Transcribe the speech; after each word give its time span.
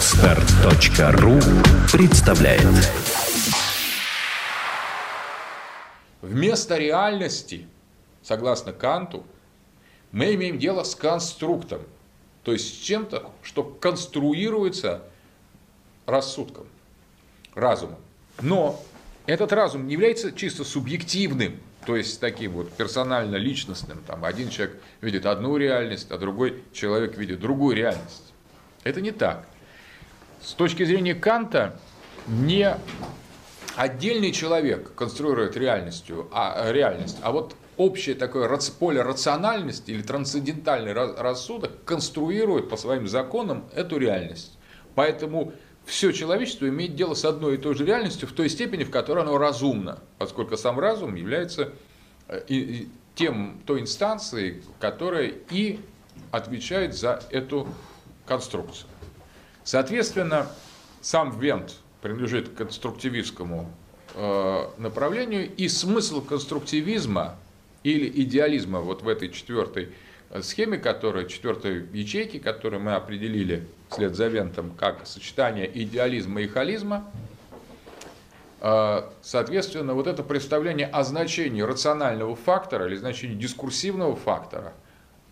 Отстар.ру 0.00 1.38
представляет 1.92 2.66
Вместо 6.22 6.78
реальности, 6.78 7.66
согласно 8.22 8.72
Канту, 8.72 9.26
мы 10.10 10.34
имеем 10.36 10.58
дело 10.58 10.84
с 10.84 10.94
конструктом, 10.94 11.82
то 12.44 12.52
есть 12.52 12.66
с 12.66 12.78
чем-то, 12.78 13.30
что 13.42 13.62
конструируется 13.62 15.02
рассудком, 16.06 16.64
разумом. 17.54 17.98
Но 18.40 18.82
этот 19.26 19.52
разум 19.52 19.86
не 19.86 19.92
является 19.92 20.32
чисто 20.32 20.64
субъективным, 20.64 21.60
то 21.84 21.94
есть 21.94 22.18
таким 22.20 22.52
вот 22.52 22.72
персонально-личностным. 22.72 24.02
Там 24.06 24.24
один 24.24 24.48
человек 24.48 24.80
видит 25.02 25.26
одну 25.26 25.58
реальность, 25.58 26.10
а 26.10 26.16
другой 26.16 26.64
человек 26.72 27.18
видит 27.18 27.38
другую 27.38 27.76
реальность. 27.76 28.32
Это 28.82 29.02
не 29.02 29.10
так. 29.10 29.46
С 30.42 30.54
точки 30.54 30.84
зрения 30.84 31.14
Канта, 31.14 31.78
не 32.26 32.76
отдельный 33.76 34.32
человек 34.32 34.94
конструирует 34.94 35.56
реальностью, 35.56 36.28
а, 36.32 36.70
реальность, 36.72 37.18
а 37.22 37.32
вот 37.32 37.54
общее 37.76 38.14
такое 38.14 38.48
поле 38.78 39.02
рациональности 39.02 39.90
или 39.90 40.02
трансцендентальный 40.02 40.92
рассудок 40.92 41.84
конструирует 41.84 42.68
по 42.68 42.76
своим 42.76 43.08
законам 43.08 43.64
эту 43.74 43.98
реальность. 43.98 44.58
Поэтому 44.94 45.52
все 45.86 46.12
человечество 46.12 46.68
имеет 46.68 46.94
дело 46.94 47.14
с 47.14 47.24
одной 47.24 47.54
и 47.54 47.56
той 47.56 47.74
же 47.74 47.84
реальностью 47.84 48.28
в 48.28 48.32
той 48.32 48.48
степени, 48.48 48.84
в 48.84 48.90
которой 48.90 49.24
оно 49.24 49.38
разумно, 49.38 50.00
поскольку 50.18 50.56
сам 50.56 50.78
разум 50.78 51.14
является 51.14 51.72
э, 52.28 52.84
тем, 53.14 53.60
той 53.66 53.80
инстанцией, 53.80 54.62
которая 54.78 55.32
и 55.50 55.80
отвечает 56.30 56.94
за 56.94 57.22
эту 57.30 57.66
конструкцию. 58.26 58.88
Соответственно, 59.64 60.48
сам 61.00 61.38
Вент 61.38 61.76
принадлежит 62.00 62.50
к 62.50 62.54
конструктивистскому 62.54 63.70
э, 64.14 64.66
направлению, 64.78 65.54
и 65.54 65.68
смысл 65.68 66.22
конструктивизма 66.22 67.36
или 67.82 68.08
идеализма 68.22 68.80
вот 68.80 69.02
в 69.02 69.08
этой 69.08 69.30
четвертой 69.30 69.90
э, 70.30 70.42
схеме, 70.42 70.78
которая, 70.78 71.26
четвертой 71.26 71.86
ячейки, 71.92 72.38
которую 72.38 72.82
мы 72.82 72.94
определили 72.94 73.66
вслед 73.90 74.14
за 74.14 74.28
Вентом 74.28 74.72
как 74.78 75.06
сочетание 75.06 75.70
идеализма 75.82 76.40
и 76.40 76.46
холизма, 76.46 77.10
э, 78.60 79.02
соответственно, 79.22 79.94
вот 79.94 80.06
это 80.06 80.22
представление 80.22 80.86
о 80.86 81.04
значении 81.04 81.60
рационального 81.60 82.34
фактора 82.34 82.86
или 82.86 82.96
значении 82.96 83.34
дискурсивного 83.34 84.16
фактора, 84.16 84.72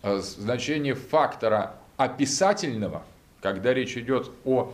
значении 0.03 0.93
фактора 0.93 1.75
описательного, 1.97 3.03
когда 3.41 3.73
речь 3.73 3.97
идет 3.97 4.31
о 4.45 4.73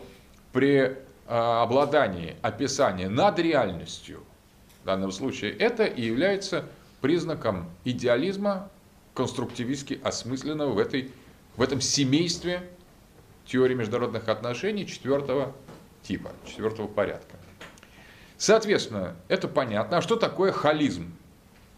преобладании 0.52 2.36
описания 2.42 3.08
над 3.08 3.38
реальностью, 3.38 4.24
в 4.82 4.86
данном 4.86 5.12
случае 5.12 5.52
это 5.52 5.84
и 5.84 6.02
является 6.02 6.64
признаком 7.00 7.70
идеализма, 7.84 8.70
конструктивистски 9.14 10.00
осмысленного 10.02 10.72
в, 10.72 10.78
этой, 10.78 11.10
в 11.56 11.62
этом 11.62 11.80
семействе 11.80 12.62
теории 13.46 13.74
международных 13.74 14.28
отношений 14.28 14.86
четвертого 14.86 15.54
типа, 16.02 16.30
четвертого 16.46 16.86
порядка. 16.86 17.36
Соответственно, 18.36 19.16
это 19.28 19.48
понятно. 19.48 19.98
А 19.98 20.02
что 20.02 20.16
такое 20.16 20.52
холизм? 20.52 21.12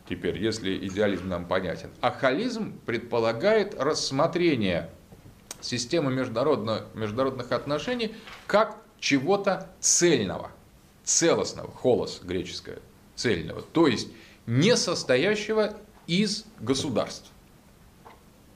Теперь, 0.08 0.42
если 0.42 0.86
идеализм 0.86 1.28
нам 1.28 1.46
понятен. 1.46 1.90
А 2.00 2.10
холизм 2.10 2.78
предполагает 2.80 3.74
рассмотрение 3.78 4.90
системы 5.60 6.12
международных 6.12 7.52
отношений 7.52 8.14
как 8.46 8.76
чего-то 9.00 9.70
цельного, 9.80 10.50
целостного, 11.04 11.70
холос 11.72 12.20
греческое, 12.22 12.78
цельного, 13.14 13.62
то 13.62 13.86
есть 13.86 14.08
не 14.46 14.76
состоящего 14.76 15.76
из 16.06 16.44
государств. 16.60 17.30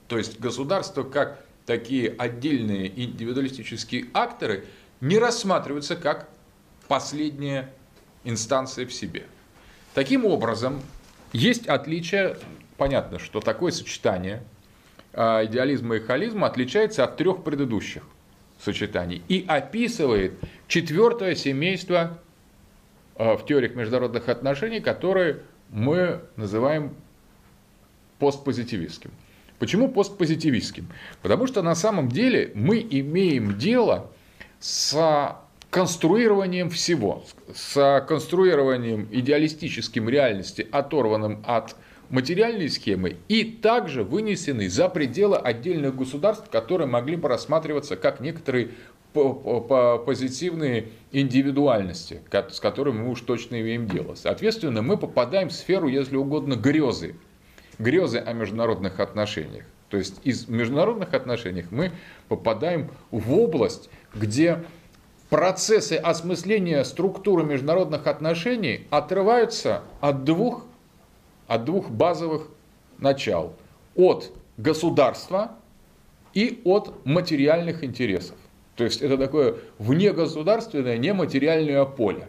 То 0.08 0.18
есть 0.18 0.40
государства 0.40 1.02
как 1.02 1.44
такие 1.66 2.10
отдельные 2.10 2.88
индивидуалистические 2.88 4.06
акторы 4.12 4.66
не 5.00 5.18
рассматриваются 5.18 5.96
как 5.96 6.28
последняя 6.88 7.72
инстанция 8.24 8.86
в 8.86 8.92
себе. 8.92 9.26
Таким 9.94 10.24
образом, 10.24 10.82
есть 11.32 11.66
отличие, 11.66 12.38
понятно, 12.76 13.18
что 13.18 13.40
такое 13.40 13.72
сочетание 13.72 14.42
идеализма 15.12 15.96
и 15.96 16.00
холизма 16.00 16.46
отличается 16.46 17.04
от 17.04 17.16
трех 17.16 17.44
предыдущих 17.44 18.02
сочетаний 18.58 19.22
и 19.28 19.44
описывает 19.46 20.34
четвертое 20.68 21.34
семейство 21.34 22.18
а, 23.16 23.36
в 23.36 23.44
теориях 23.44 23.74
международных 23.74 24.28
отношений, 24.28 24.80
которое 24.80 25.40
мы 25.70 26.20
называем 26.36 26.94
постпозитивистским. 28.18 29.10
Почему 29.58 29.88
постпозитивистским? 29.88 30.88
Потому 31.22 31.46
что 31.46 31.62
на 31.62 31.74
самом 31.74 32.08
деле 32.08 32.52
мы 32.54 32.78
имеем 32.78 33.58
дело 33.58 34.10
с 34.60 35.36
конструированием 35.70 36.68
всего, 36.70 37.24
с 37.54 38.04
конструированием 38.06 39.08
идеалистическим 39.10 40.08
реальности, 40.08 40.66
оторванным 40.70 41.42
от 41.46 41.76
материальные 42.12 42.68
схемы 42.68 43.16
и 43.26 43.42
также 43.42 44.04
вынесены 44.04 44.68
за 44.68 44.88
пределы 44.88 45.38
отдельных 45.38 45.96
государств, 45.96 46.48
которые 46.50 46.86
могли 46.86 47.16
бы 47.16 47.28
рассматриваться 47.28 47.96
как 47.96 48.20
некоторые 48.20 48.70
позитивные 49.12 50.88
индивидуальности, 51.10 52.20
с 52.30 52.60
которыми 52.60 52.98
мы 53.02 53.10
уж 53.10 53.20
точно 53.22 53.60
имеем 53.60 53.86
дело. 53.86 54.14
Соответственно, 54.14 54.82
мы 54.82 54.96
попадаем 54.96 55.48
в 55.48 55.52
сферу, 55.52 55.88
если 55.88 56.16
угодно, 56.16 56.54
грезы. 56.54 57.16
Грезы 57.78 58.18
о 58.18 58.32
международных 58.32 59.00
отношениях. 59.00 59.64
То 59.88 59.96
есть 59.96 60.20
из 60.24 60.48
международных 60.48 61.12
отношений 61.12 61.64
мы 61.70 61.92
попадаем 62.28 62.90
в 63.10 63.34
область, 63.34 63.90
где 64.14 64.64
процессы 65.28 65.94
осмысления 65.94 66.82
структуры 66.84 67.44
международных 67.44 68.06
отношений 68.06 68.86
отрываются 68.90 69.82
от 70.00 70.24
двух 70.24 70.64
от 71.46 71.64
двух 71.64 71.90
базовых 71.90 72.48
начал. 72.98 73.54
От 73.94 74.32
государства 74.56 75.52
и 76.34 76.60
от 76.64 77.04
материальных 77.04 77.84
интересов. 77.84 78.36
То 78.76 78.84
есть 78.84 79.02
это 79.02 79.18
такое 79.18 79.56
внегосударственное 79.78 80.96
нематериальное 80.96 81.84
поле. 81.84 82.28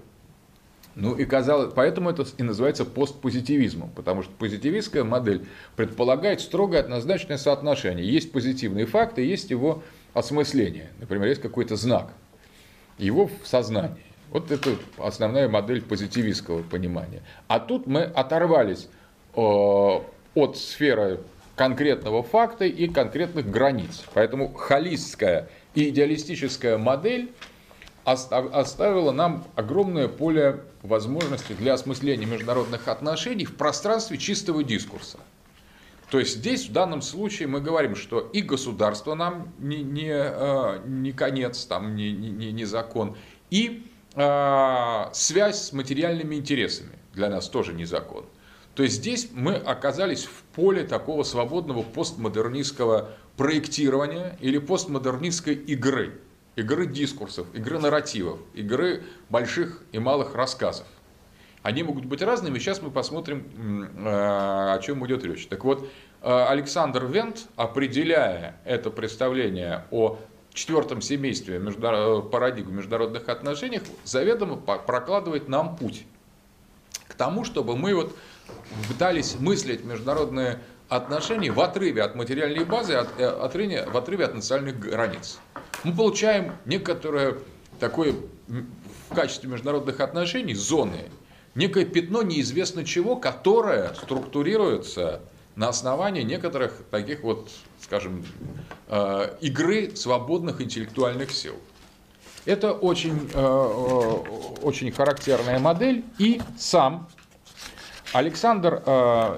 Ну 0.96 1.16
и 1.16 1.25
казалось, 1.25 1.73
поэтому 1.73 2.12
это 2.12 2.25
и 2.38 2.44
называется 2.44 2.85
постпозитивизмом, 2.85 3.90
потому 3.96 4.22
что 4.22 4.31
позитивистская 4.38 5.03
модель 5.03 5.46
предполагает 5.75 6.40
строгое 6.40 6.81
однозначное 6.81 7.38
соотношение. 7.38 8.07
Есть 8.07 8.31
позитивные 8.31 8.85
факты, 8.85 9.23
есть 9.23 9.50
его 9.50 9.81
осмысление. 10.13 10.91
Например, 11.00 11.28
есть 11.28 11.41
какой-то 11.41 11.75
знак, 11.78 12.13
его 13.00 13.28
в 13.28 13.47
сознании. 13.47 14.03
Вот 14.29 14.52
это 14.52 14.75
основная 14.97 15.50
модель 15.50 15.81
позитивистского 15.81 16.62
понимания. 16.62 17.22
А 17.47 17.59
тут 17.59 17.88
мы 17.88 18.03
оторвались 18.03 18.88
от 19.34 20.58
сферы 20.58 21.20
конкретного 21.56 22.24
факта 22.24 22.66
и 22.66 22.88
конкретных 22.88 23.50
границ. 23.50 24.04
Поэтому 24.14 24.54
холистская 24.54 25.50
и 25.76 25.90
идеалистическая 25.90 26.78
модель 26.78 27.32
оставила 28.06 29.12
нам 29.12 29.46
огромное 29.56 30.08
поле 30.08 30.62
возможностей 30.82 31.54
для 31.54 31.74
осмысления 31.74 32.26
международных 32.26 32.88
отношений 32.88 33.46
в 33.46 33.56
пространстве 33.56 34.18
чистого 34.18 34.64
дискурса. 34.64 35.20
То 36.10 36.20
есть 36.20 36.38
здесь 36.38 36.68
в 36.68 36.72
данном 36.74 37.02
случае 37.02 37.48
мы 37.48 37.60
говорим, 37.60 37.96
что 37.96 38.20
и 38.20 38.42
государство 38.42 39.16
нам 39.16 39.52
не, 39.58 39.82
не, 39.82 40.12
э, 40.12 40.82
не 40.86 41.12
конец, 41.12 41.66
там, 41.66 41.96
не, 41.96 42.12
не, 42.12 42.52
не 42.52 42.66
закон, 42.66 43.18
и 43.50 43.88
э, 44.14 45.06
связь 45.14 45.62
с 45.62 45.74
материальными 45.74 46.36
интересами 46.36 47.00
для 47.14 47.29
нас 47.29 47.50
тоже 47.50 47.74
не 47.74 47.86
закон. 47.86 48.26
То 48.75 48.84
есть 48.84 48.96
здесь 48.96 49.29
мы 49.31 49.55
оказались 49.55 50.25
в 50.25 50.43
поле 50.55 50.84
такого 50.84 51.23
свободного 51.23 51.84
постмодернистского 51.84 53.11
проектирования 53.37 54.37
или 54.40 54.58
постмодернистской 54.58 55.53
игры. 55.53 56.20
Игры 56.55 56.85
дискурсов, 56.85 57.47
игры 57.53 57.79
нарративов, 57.79 58.40
игры 58.53 59.03
больших 59.29 59.81
и 59.91 59.99
малых 59.99 60.35
рассказов. 60.35 60.85
Они 61.64 61.81
могут 61.81 62.05
быть 62.05 62.22
разными. 62.22 62.59
Сейчас 62.59 62.81
мы 62.81 62.91
посмотрим, 62.91 63.90
э, 64.05 64.73
о 64.76 64.79
чем 64.79 65.05
идет 65.08 65.23
речь. 65.23 65.47
Так 65.47 65.64
вот, 65.64 65.87
э, 66.22 66.46
Александр 66.49 67.05
Вент, 67.05 67.46
определяя 67.55 68.59
это 68.66 68.91
представление 68.91 69.85
о 69.90 70.19
четвертом 70.53 71.02
семействе 71.02 71.59
парадигмы 71.59 72.73
международных 72.73 73.29
отношений, 73.29 73.81
заведомо 74.03 74.58
прокладывает 74.58 75.47
нам 75.47 75.76
путь 75.76 76.05
к 77.08 77.16
тому, 77.16 77.46
чтобы 77.46 77.76
мы 77.76 77.96
вот 77.96 78.16
пытались 78.88 79.35
мыслить 79.40 79.84
международные 79.84 80.59
отношения 80.90 81.52
в 81.52 81.59
отрыве 81.59 82.03
от 82.03 82.16
материальной 82.16 82.66
базы, 82.66 82.94
от, 82.94 83.20
э, 83.20 83.26
отрыве, 83.26 83.85
в 83.85 83.97
отрыве 83.97 84.26
от 84.26 84.35
национальных 84.35 84.79
границ. 84.79 85.40
мы 85.84 85.96
получаем 85.96 86.53
некоторое 86.66 87.38
такое 87.79 88.14
в 88.47 89.16
качестве 89.16 89.50
международных 89.50 90.00
отношений 90.00 90.53
зоны, 90.53 91.09
некое 91.55 91.85
пятно 91.85 92.22
неизвестно 92.22 92.85
чего, 92.85 93.16
которое 93.16 93.94
структурируется 93.96 95.22
на 95.55 95.70
основании 95.70 96.23
некоторых 96.23 96.84
таких 96.90 97.23
вот, 97.23 97.50
скажем, 97.82 98.26
э, 98.88 99.35
игры 99.41 99.96
свободных 99.96 100.61
интеллектуальных 100.61 101.32
сил. 101.32 101.55
Это 102.46 102.73
очень, 102.73 103.29
э, 103.34 103.40
очень 104.61 104.91
характерная 104.91 105.59
модель. 105.59 106.03
И 106.17 106.41
сам 106.58 107.08
Александр 108.14 108.82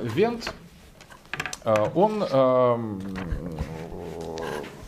Вент, 0.04 0.54
он 1.96 2.20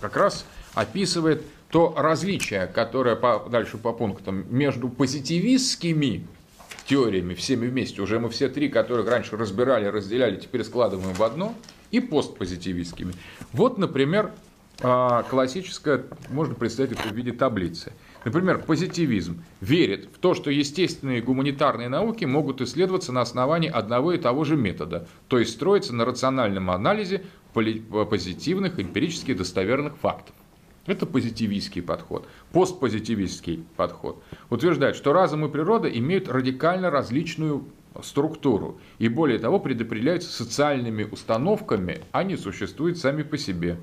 как 0.01 0.16
раз 0.16 0.45
описывает 0.74 1.44
то 1.69 1.94
различие, 1.98 2.68
которое 2.68 3.16
по, 3.16 3.48
дальше 3.50 3.78
по 3.78 3.92
пунктам 3.94 4.45
между 4.50 4.89
позитивистскими 4.89 6.28
теориями 6.86 7.34
всеми 7.34 7.68
вместе, 7.68 8.01
уже 8.01 8.19
мы 8.19 8.30
все 8.30 8.48
три, 8.48 8.69
которых 8.69 9.10
раньше 9.10 9.36
разбирали, 9.36 9.86
разделяли, 9.88 10.38
теперь 10.38 10.63
складываем 10.63 11.13
в 11.13 11.22
одно, 11.24 11.54
и 11.92 12.00
постпозитивистскими. 12.00 13.13
Вот, 13.51 13.78
например, 13.78 14.31
а, 14.81 15.24
классическое, 15.24 16.04
можно 16.30 16.56
представить 16.56 16.94
это 16.94 17.10
в 17.10 17.12
виде 17.12 17.31
таблицы. 17.31 17.92
Например, 18.27 18.62
позитивизм 18.62 19.41
верит 19.62 20.09
в 20.13 20.19
то, 20.19 20.33
что 20.33 20.51
естественные 20.51 21.21
гуманитарные 21.21 21.88
науки 21.88 22.25
могут 22.25 22.59
исследоваться 22.59 23.13
на 23.13 23.21
основании 23.21 23.69
одного 23.69 24.12
и 24.12 24.18
того 24.18 24.44
же 24.44 24.57
метода, 24.57 25.07
то 25.29 25.39
есть 25.39 25.53
строиться 25.53 25.95
на 25.95 26.03
рациональном 26.03 26.69
анализе 26.69 27.24
позитивных 27.53 28.81
эмпирически 28.81 29.33
достоверных 29.33 29.95
фактов. 29.95 30.35
Это 30.88 31.06
позитивистский 31.06 31.81
подход. 31.81 32.27
Постпозитивистский 32.51 33.63
подход 33.77 34.21
утверждает, 34.50 34.97
что 34.97 35.13
разум 35.13 35.45
и 35.45 35.50
природа 35.50 35.88
имеют 35.88 36.27
радикально 36.27 36.89
различную 36.89 37.63
структуру 38.03 38.77
и 39.00 39.07
более 39.07 39.39
того 39.39 39.57
предопределяются 39.57 40.33
социальными 40.33 41.06
установками, 41.06 42.01
а 42.12 42.24
не 42.24 42.35
существуют 42.35 42.97
сами 42.97 43.24
по 43.24 43.38
себе. 43.38 43.77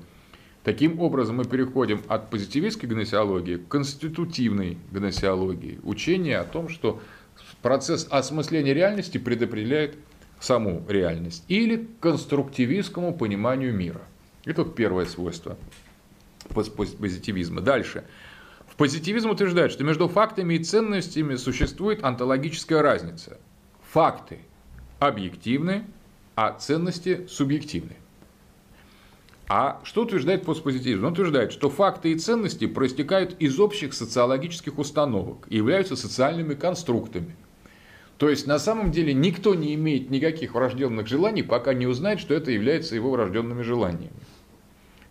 Таким 0.65 0.99
образом, 0.99 1.35
мы 1.37 1.45
переходим 1.45 2.01
от 2.07 2.31
позитивистской 2.31 2.89
гносеологии 2.89 3.57
к 3.57 3.67
конститутивной 3.67 4.79
гносеологии. 4.89 5.79
Учение 5.83 6.39
о 6.39 6.43
том, 6.43 6.69
что 6.69 6.99
процесс 7.61 8.07
осмысления 8.09 8.73
реальности 8.73 9.19
предопределяет 9.19 9.95
саму 10.39 10.83
реальность. 10.89 11.43
Или 11.49 11.77
к 11.77 11.99
конструктивистскому 11.99 13.13
пониманию 13.13 13.75
мира. 13.75 14.01
Это 14.43 14.65
первое 14.65 15.05
свойство 15.05 15.55
позитивизма. 16.49 17.61
Дальше. 17.61 18.03
В 18.67 18.75
позитивизм 18.75 19.29
утверждает, 19.29 19.71
что 19.71 19.83
между 19.83 20.07
фактами 20.07 20.55
и 20.55 20.63
ценностями 20.63 21.35
существует 21.35 22.03
онтологическая 22.03 22.81
разница. 22.81 23.37
Факты 23.91 24.39
объективны, 24.97 25.85
а 26.35 26.53
ценности 26.53 27.27
субъективны. 27.29 27.97
А 29.47 29.79
что 29.83 30.03
утверждает 30.03 30.43
постпозитивизм? 30.43 31.05
Он 31.05 31.13
утверждает, 31.13 31.51
что 31.51 31.69
факты 31.69 32.11
и 32.11 32.17
ценности 32.17 32.65
проистекают 32.65 33.35
из 33.39 33.59
общих 33.59 33.93
социологических 33.93 34.79
установок 34.79 35.45
и 35.49 35.57
являются 35.57 35.95
социальными 35.95 36.55
конструктами. 36.55 37.35
То 38.17 38.29
есть 38.29 38.47
на 38.47 38.59
самом 38.59 38.91
деле 38.91 39.13
никто 39.13 39.53
не 39.53 39.75
имеет 39.75 40.09
никаких 40.09 40.55
врожденных 40.55 41.07
желаний, 41.07 41.43
пока 41.43 41.73
не 41.73 41.85
узнает, 41.85 42.19
что 42.19 42.33
это 42.33 42.49
является 42.49 42.95
его 42.95 43.11
врожденными 43.11 43.61
желаниями. 43.61 44.13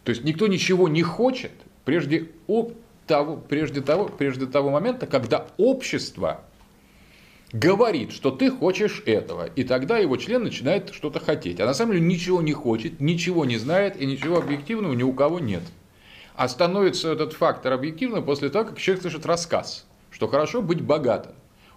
То 0.05 0.11
есть 0.11 0.25
никто 0.25 0.47
ничего 0.47 0.89
не 0.89 1.03
хочет 1.03 1.53
прежде, 1.85 2.31
об 2.49 2.73
того, 3.07 3.37
прежде, 3.37 3.83
того, 3.83 4.07
прежде 4.07 4.47
того 4.47 4.71
момента, 4.71 5.07
когда 5.07 5.47
общество 5.59 6.43
говорит, 7.55 8.11
что 8.11 8.33
ты 8.33 8.51
хочешь 8.51 9.03
этого, 9.07 9.47
и 9.47 9.63
тогда 9.63 9.97
его 9.99 10.17
член 10.17 10.43
начинает 10.43 10.93
что-то 10.93 11.21
хотеть. 11.21 11.61
А 11.61 11.67
на 11.67 11.73
самом 11.73 11.93
деле 11.93 12.05
ничего 12.05 12.43
не 12.43 12.53
хочет, 12.53 13.01
ничего 13.01 13.45
не 13.45 13.57
знает, 13.57 13.97
и 13.97 14.07
ничего 14.07 14.39
объективного 14.39 14.93
ни 14.93 15.05
у 15.05 15.13
кого 15.13 15.39
нет. 15.39 15.63
А 16.35 16.49
становится 16.49 17.13
этот 17.13 17.33
фактор 17.33 17.73
объективным 17.73 18.25
после 18.25 18.51
того, 18.51 18.67
как 18.67 18.79
человек 18.79 19.03
слышит 19.03 19.25
рассказ, 19.25 19.87
что 20.11 20.27
хорошо 20.27 20.63
быть 20.63 20.83
богатым 20.83 21.33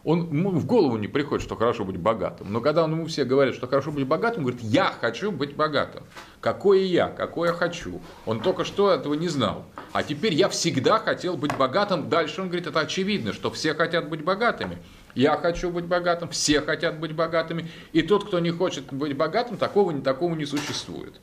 он, 0.07 0.21
ему 0.31 0.51
в 0.51 0.65
голову 0.65 0.95
не 0.95 1.09
приходит, 1.09 1.43
что 1.43 1.57
хорошо 1.57 1.83
быть 1.83 1.97
богатым. 1.97 2.53
Но 2.53 2.61
когда 2.61 2.85
он 2.85 2.93
ему 2.93 3.07
все 3.07 3.25
говорят, 3.25 3.55
что 3.55 3.67
хорошо 3.67 3.91
быть 3.91 4.07
богатым, 4.07 4.45
он 4.45 4.51
говорит, 4.51 4.63
я 4.63 4.85
хочу 4.85 5.33
быть 5.33 5.53
богатым. 5.53 6.03
Какое 6.39 6.79
я, 6.79 7.09
какое 7.09 7.49
я 7.49 7.53
хочу. 7.53 7.99
Он 8.25 8.39
только 8.39 8.63
что 8.63 8.89
этого 8.89 9.15
не 9.15 9.27
знал. 9.27 9.65
А 9.91 10.03
теперь 10.03 10.33
я 10.33 10.47
всегда 10.47 10.99
хотел 10.99 11.35
быть 11.35 11.53
богатым. 11.57 12.07
Дальше 12.07 12.39
он 12.39 12.47
говорит, 12.47 12.67
это 12.67 12.79
очевидно, 12.79 13.33
что 13.33 13.51
все 13.51 13.73
хотят 13.73 14.07
быть 14.07 14.23
богатыми. 14.23 14.77
Я 15.17 15.35
хочу 15.35 15.71
быть 15.71 15.85
богатым, 15.85 16.29
все 16.29 16.61
хотят 16.61 16.99
быть 16.99 17.13
богатыми. 17.13 17.71
И 17.91 18.03
тот, 18.03 18.27
кто 18.27 18.39
не 18.39 18.51
хочет 18.51 18.93
быть 18.93 19.17
богатым, 19.17 19.57
такого, 19.57 19.99
такого 19.99 20.35
не 20.35 20.45
существует. 20.45 21.19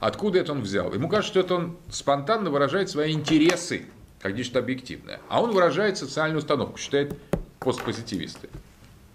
Откуда 0.00 0.40
это 0.40 0.50
он 0.50 0.62
взял? 0.62 0.92
Ему 0.92 1.08
кажется, 1.08 1.30
что 1.30 1.40
это 1.40 1.54
он 1.54 1.76
спонтанно 1.88 2.50
выражает 2.50 2.90
свои 2.90 3.12
интересы, 3.12 3.86
как 4.18 4.34
нечто 4.34 4.58
объективное. 4.58 5.20
А 5.28 5.40
он 5.40 5.52
выражает 5.52 5.98
социальную 5.98 6.40
установку, 6.40 6.78
считает 6.78 7.16
постпозитивисты. 7.60 8.48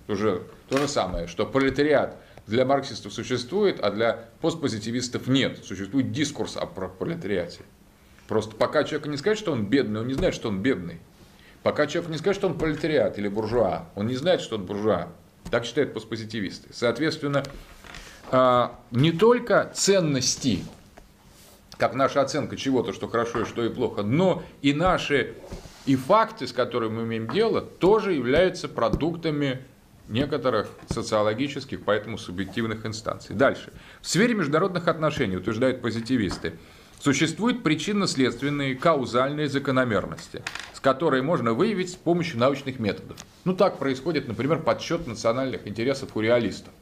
Уже 0.07 0.43
то 0.69 0.77
же 0.77 0.87
самое, 0.87 1.27
что 1.27 1.45
пролетариат 1.45 2.15
для 2.45 2.63
марксистов 2.63 3.11
существует, 3.11 3.81
а 3.81 3.91
для 3.91 4.29
постпозитивистов 4.39 5.27
нет. 5.27 5.65
Существует 5.65 6.13
дискурс 6.13 6.55
о 6.55 6.65
пролетариате. 6.65 7.59
Просто 8.29 8.55
пока 8.55 8.85
человек 8.85 9.07
не 9.07 9.17
скажет, 9.17 9.39
что 9.39 9.51
он 9.51 9.65
бедный, 9.65 9.99
он 9.99 10.07
не 10.07 10.13
знает, 10.13 10.33
что 10.33 10.47
он 10.47 10.61
бедный. 10.61 11.01
Пока 11.67 11.85
человек 11.85 12.11
не 12.11 12.17
скажет, 12.17 12.39
что 12.39 12.47
он 12.47 12.57
пролетариат 12.57 13.19
или 13.19 13.27
буржуа, 13.27 13.89
он 13.93 14.07
не 14.07 14.15
знает, 14.15 14.39
что 14.39 14.55
он 14.55 14.63
буржуа. 14.63 15.09
Так 15.51 15.65
считают 15.65 15.93
постпозитивисты. 15.93 16.69
Соответственно, 16.71 17.43
а, 18.31 18.79
не 18.91 19.11
только 19.11 19.69
ценности, 19.73 20.63
как 21.77 21.93
наша 21.93 22.21
оценка 22.21 22.55
чего-то, 22.55 22.93
что 22.93 23.09
хорошо 23.09 23.41
и 23.41 23.43
что 23.43 23.65
и 23.65 23.69
плохо, 23.69 24.01
но 24.01 24.43
и 24.61 24.71
наши 24.71 25.33
и 25.85 25.97
факты, 25.97 26.47
с 26.47 26.53
которыми 26.53 26.99
мы 26.99 27.03
имеем 27.03 27.27
дело, 27.27 27.59
тоже 27.59 28.13
являются 28.13 28.69
продуктами 28.69 29.59
некоторых 30.07 30.69
социологических, 30.89 31.83
поэтому 31.83 32.17
субъективных 32.17 32.85
инстанций. 32.85 33.35
Дальше. 33.35 33.73
В 33.99 34.07
сфере 34.07 34.35
международных 34.35 34.87
отношений, 34.87 35.35
утверждают 35.35 35.81
позитивисты, 35.81 36.53
существуют 36.99 37.63
причинно-следственные 37.63 38.75
каузальные 38.75 39.49
закономерности, 39.49 40.43
с 40.73 40.79
которой 40.79 41.21
можно 41.21 41.53
выявить 41.53 41.91
с 41.91 41.95
помощью 41.95 42.39
научных 42.39 42.79
методов. 42.79 43.17
Ну 43.45 43.55
так 43.55 43.77
происходит, 43.77 44.27
например, 44.27 44.59
подсчет 44.61 45.07
национальных 45.07 45.67
интересов 45.67 46.15
у 46.15 46.21
реалистов. 46.21 46.73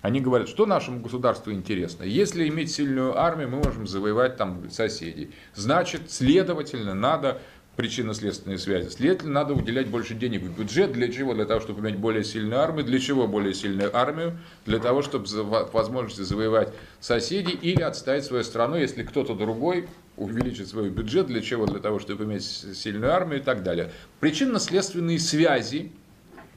Они 0.00 0.20
говорят, 0.20 0.48
что 0.48 0.64
нашему 0.64 1.00
государству 1.00 1.52
интересно. 1.52 2.04
Если 2.04 2.48
иметь 2.48 2.70
сильную 2.70 3.18
армию, 3.18 3.48
мы 3.48 3.58
можем 3.58 3.86
завоевать 3.86 4.36
там 4.36 4.70
соседей. 4.70 5.34
Значит, 5.54 6.12
следовательно, 6.12 6.94
надо 6.94 7.42
причинно-следственные 7.78 8.58
связи. 8.58 8.88
Следовательно, 8.88 9.34
надо 9.34 9.54
уделять 9.54 9.86
больше 9.86 10.14
денег 10.14 10.42
в 10.42 10.58
бюджет. 10.58 10.90
Для 10.90 11.12
чего? 11.12 11.32
Для 11.32 11.44
того, 11.44 11.60
чтобы 11.60 11.80
иметь 11.80 11.96
более 11.96 12.24
сильную 12.24 12.60
армию. 12.60 12.84
Для 12.84 12.98
чего 12.98 13.28
более 13.28 13.54
сильную 13.54 13.96
армию? 13.96 14.36
Для 14.66 14.80
того, 14.80 15.00
чтобы 15.00 15.26
возможности 15.72 16.22
завоевать 16.22 16.74
соседей 16.98 17.52
или 17.52 17.80
отставить 17.80 18.24
свою 18.24 18.42
страну, 18.42 18.74
если 18.74 19.04
кто-то 19.04 19.36
другой 19.36 19.86
увеличит 20.16 20.66
свой 20.66 20.90
бюджет. 20.90 21.28
Для 21.28 21.40
чего? 21.40 21.66
Для 21.66 21.78
того, 21.78 22.00
чтобы 22.00 22.24
иметь 22.24 22.42
сильную 22.42 23.12
армию 23.12 23.38
и 23.38 23.44
так 23.44 23.62
далее. 23.62 23.92
Причинно-следственные 24.18 25.20
связи 25.20 25.92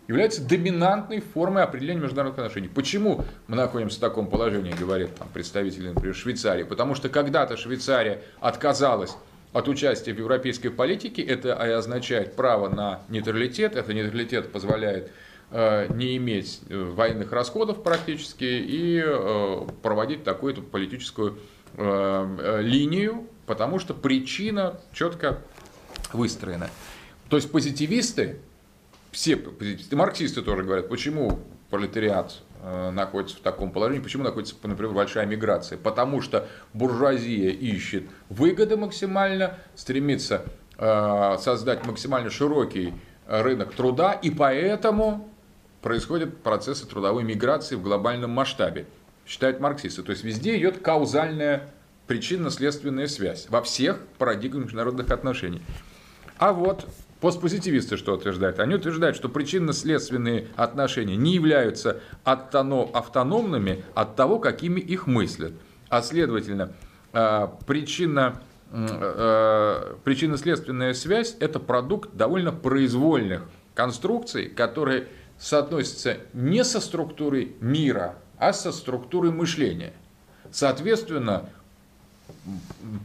являются 0.07 0.41
доминантной 0.41 1.21
формой 1.21 1.61
определения 1.61 2.01
международных 2.01 2.39
отношений. 2.39 2.67
Почему 2.67 3.23
мы 3.45 3.57
находимся 3.57 3.97
в 3.97 4.01
таком 4.01 4.25
положении, 4.25 4.73
говорит 4.73 5.15
там, 5.15 5.27
представитель, 5.31 5.89
например, 5.89 6.15
Швейцарии? 6.15 6.63
Потому 6.63 6.95
что 6.95 7.09
когда-то 7.09 7.57
Швейцария 7.57 8.23
отказалась 8.39 9.15
от 9.53 9.67
участия 9.67 10.13
в 10.13 10.17
европейской 10.17 10.69
политике. 10.69 11.21
Это 11.21 11.55
означает 11.77 12.35
право 12.35 12.69
на 12.69 13.01
нейтралитет. 13.09 13.75
Это 13.75 13.93
нейтралитет 13.93 14.51
позволяет 14.51 15.11
э, 15.51 15.87
не 15.93 16.17
иметь 16.17 16.61
э, 16.69 16.77
военных 16.77 17.31
расходов 17.31 17.83
практически 17.83 18.45
и 18.45 19.01
э, 19.03 19.67
проводить 19.81 20.23
такую-то 20.23 20.61
политическую 20.61 21.37
линию, 21.77 23.27
потому 23.45 23.79
что 23.79 23.93
причина 23.93 24.81
четко 24.91 25.41
выстроена. 26.11 26.69
То 27.29 27.37
есть 27.37 27.49
позитивисты, 27.49 28.39
все 29.11 29.37
позитивисты, 29.37 29.95
марксисты 29.95 30.41
тоже 30.41 30.63
говорят, 30.63 30.89
почему 30.89 31.39
пролетариат 31.69 32.41
находится 32.63 33.37
в 33.37 33.39
таком 33.39 33.71
положении. 33.71 34.03
Почему 34.03 34.23
находится, 34.23 34.55
например, 34.63 34.93
большая 34.93 35.25
миграция? 35.25 35.77
Потому 35.77 36.21
что 36.21 36.47
буржуазия 36.73 37.49
ищет 37.49 38.03
выгоды 38.29 38.77
максимально, 38.77 39.57
стремится 39.75 40.45
э, 40.77 41.37
создать 41.39 41.85
максимально 41.85 42.29
широкий 42.29 42.93
рынок 43.27 43.73
труда, 43.73 44.13
и 44.13 44.29
поэтому 44.29 45.29
происходят 45.81 46.43
процессы 46.43 46.85
трудовой 46.85 47.23
миграции 47.23 47.75
в 47.75 47.81
глобальном 47.81 48.31
масштабе, 48.31 48.85
считают 49.25 49.59
марксисты. 49.59 50.03
То 50.03 50.11
есть 50.11 50.23
везде 50.23 50.57
идет 50.57 50.79
каузальная 50.79 51.71
причинно-следственная 52.07 53.07
связь 53.07 53.47
во 53.49 53.61
всех 53.61 53.99
парадигмах 54.17 54.65
международных 54.65 55.11
отношений. 55.11 55.61
А 56.37 56.53
вот 56.53 56.87
постпозитивисты 57.21 57.95
что 57.95 58.13
утверждают? 58.13 58.59
Они 58.59 58.75
утверждают, 58.75 59.15
что 59.15 59.29
причинно-следственные 59.29 60.47
отношения 60.57 61.15
не 61.15 61.33
являются 61.33 62.01
автономными 62.23 63.83
от 63.93 64.15
того, 64.15 64.39
какими 64.39 64.81
их 64.81 65.07
мыслят. 65.07 65.53
А 65.89 66.01
следовательно, 66.01 66.73
а, 67.13 67.47
причина 67.65 68.41
Э, 68.73 69.95
причинно-следственная 70.05 70.93
связь– 70.93 71.35
это 71.39 71.59
продукт 71.59 72.15
довольно 72.15 72.53
произвольных 72.53 73.43
конструкций, 73.73 74.45
которые 74.47 75.07
соотносятся 75.37 76.17
не 76.33 76.63
со 76.63 76.79
структурой 76.79 77.55
мира, 77.59 78.15
а 78.37 78.53
со 78.53 78.71
структурой 78.71 79.31
мышления. 79.31 79.93
Соответственно, 80.51 81.49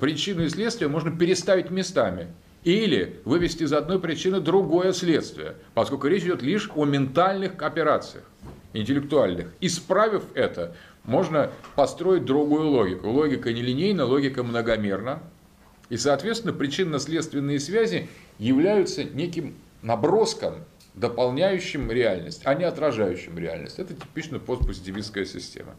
причину 0.00 0.44
и 0.44 0.48
следствие 0.48 0.88
можно 0.88 1.10
переставить 1.10 1.70
местами 1.70 2.28
или 2.66 3.20
вывести 3.24 3.62
из 3.62 3.72
одной 3.72 4.00
причины 4.00 4.40
другое 4.40 4.92
следствие, 4.92 5.54
поскольку 5.72 6.08
речь 6.08 6.24
идет 6.24 6.42
лишь 6.42 6.68
о 6.74 6.84
ментальных 6.84 7.62
операциях, 7.62 8.24
интеллектуальных. 8.72 9.52
Исправив 9.60 10.24
это, 10.34 10.74
можно 11.04 11.52
построить 11.76 12.24
другую 12.24 12.68
логику. 12.68 13.08
Логика 13.08 13.52
нелинейна, 13.52 14.04
логика 14.04 14.42
многомерна, 14.42 15.22
и, 15.90 15.96
соответственно, 15.96 16.52
причинно-следственные 16.52 17.60
связи 17.60 18.08
являются 18.40 19.04
неким 19.04 19.54
наброском, 19.82 20.64
дополняющим 20.94 21.92
реальность, 21.92 22.42
а 22.44 22.54
не 22.54 22.64
отражающим 22.64 23.38
реальность. 23.38 23.78
Это 23.78 23.94
типично 23.94 24.40
постпозитивистская 24.40 25.24
система. 25.24 25.76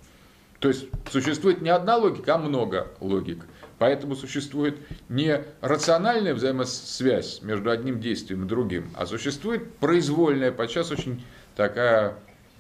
То 0.60 0.70
есть 0.70 0.86
существует 1.12 1.62
не 1.62 1.70
одна 1.70 1.98
логика, 1.98 2.36
а 2.36 2.38
много 2.38 2.88
логик. 3.02 3.46
Поэтому 3.80 4.16
существует 4.16 4.80
не 5.08 5.44
рациональная 5.62 6.34
взаимосвязь 6.34 7.42
между 7.44 7.70
одним 7.70 8.00
действием 8.00 8.46
и 8.46 8.48
другим, 8.48 8.90
а 8.96 9.06
существует 9.06 9.72
произвольная, 9.76 10.52
подчас 10.52 10.90
очень 10.90 11.24
такая 11.56 12.16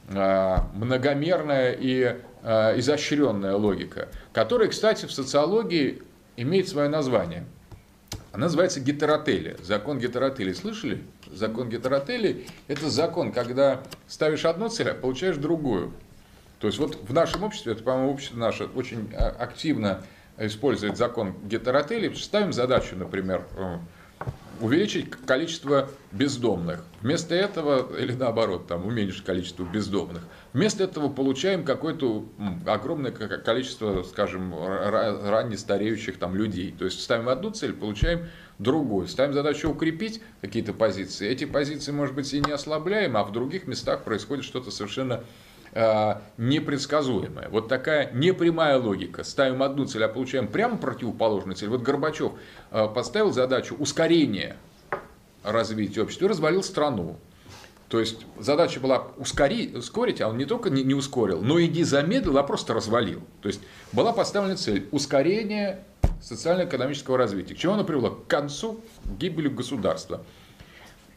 а, 0.09 0.69
многомерная 0.75 1.71
и 1.71 2.17
а, 2.43 2.77
изощренная 2.77 3.55
логика, 3.55 4.09
которая, 4.31 4.69
кстати, 4.69 5.05
в 5.05 5.11
социологии 5.11 6.03
имеет 6.35 6.69
свое 6.69 6.87
название. 6.87 7.45
Она 8.31 8.45
называется 8.45 8.79
гетеротелия. 8.79 9.57
Закон 9.63 9.97
гетеротелии. 9.97 10.53
Слышали? 10.53 11.03
Закон 11.31 11.69
гетеротелии– 11.69 12.45
это 12.67 12.89
закон, 12.89 13.31
когда 13.31 13.81
ставишь 14.07 14.45
одну 14.45 14.69
цель, 14.69 14.91
а 14.91 14.93
получаешь 14.93 15.37
другую. 15.37 15.91
То 16.59 16.67
есть 16.67 16.79
вот 16.79 16.99
в 17.01 17.13
нашем 17.13 17.43
обществе, 17.43 17.71
это, 17.73 17.83
по-моему, 17.83 18.11
общество 18.11 18.37
наше 18.37 18.65
очень 18.65 19.09
а, 19.15 19.29
активно 19.29 20.03
использует 20.37 20.97
закон 20.97 21.33
гетеротелии. 21.43 22.13
Ставим 22.13 22.53
задачу, 22.53 22.95
например, 22.95 23.45
э, 23.55 23.77
увеличить 24.59 25.11
количество 25.11 25.89
бездомных. 26.11 26.83
Вместо 27.01 27.35
этого, 27.35 27.95
или 27.97 28.13
наоборот, 28.13 28.67
там, 28.67 28.85
уменьшить 28.85 29.23
количество 29.23 29.63
бездомных. 29.63 30.23
Вместо 30.53 30.83
этого 30.83 31.09
получаем 31.09 31.63
какое-то 31.63 32.25
огромное 32.65 33.11
количество, 33.11 34.03
скажем, 34.03 34.55
ранне 34.57 35.57
стареющих 35.57 36.17
там, 36.17 36.35
людей. 36.35 36.73
То 36.77 36.85
есть 36.85 37.01
ставим 37.01 37.29
одну 37.29 37.51
цель, 37.51 37.73
получаем 37.73 38.27
другую. 38.57 39.07
Ставим 39.07 39.33
задачу 39.33 39.69
укрепить 39.69 40.21
какие-то 40.41 40.73
позиции. 40.73 41.27
Эти 41.27 41.45
позиции, 41.45 41.91
может 41.91 42.15
быть, 42.15 42.33
и 42.33 42.39
не 42.39 42.51
ослабляем, 42.51 43.15
а 43.15 43.23
в 43.23 43.31
других 43.31 43.67
местах 43.67 44.03
происходит 44.03 44.45
что-то 44.45 44.71
совершенно 44.71 45.23
а, 45.73 46.21
непредсказуемая. 46.37 47.49
Вот 47.49 47.67
такая 47.67 48.11
непрямая 48.13 48.77
логика. 48.77 49.23
Ставим 49.23 49.63
одну 49.63 49.85
цель, 49.85 50.03
а 50.03 50.07
получаем 50.07 50.47
прямо 50.47 50.77
противоположную 50.77 51.55
цель. 51.55 51.69
Вот 51.69 51.81
Горбачев 51.81 52.33
а, 52.71 52.87
поставил 52.87 53.31
задачу 53.31 53.75
ускорения 53.77 54.57
развития 55.43 56.01
общества 56.01 56.25
и 56.25 56.29
развалил 56.29 56.63
страну. 56.63 57.17
То 57.89 57.99
есть 58.01 58.25
задача 58.37 58.81
была 58.81 59.07
ускорить, 59.17 59.73
ускорить, 59.73 60.19
а 60.19 60.27
он 60.27 60.37
не 60.37 60.45
только 60.45 60.69
не, 60.69 60.83
не 60.83 60.93
ускорил, 60.93 61.41
но 61.41 61.57
и 61.57 61.69
не 61.69 61.85
замедлил, 61.85 62.37
а 62.37 62.43
просто 62.43 62.73
развалил. 62.73 63.21
То 63.41 63.47
есть 63.47 63.61
была 63.93 64.11
поставлена 64.11 64.57
цель 64.57 64.87
ускорения 64.91 65.85
социально-экономического 66.21 67.17
развития. 67.17 67.55
К 67.55 67.57
чему 67.57 67.73
она 67.73 67.83
привела? 67.83 68.09
К 68.09 68.27
концу 68.27 68.81
гибели 69.05 69.47
государства. 69.47 70.21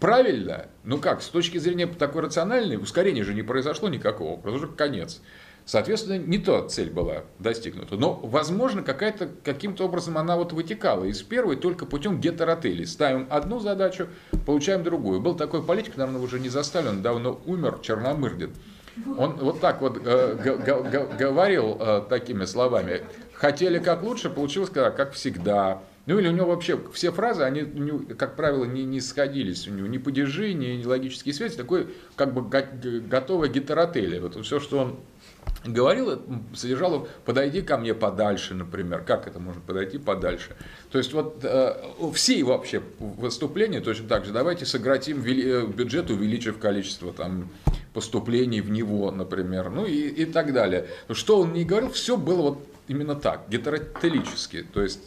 Правильно? 0.01 0.67
Ну 0.83 0.99
как, 0.99 1.21
с 1.23 1.29
точки 1.29 1.59
зрения 1.59 1.87
такой 1.87 2.23
рациональной, 2.23 2.77
ускорения 2.77 3.23
же 3.23 3.35
не 3.35 3.43
произошло 3.43 3.89
никакого, 3.91 4.37
потому 4.37 4.59
что 4.59 4.69
конец. 4.69 5.21
Соответственно, 5.67 6.19
не 6.19 6.39
та 6.39 6.67
цель 6.67 6.91
была 6.91 7.25
достигнута. 7.39 7.97
Но, 7.97 8.15
возможно, 8.15 8.83
какая-то, 8.83 9.29
каким-то 9.45 9.85
образом 9.85 10.17
она 10.17 10.37
вот 10.37 10.53
вытекала 10.53 11.05
из 11.05 11.23
первой 11.23 11.57
только 11.57 11.85
путем 11.85 12.19
гетеротели. 12.19 12.85
Ставим 12.85 13.27
одну 13.31 13.61
задачу, 13.61 14.09
получаем 14.47 14.83
другую. 14.83 15.21
Был 15.21 15.37
такой 15.37 15.63
политик, 15.63 15.97
наверное, 15.97 16.23
уже 16.23 16.41
не 16.41 16.49
застали, 16.49 16.89
он 16.89 17.03
давно 17.03 17.41
умер, 17.45 17.79
Черномырдин. 17.83 18.53
Он 19.17 19.37
вот 19.37 19.61
так 19.61 19.81
вот 19.81 20.01
э, 20.05 20.35
говорил 21.19 21.77
э, 21.79 22.03
такими 22.09 22.47
словами. 22.47 23.03
Хотели 23.35 23.79
как 23.79 24.03
лучше, 24.03 24.31
получилось 24.31 24.71
как 24.71 25.13
всегда. 25.13 25.83
Ну 26.11 26.19
или 26.19 26.27
у 26.27 26.33
него 26.33 26.47
вообще 26.47 26.77
все 26.93 27.13
фразы, 27.13 27.45
они, 27.45 27.63
как 28.19 28.35
правило, 28.35 28.65
не, 28.65 28.83
не 28.83 29.01
сходились. 29.01 29.69
У 29.69 29.71
него 29.71 29.87
ни 29.87 29.99
падежи, 29.99 30.55
ни 30.55 30.85
логические 30.85 31.33
связи. 31.33 31.57
Такой 31.57 31.87
как 32.17 32.35
бы 32.35 32.43
готовая 32.43 33.49
гетеротелия. 33.49 34.21
Вот 34.21 34.35
все, 34.45 34.59
что 34.59 34.79
он 34.79 34.97
говорил, 35.65 36.21
содержало 36.53 37.07
«подойди 37.25 37.63
ко 37.63 37.79
мне 37.79 37.95
подальше», 37.95 38.55
например. 38.55 39.05
Как 39.05 39.29
это 39.29 39.39
можно 39.39 39.61
подойти 39.61 39.99
подальше? 39.99 40.57
То 40.91 40.99
есть 40.99 41.13
вот 41.13 41.45
э, 41.45 41.77
все 42.13 42.43
вообще 42.43 42.83
выступления 42.99 43.81
точно 43.81 44.09
так 44.09 44.25
же. 44.25 44.33
Давайте 44.33 44.67
сократим 44.67 45.23
э, 45.25 45.65
бюджет, 45.65 46.11
увеличив 46.11 46.59
количество 46.59 47.13
там, 47.13 47.51
поступлений 47.95 48.63
в 48.63 48.71
него, 48.71 49.13
например, 49.13 49.71
ну 49.71 49.87
и, 49.87 50.09
и 50.09 50.25
так 50.25 50.53
далее. 50.53 50.89
Что 51.11 51.43
он 51.43 51.53
не 51.53 51.65
говорил, 51.65 51.93
все 51.93 52.17
было 52.17 52.43
вот 52.43 52.67
именно 52.89 53.15
так, 53.15 53.43
гетеротелически. 53.49 54.67
То 54.73 54.83
есть 54.83 55.03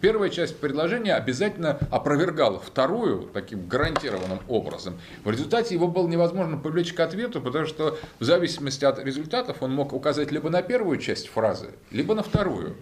первая 0.00 0.30
часть 0.30 0.58
предложения 0.58 1.14
обязательно 1.14 1.78
опровергала 1.90 2.60
вторую 2.60 3.28
таким 3.32 3.66
гарантированным 3.66 4.40
образом. 4.48 4.98
В 5.24 5.30
результате 5.30 5.74
его 5.74 5.88
было 5.88 6.08
невозможно 6.08 6.56
привлечь 6.56 6.92
к 6.92 7.00
ответу, 7.00 7.40
потому 7.40 7.66
что 7.66 7.98
в 8.18 8.24
зависимости 8.24 8.84
от 8.84 8.98
результатов 8.98 9.58
он 9.60 9.72
мог 9.72 9.92
указать 9.92 10.32
либо 10.32 10.50
на 10.50 10.62
первую 10.62 10.98
часть 10.98 11.28
фразы, 11.28 11.70
либо 11.90 12.14
на 12.14 12.22
вторую 12.22 12.76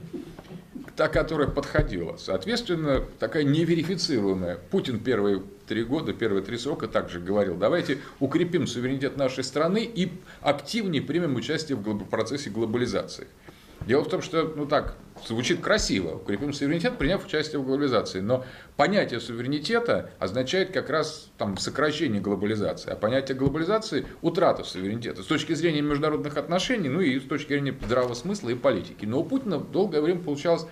та, 0.97 1.09
которая 1.09 1.49
подходила. 1.49 2.17
Соответственно, 2.17 3.05
такая 3.19 3.45
неверифицируемая. 3.45 4.59
Путин 4.71 5.01
первые 5.01 5.43
три 5.67 5.85
года, 5.85 6.13
первые 6.13 6.43
три 6.43 6.59
срока 6.59 6.87
также 6.87 7.19
говорил, 7.21 7.57
давайте 7.57 7.99
укрепим 8.21 8.67
суверенитет 8.67 9.17
нашей 9.17 9.45
страны 9.45 9.85
и 9.85 10.13
активнее 10.41 11.03
примем 11.03 11.35
участие 11.37 11.77
в 11.77 12.05
процессе 12.05 12.51
глобализации. 12.51 13.27
Дело 13.87 14.05
в 14.05 14.09
том, 14.09 14.23
что, 14.23 14.53
ну 14.57 14.67
так, 14.67 14.97
звучит 15.27 15.61
красиво, 15.61 16.17
укрепим 16.17 16.53
суверенитет, 16.53 16.99
приняв 16.99 17.25
участие 17.25 17.61
в 17.61 17.65
глобализации. 17.65 18.21
Но 18.21 18.45
понятие 18.77 19.21
суверенитета 19.21 20.11
означает 20.19 20.73
как 20.73 20.91
раз 20.91 21.31
там, 21.39 21.57
сокращение 21.57 22.21
глобализации, 22.21 22.91
а 22.93 22.97
понятие 22.97 23.37
глобализации– 23.37 24.07
утрата 24.23 24.65
суверенитета. 24.65 25.23
С 25.23 25.27
точки 25.27 25.53
зрения 25.55 25.83
международных 25.83 26.37
отношений, 26.37 26.89
ну 26.89 27.01
и 27.01 27.19
с 27.19 27.25
точки 27.25 27.49
зрения 27.49 27.75
здравого 27.85 28.15
смысла 28.15 28.51
и 28.51 28.55
политики. 28.55 29.05
Но 29.05 29.21
у 29.21 29.25
Путина 29.25 29.59
долгое 29.59 30.01
время 30.01 30.21
получалось 30.21 30.67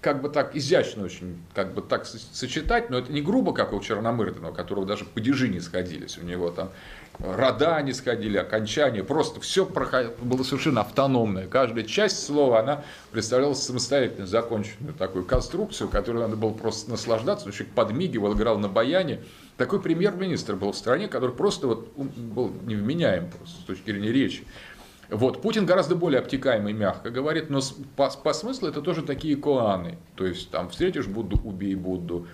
как 0.00 0.22
бы 0.22 0.28
так 0.28 0.54
изящно 0.54 1.04
очень, 1.04 1.42
как 1.52 1.74
бы 1.74 1.82
так 1.82 2.06
сочетать, 2.06 2.90
но 2.90 2.98
это 2.98 3.12
не 3.12 3.22
грубо, 3.22 3.52
как 3.52 3.72
у 3.72 3.80
Черномырдина, 3.80 4.50
у 4.50 4.52
которого 4.52 4.86
даже 4.86 5.04
падежи 5.04 5.48
не 5.48 5.58
сходились, 5.58 6.16
у 6.18 6.22
него 6.22 6.50
там 6.50 6.70
рода 7.18 7.80
не 7.82 7.92
сходили, 7.92 8.36
окончания, 8.36 9.02
просто 9.02 9.40
все 9.40 9.64
было 9.64 10.42
совершенно 10.42 10.82
автономное. 10.82 11.46
Каждая 11.46 11.84
часть 11.84 12.24
слова, 12.24 12.60
она 12.60 12.82
представляла 13.12 13.54
самостоятельно 13.54 14.26
законченную 14.26 14.94
такую 14.94 15.24
конструкцию, 15.24 15.88
которую 15.88 16.22
надо 16.22 16.36
было 16.36 16.50
просто 16.50 16.90
наслаждаться, 16.90 17.46
он 17.46 17.52
человек 17.52 17.74
подмигивал, 17.74 18.34
играл 18.34 18.58
на 18.58 18.68
баяне. 18.68 19.20
Такой 19.56 19.80
премьер-министр 19.80 20.54
был 20.54 20.72
в 20.72 20.76
стране, 20.76 21.08
который 21.08 21.34
просто 21.34 21.66
вот 21.66 21.92
был 21.96 22.52
невменяем 22.64 23.30
просто 23.30 23.60
с 23.60 23.64
точки 23.64 23.90
зрения 23.90 24.12
речи. 24.12 24.44
Вот. 25.08 25.40
Путин 25.40 25.66
гораздо 25.66 25.94
более 25.94 26.20
обтекаемый, 26.20 26.72
мягко 26.72 27.10
говорит, 27.10 27.48
но 27.48 27.60
по, 27.94 28.10
по 28.10 28.32
смыслу 28.32 28.68
это 28.68 28.82
тоже 28.82 29.02
такие 29.02 29.36
коаны. 29.36 29.98
То 30.16 30.26
есть 30.26 30.50
там 30.50 30.68
встретишь 30.68 31.06
Будду, 31.06 31.40
убей 31.44 31.74
Будду. 31.74 32.26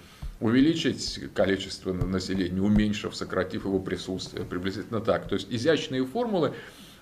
Увеличить 0.43 1.21
количество 1.35 1.93
населения, 1.93 2.61
уменьшив, 2.61 3.15
сократив 3.15 3.65
его 3.65 3.79
присутствие, 3.79 4.45
приблизительно 4.45 5.01
так. 5.01 5.29
То 5.29 5.35
есть 5.37 5.47
изящные 5.51 6.05
формулы, 6.05 6.53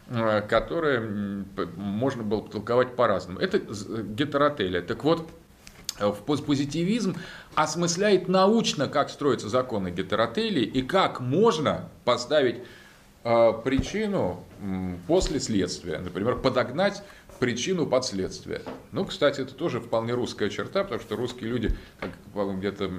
э, 0.08 0.42
которые 0.42 1.44
можно 1.76 2.22
было 2.22 2.46
толковать 2.48 2.94
по-разному. 2.94 3.40
Это 3.40 3.58
гетеротелия. 3.58 4.82
Так 4.82 5.04
вот, 5.04 5.28
в 5.98 6.22
постпозитивизм 6.24 7.16
осмысляет 7.54 8.28
научно, 8.28 8.88
как 8.88 9.10
строятся 9.10 9.48
законы 9.48 9.90
гетеротелии 9.90 10.64
и 10.64 10.82
как 10.82 11.20
можно 11.20 11.88
поставить 12.04 12.56
Э, 13.22 13.52
причину 13.62 14.42
после 15.06 15.40
следствия, 15.40 15.98
например, 15.98 16.36
подогнать 16.36 17.02
причину 17.40 17.86
последствия. 17.86 18.62
Ну, 18.92 19.04
кстати, 19.04 19.40
это 19.40 19.54
тоже 19.54 19.80
вполне 19.80 20.12
русская 20.12 20.50
черта, 20.50 20.84
потому 20.84 21.00
что 21.00 21.16
русские 21.16 21.50
люди, 21.50 21.76
как 21.98 22.10
где-то 22.58 22.90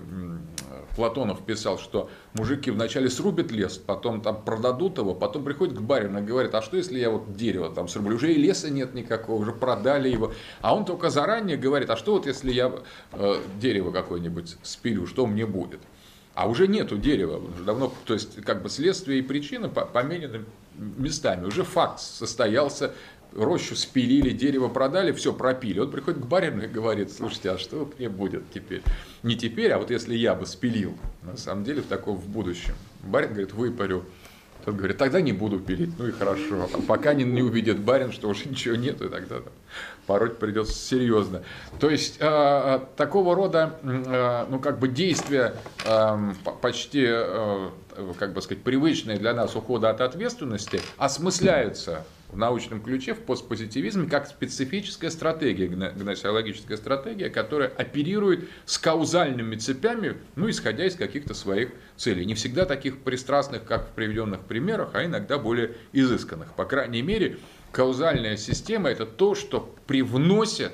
Платонов 0.95 1.45
писал, 1.45 1.77
что 1.77 2.09
мужики 2.33 2.71
вначале 2.71 3.09
срубят 3.09 3.51
лес, 3.51 3.77
потом 3.77 4.21
там 4.21 4.43
продадут 4.43 4.97
его, 4.97 5.13
потом 5.13 5.43
приходят 5.43 5.77
к 5.77 5.81
барину 5.81 6.19
и 6.19 6.25
говорят, 6.25 6.55
а 6.55 6.61
что 6.61 6.75
если 6.75 6.99
я 6.99 7.11
вот 7.11 7.35
дерево 7.35 7.73
там 7.73 7.87
срублю, 7.87 8.15
уже 8.15 8.33
и 8.33 8.35
леса 8.35 8.69
нет 8.69 8.93
никакого, 8.93 9.41
уже 9.41 9.53
продали 9.53 10.09
его. 10.09 10.33
А 10.61 10.75
он 10.75 10.85
только 10.85 11.09
заранее 11.09 11.55
говорит, 11.55 11.89
а 11.91 11.95
что 11.95 12.13
вот 12.13 12.25
если 12.25 12.51
я 12.51 12.73
э, 13.13 13.41
дерево 13.59 13.91
какое-нибудь 13.91 14.57
спилю, 14.63 15.05
что 15.05 15.27
мне 15.27 15.45
будет? 15.45 15.79
А 16.33 16.47
уже 16.47 16.67
нету 16.67 16.97
дерева, 16.97 17.37
уже 17.37 17.63
давно, 17.63 17.93
то 18.05 18.13
есть 18.13 18.41
как 18.41 18.63
бы 18.63 18.69
следствие 18.69 19.19
и 19.19 19.21
причина 19.21 19.69
поменены 19.69 20.45
местами. 20.75 21.45
Уже 21.45 21.63
факт 21.63 21.99
состоялся, 21.99 22.93
рощу 23.35 23.75
спилили, 23.75 24.31
дерево 24.31 24.67
продали, 24.67 25.11
все 25.11 25.33
пропили. 25.33 25.79
Он 25.79 25.91
приходит 25.91 26.21
к 26.21 26.25
барину 26.25 26.63
и 26.63 26.67
говорит, 26.67 27.11
слушайте, 27.11 27.51
а 27.51 27.57
что 27.57 27.89
мне 27.97 28.09
будет 28.09 28.43
теперь? 28.53 28.81
Не 29.23 29.35
теперь, 29.35 29.71
а 29.71 29.77
вот 29.77 29.91
если 29.91 30.15
я 30.15 30.35
бы 30.35 30.45
спилил, 30.45 30.97
на 31.23 31.37
самом 31.37 31.63
деле, 31.63 31.81
в 31.81 31.87
таком 31.87 32.17
в 32.17 32.27
будущем. 32.27 32.73
Барин 33.03 33.29
говорит, 33.29 33.53
выпарю. 33.53 34.03
Тот 34.65 34.75
говорит, 34.75 34.97
тогда 34.97 35.21
не 35.21 35.33
буду 35.33 35.59
пилить, 35.59 35.97
ну 35.97 36.07
и 36.07 36.11
хорошо. 36.11 36.69
А 36.71 36.81
пока 36.87 37.15
не, 37.15 37.23
не 37.23 37.41
увидит 37.41 37.79
барин, 37.79 38.11
что 38.11 38.29
уже 38.29 38.45
ничего 38.49 38.75
нет, 38.75 39.01
и 39.01 39.09
тогда 39.09 39.39
там, 39.39 39.53
пороть 40.05 40.37
придется 40.37 40.73
серьезно. 40.73 41.43
То 41.79 41.89
есть 41.89 42.17
э, 42.19 42.79
такого 42.95 43.35
рода, 43.35 43.79
э, 43.81 44.45
ну 44.49 44.59
как 44.59 44.77
бы 44.77 44.87
действия 44.87 45.55
э, 45.83 46.33
почти, 46.61 47.05
э, 47.07 47.69
как 48.19 48.33
бы 48.33 48.41
сказать, 48.41 48.63
привычные 48.63 49.17
для 49.17 49.33
нас 49.33 49.55
ухода 49.55 49.89
от 49.89 50.01
ответственности 50.01 50.79
осмысляются 50.97 52.05
в 52.31 52.37
научном 52.37 52.81
ключе, 52.81 53.13
в 53.13 53.19
постпозитивизме, 53.19 54.07
как 54.07 54.27
специфическая 54.27 55.09
стратегия, 55.09 55.67
гносеологическая 55.67 56.77
стратегия, 56.77 57.29
которая 57.29 57.67
оперирует 57.69 58.49
с 58.65 58.77
каузальными 58.77 59.55
цепями, 59.57 60.15
ну, 60.35 60.49
исходя 60.49 60.85
из 60.85 60.95
каких-то 60.95 61.33
своих 61.33 61.71
целей. 61.97 62.25
Не 62.25 62.35
всегда 62.35 62.65
таких 62.65 62.99
пристрастных, 62.99 63.65
как 63.65 63.89
в 63.89 63.91
приведенных 63.91 64.41
примерах, 64.41 64.91
а 64.93 65.05
иногда 65.05 65.37
более 65.37 65.75
изысканных. 65.91 66.53
По 66.53 66.65
крайней 66.65 67.01
мере, 67.01 67.37
каузальная 67.71 68.37
система– 68.37 68.89
это 68.91 69.05
то, 69.05 69.35
что 69.35 69.75
привносит 69.85 70.73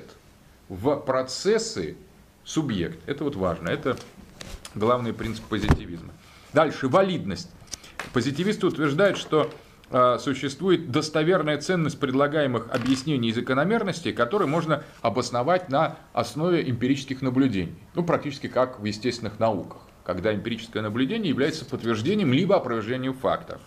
в 0.68 0.96
процессы 0.96 1.96
субъект. 2.44 2.98
Это 3.06 3.24
вот 3.24 3.34
важно, 3.34 3.68
это 3.68 3.96
главный 4.74 5.12
принцип 5.12 5.44
позитивизма. 5.44 6.12
Дальше, 6.52 6.88
валидность. 6.88 7.50
Позитивисты 8.12 8.66
утверждают, 8.66 9.18
что 9.18 9.52
существует 10.18 10.90
достоверная 10.90 11.58
ценность 11.58 11.98
предлагаемых 11.98 12.68
объяснений 12.70 13.30
и 13.30 13.32
закономерностей, 13.32 14.12
которые 14.12 14.48
можно 14.48 14.84
обосновать 15.00 15.70
на 15.70 15.96
основе 16.12 16.68
эмпирических 16.68 17.22
наблюдений. 17.22 17.74
Ну, 17.94 18.04
практически 18.04 18.48
как 18.48 18.80
в 18.80 18.84
естественных 18.84 19.38
науках, 19.38 19.78
когда 20.04 20.34
эмпирическое 20.34 20.82
наблюдение 20.82 21.30
является 21.30 21.64
подтверждением 21.64 22.32
либо 22.32 22.56
опровержением 22.56 23.14
фактов. 23.14 23.60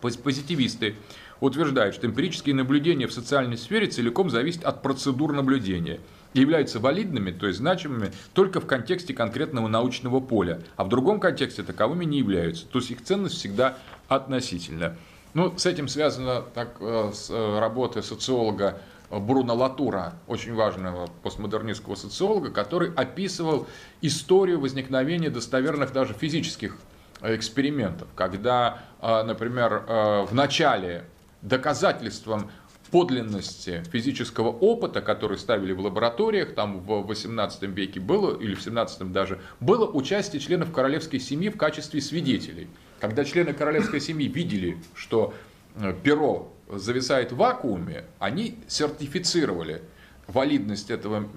Позитивисты 0.00 0.96
утверждают, 1.40 1.94
что 1.94 2.06
эмпирические 2.06 2.54
наблюдения 2.54 3.06
в 3.06 3.12
социальной 3.12 3.58
сфере 3.58 3.86
целиком 3.86 4.30
зависят 4.30 4.64
от 4.64 4.82
процедур 4.82 5.32
наблюдения 5.32 6.00
и 6.32 6.40
являются 6.40 6.80
валидными, 6.80 7.30
то 7.30 7.46
есть 7.46 7.58
значимыми 7.58 8.12
только 8.32 8.60
в 8.60 8.66
контексте 8.66 9.14
конкретного 9.14 9.68
научного 9.68 10.20
поля, 10.20 10.62
а 10.76 10.84
в 10.84 10.88
другом 10.88 11.20
контексте 11.20 11.62
таковыми 11.62 12.04
не 12.04 12.18
являются. 12.18 12.66
То 12.66 12.78
есть 12.78 12.90
их 12.90 13.02
ценность 13.02 13.36
всегда 13.36 13.78
относительна. 14.08 14.96
Ну, 15.34 15.52
с 15.58 15.66
этим 15.66 15.88
связана 15.88 16.42
так, 16.42 16.76
э, 16.78 17.10
с, 17.12 17.28
э, 17.28 17.58
работа 17.58 18.02
социолога 18.02 18.80
Бруно 19.10 19.54
Латура, 19.54 20.14
очень 20.28 20.54
важного 20.54 21.08
постмодернистского 21.22 21.96
социолога, 21.96 22.50
который 22.50 22.92
описывал 22.94 23.66
историю 24.00 24.60
возникновения 24.60 25.30
достоверных 25.30 25.92
даже 25.92 26.14
физических 26.14 26.76
экспериментов, 27.20 28.08
когда, 28.14 28.82
э, 29.02 29.22
например, 29.24 29.84
в 30.28 30.30
начале 30.32 31.04
доказательством 31.42 32.50
подлинности 32.90 33.82
физического 33.90 34.48
опыта, 34.48 35.00
который 35.00 35.36
ставили 35.36 35.72
в 35.72 35.80
лабораториях, 35.80 36.54
там 36.54 36.78
в 36.78 37.02
18 37.02 37.74
веке 37.74 37.98
было, 37.98 38.38
или 38.38 38.54
в 38.54 38.62
17 38.62 39.10
даже, 39.10 39.40
было 39.58 39.84
участие 39.84 40.38
членов 40.38 40.70
королевской 40.70 41.18
семьи 41.18 41.48
в 41.48 41.56
качестве 41.56 42.00
свидетелей. 42.00 42.68
Когда 43.04 43.22
члены 43.26 43.52
королевской 43.52 44.00
семьи 44.00 44.28
видели, 44.28 44.78
что 44.94 45.34
э, 45.76 45.94
перо 46.02 46.54
зависает 46.72 47.32
в 47.32 47.36
вакууме, 47.36 48.04
они 48.18 48.58
сертифицировали 48.66 49.82
валидность 50.26 50.90
этого 50.90 51.28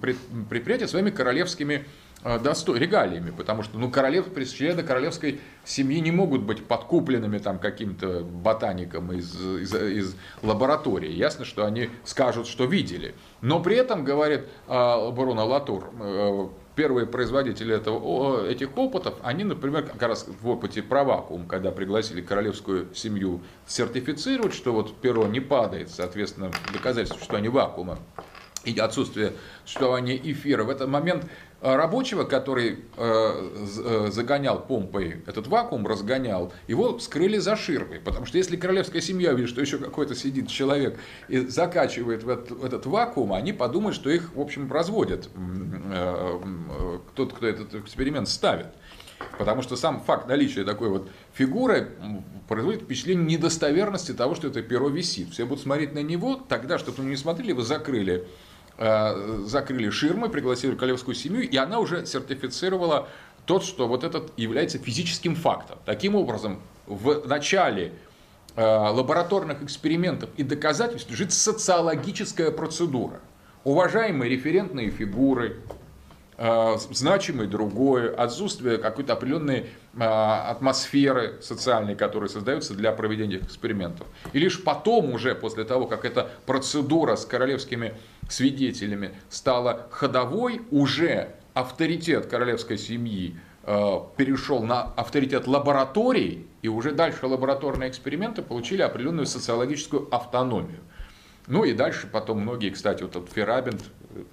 предприятия 0.00 0.86
своими 0.86 1.10
королевскими 1.10 1.84
э, 2.22 2.38
досто... 2.38 2.76
регалиями, 2.76 3.32
потому 3.36 3.64
что 3.64 3.76
ну, 3.76 3.90
королев... 3.90 4.26
члены 4.48 4.84
королевской 4.84 5.40
семьи 5.64 5.98
не 5.98 6.12
могут 6.12 6.42
быть 6.42 6.64
подкупленными 6.64 7.38
там, 7.38 7.58
каким-то 7.58 8.20
ботаником 8.20 9.12
из, 9.12 9.34
из, 9.34 9.74
из 9.74 10.16
лаборатории. 10.42 11.10
Ясно, 11.10 11.44
что 11.44 11.66
они 11.66 11.90
скажут, 12.04 12.46
что 12.46 12.66
видели. 12.66 13.16
Но 13.40 13.58
при 13.58 13.74
этом, 13.74 14.04
говорит 14.04 14.42
э, 14.68 15.10
Бруно 15.10 15.44
Латур, 15.44 15.90
первые 16.76 17.06
производители 17.06 17.74
этого, 17.74 18.46
этих 18.46 18.76
опытов, 18.76 19.14
они, 19.22 19.42
например, 19.42 19.84
как 19.86 20.02
раз 20.02 20.28
в 20.28 20.48
опыте 20.48 20.82
про 20.82 21.02
вакуум, 21.02 21.48
когда 21.48 21.72
пригласили 21.72 22.20
королевскую 22.20 22.94
семью 22.94 23.40
сертифицировать, 23.66 24.54
что 24.54 24.72
вот 24.72 24.94
перо 25.00 25.26
не 25.26 25.40
падает, 25.40 25.90
соответственно, 25.90 26.52
доказательство, 26.72 27.20
что 27.24 27.36
они 27.36 27.48
вакуума, 27.48 27.98
и 28.64 28.78
отсутствие 28.78 29.32
существования 29.64 30.16
эфира. 30.16 30.64
В 30.64 30.70
этот 30.70 30.88
момент 30.88 31.24
рабочего, 31.74 32.24
который 32.24 32.78
э, 32.96 33.50
э, 33.84 34.08
загонял 34.12 34.64
помпой 34.64 35.22
этот 35.26 35.48
вакуум, 35.48 35.86
разгонял, 35.86 36.52
его 36.68 36.98
скрыли 36.98 37.38
за 37.38 37.56
ширмой. 37.56 37.98
Потому 37.98 38.26
что 38.26 38.38
если 38.38 38.56
королевская 38.56 39.00
семья 39.00 39.32
видит, 39.32 39.50
что 39.50 39.60
еще 39.60 39.78
какой-то 39.78 40.14
сидит 40.14 40.48
человек 40.48 40.98
и 41.28 41.38
закачивает 41.38 42.22
в 42.22 42.28
этот, 42.28 42.50
в 42.50 42.64
этот 42.64 42.86
вакуум, 42.86 43.32
они 43.32 43.52
подумают, 43.52 43.96
что 43.96 44.10
их, 44.10 44.34
в 44.34 44.40
общем, 44.40 44.70
разводят 44.70 45.28
тот, 47.14 47.32
кто 47.32 47.46
этот 47.46 47.74
эксперимент 47.74 48.28
ставит. 48.28 48.68
Потому 49.38 49.62
что 49.62 49.76
сам 49.76 50.02
факт 50.02 50.28
наличия 50.28 50.62
такой 50.62 50.90
вот 50.90 51.08
фигуры 51.32 51.90
производит 52.48 52.82
впечатление 52.82 53.24
недостоверности 53.24 54.12
того, 54.12 54.34
что 54.34 54.48
это 54.48 54.62
перо 54.62 54.88
висит. 54.88 55.30
Все 55.30 55.46
будут 55.46 55.62
смотреть 55.62 55.94
на 55.94 56.02
него, 56.02 56.34
тогда, 56.48 56.78
чтобы 56.78 57.02
вы 57.02 57.08
не 57.08 57.16
смотрели, 57.16 57.52
вы 57.52 57.62
закрыли 57.62 58.26
Э, 58.26 58.26
закрыли 58.78 59.88
ширмы, 59.88 60.28
пригласили 60.28 60.74
королевскую 60.74 61.14
семью, 61.14 61.48
и 61.48 61.56
она 61.56 61.78
уже 61.78 62.04
сертифицировала 62.04 63.08
тот, 63.46 63.64
что 63.64 63.88
вот 63.88 64.04
этот 64.04 64.32
является 64.36 64.78
физическим 64.78 65.34
фактом. 65.34 65.78
Таким 65.86 66.14
образом, 66.16 66.60
в 66.86 67.26
начале 67.26 67.92
э, 68.56 68.62
лабораторных 68.62 69.62
экспериментов 69.62 70.30
и 70.36 70.42
доказательств 70.42 71.10
лежит 71.10 71.32
социологическая 71.32 72.50
процедура. 72.50 73.20
Уважаемые 73.64 74.30
референтные 74.30 74.90
фигуры, 74.90 75.60
э, 76.36 76.76
значимое 76.90 77.46
другое, 77.46 78.14
отсутствие 78.14 78.78
какой-то 78.78 79.14
определенной 79.14 79.66
атмосферы 79.98 81.38
социальной, 81.40 81.94
которая 81.94 82.28
создается 82.28 82.74
для 82.74 82.92
проведения 82.92 83.38
экспериментов. 83.38 84.06
И 84.32 84.38
лишь 84.38 84.62
потом 84.62 85.12
уже, 85.12 85.34
после 85.34 85.64
того, 85.64 85.86
как 85.86 86.04
эта 86.04 86.30
процедура 86.44 87.16
с 87.16 87.24
королевскими 87.24 87.94
свидетелями 88.28 89.14
стала 89.28 89.86
ходовой, 89.90 90.62
уже 90.70 91.30
авторитет 91.54 92.26
королевской 92.26 92.76
семьи 92.76 93.36
э, 93.62 93.98
перешел 94.16 94.62
на 94.62 94.82
авторитет 94.82 95.46
лабораторий, 95.46 96.46
и 96.60 96.68
уже 96.68 96.92
дальше 96.92 97.26
лабораторные 97.26 97.88
эксперименты 97.88 98.42
получили 98.42 98.82
определенную 98.82 99.26
социологическую 99.26 100.14
автономию. 100.14 100.80
Ну 101.46 101.64
и 101.64 101.72
дальше 101.72 102.08
потом 102.10 102.40
многие, 102.40 102.70
кстати, 102.70 103.02
вот 103.02 103.16
этот 103.16 103.32
Ферабент, 103.32 103.84
э, 104.10 104.24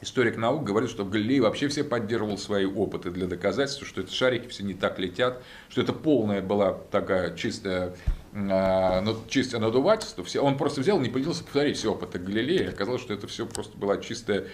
историк 0.00 0.36
наук, 0.36 0.64
говорит, 0.64 0.90
что 0.90 1.04
Галилей 1.04 1.40
вообще 1.40 1.68
все 1.68 1.82
поддерживал 1.84 2.38
свои 2.38 2.66
опыты 2.66 3.10
для 3.10 3.26
доказательства, 3.26 3.86
что 3.86 4.02
эти 4.02 4.12
шарики 4.12 4.48
все 4.48 4.62
не 4.62 4.74
так 4.74 4.98
летят, 4.98 5.42
что 5.68 5.80
это 5.80 5.92
полная 5.92 6.42
была 6.42 6.74
такая 6.90 7.34
чистая 7.34 7.94
а, 8.34 9.00
ну, 9.00 9.16
чистое 9.28 9.60
надувательство. 9.60 10.24
Он 10.40 10.58
просто 10.58 10.82
взял, 10.82 11.00
не 11.00 11.08
поделился 11.08 11.42
повторить 11.42 11.78
все 11.78 11.92
опыты 11.92 12.18
Галилея. 12.18 12.68
Оказалось, 12.68 13.00
что 13.00 13.14
это 13.14 13.26
все 13.26 13.46
просто 13.46 13.78
была 13.78 13.96
чистая 13.96 14.44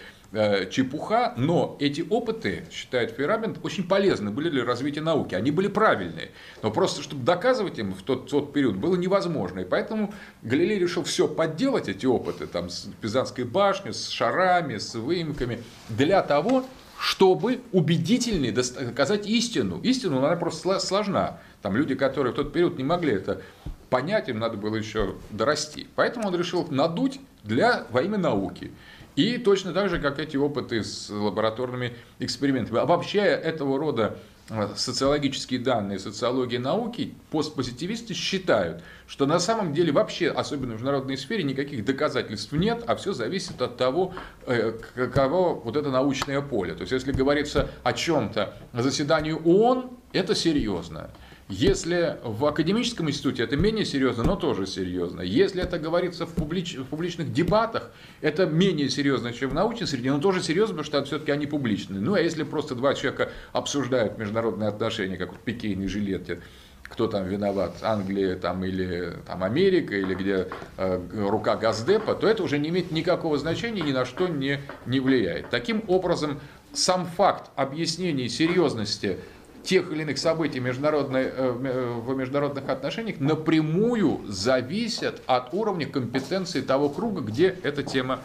чепуха. 0.71 1.35
Но 1.37 1.77
эти 1.81 2.05
опыты, 2.09 2.64
считает 2.71 3.12
Ферабент, 3.12 3.59
очень 3.62 3.87
полезны 3.87 4.31
были 4.31 4.49
для 4.51 4.64
развития 4.64 5.01
науки. 5.01 5.35
Они 5.35 5.51
были 5.51 5.68
правильные. 5.68 6.31
Но 6.62 6.71
просто, 6.71 7.03
чтобы 7.03 7.25
доказывать 7.25 7.79
им 7.79 7.95
в 7.95 8.03
тот, 8.03 8.31
тот 8.31 8.53
период, 8.53 8.77
было 8.77 8.97
невозможно. 8.97 9.61
И 9.61 9.64
поэтому 9.64 10.14
Галилей 10.42 10.79
решил 10.79 11.05
все 11.05 11.29
подделать, 11.29 11.88
эти 11.88 12.07
опыты, 12.07 12.47
там, 12.47 12.71
с 12.71 12.88
Пизанской 13.01 13.45
башней, 13.45 13.92
с 13.92 14.09
шарами, 14.09 14.79
с 14.79 14.95
выемками, 14.95 15.62
для 15.88 16.23
того, 16.23 16.64
чтобы 16.99 17.61
убедительнее 17.73 18.53
доказать 18.53 19.27
истину. 19.27 19.81
Истину, 19.83 20.18
она 20.18 20.37
просто 20.37 20.79
сложна. 20.79 21.40
Там 21.61 21.77
люди, 21.77 21.95
которые 21.95 22.33
в 22.33 22.37
тот 22.37 22.53
период 22.53 22.79
не 22.79 22.85
могли 22.85 23.12
это 23.14 23.42
понять, 23.90 24.29
им 24.29 24.38
надо 24.38 24.57
было 24.57 24.77
еще 24.77 25.16
дорасти. 25.31 25.87
Поэтому 25.97 26.29
он 26.29 26.37
решил 26.37 26.66
надуть 26.71 27.21
для, 27.45 27.87
во 27.90 28.03
имя 28.03 28.18
науки. 28.18 28.71
И 29.16 29.37
точно 29.38 29.72
так 29.72 29.90
же, 29.90 29.98
как 29.98 30.18
эти 30.18 30.37
опыты 30.37 30.83
с 30.83 31.11
лабораторными 31.11 31.92
экспериментами. 32.18 32.79
Обобщая 32.79 33.37
этого 33.37 33.79
рода 33.79 34.16
э, 34.48 34.68
социологические 34.75 35.61
данные 35.61 35.98
социологии 35.98 36.57
науки, 36.57 37.14
постпозитивисты 37.31 38.14
считают, 38.14 38.83
что 39.07 39.27
на 39.27 39.38
самом 39.38 39.75
деле 39.75 39.92
вообще, 39.92 40.31
особенно 40.31 40.72
в 40.72 40.75
международной 40.77 41.18
сфере, 41.18 41.42
никаких 41.42 41.85
доказательств 41.85 42.53
нет, 42.53 42.85
а 42.87 42.96
все 42.96 43.12
зависит 43.12 43.61
от 43.61 43.77
того, 43.77 44.14
э, 44.46 44.72
каково 44.94 45.55
вот 45.61 45.77
это 45.77 45.90
научное 45.90 46.40
поле. 46.40 46.75
То 46.75 46.81
есть, 46.81 46.92
если 46.92 47.12
говорится 47.12 47.68
о 47.83 47.92
чем-то 47.92 48.55
на 48.72 48.83
заседании 48.83 49.33
ООН, 49.33 49.90
это 50.14 50.35
серьезно. 50.35 51.11
Если 51.48 52.16
в 52.24 52.46
академическом 52.46 53.11
институте 53.11 53.42
это 53.42 53.57
менее 53.57 53.85
серьезно, 53.85 54.24
но 54.24 54.37
тоже 54.37 54.66
серьезно. 54.66 55.20
Если 55.20 55.62
это 55.62 55.78
говорится 55.78 56.24
в, 56.24 56.35
публич, 56.35 56.76
в 56.76 56.85
публичных 56.85 57.33
дебатах, 57.33 57.90
это 58.20 58.46
менее 58.46 58.88
серьезно, 58.88 59.33
чем 59.33 59.50
в 59.50 59.55
научной 59.55 59.87
среде, 59.87 60.12
но 60.12 60.18
тоже 60.18 60.42
серьезно, 60.42 60.76
потому 60.76 60.85
что 60.85 61.05
все-таки 61.05 61.33
они 61.33 61.46
публичные. 61.46 62.00
Ну 62.00 62.14
а 62.14 62.20
если 62.20 62.42
просто 62.44 62.74
два 62.74 62.94
человека 62.94 63.31
обсуждают 63.52 64.18
международные 64.18 64.68
отношения, 64.68 65.16
как 65.16 65.33
вот 65.33 65.40
пикейный 65.40 65.88
жилет, 65.88 66.40
кто 66.85 67.07
там 67.07 67.26
виноват, 67.26 67.76
Англия 67.83 68.37
там, 68.37 68.64
или 68.64 69.14
там, 69.26 69.42
Америка, 69.42 69.96
или 69.96 70.14
где 70.14 70.48
э, 70.76 71.00
рука 71.28 71.57
Газдепа, 71.57 72.14
то 72.14 72.28
это 72.28 72.42
уже 72.42 72.59
не 72.59 72.68
имеет 72.68 72.90
никакого 72.90 73.38
значения, 73.38 73.83
ни 73.83 73.92
на 73.92 74.05
что 74.05 74.28
не, 74.28 74.61
не 74.87 75.00
влияет. 75.00 75.48
Таким 75.50 75.83
образом, 75.88 76.38
сам 76.72 77.07
факт 77.07 77.50
объяснения 77.57 78.28
серьезности 78.28 79.18
тех 79.62 79.90
или 79.92 80.03
иных 80.03 80.18
событий 80.18 80.61
э, 80.61 80.62
э, 80.62 81.92
в 82.01 82.16
международных 82.16 82.68
отношениях 82.68 83.20
напрямую 83.20 84.20
зависят 84.27 85.22
от 85.27 85.55
уровня 85.55 85.87
компетенции 85.87 86.61
того 86.61 86.88
круга, 86.88 87.20
где 87.20 87.57
эта 87.62 87.83
тема 87.83 88.20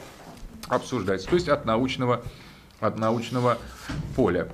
обсуждается, 0.67 1.29
то 1.29 1.35
есть 1.35 1.47
от 1.47 1.65
научного, 1.65 2.23
от 2.79 2.97
научного 2.97 3.57
поля. 4.15 4.49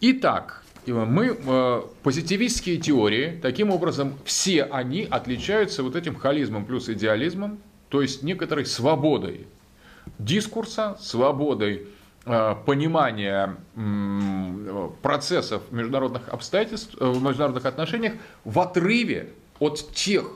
Итак, 0.00 0.64
мы, 0.86 1.36
э, 1.38 1.82
позитивистские 2.02 2.78
теории, 2.78 3.38
таким 3.42 3.70
образом, 3.70 4.14
все 4.24 4.64
они 4.64 5.06
отличаются 5.10 5.82
вот 5.82 5.96
этим 5.96 6.14
холизмом 6.14 6.64
плюс 6.64 6.88
идеализмом, 6.88 7.58
то 7.88 8.02
есть 8.02 8.22
некоторой 8.22 8.66
свободой 8.66 9.46
дискурса, 10.18 10.96
свободой 11.00 11.88
Э, 12.26 12.54
понимания 12.66 13.56
процессов 15.00 15.62
международных 15.70 16.28
обстоятельств, 16.28 16.94
э, 17.00 17.04
в 17.06 17.22
международных 17.22 17.64
отношениях 17.64 18.12
в 18.44 18.60
отрыве 18.60 19.30
от 19.58 19.90
тех 19.94 20.30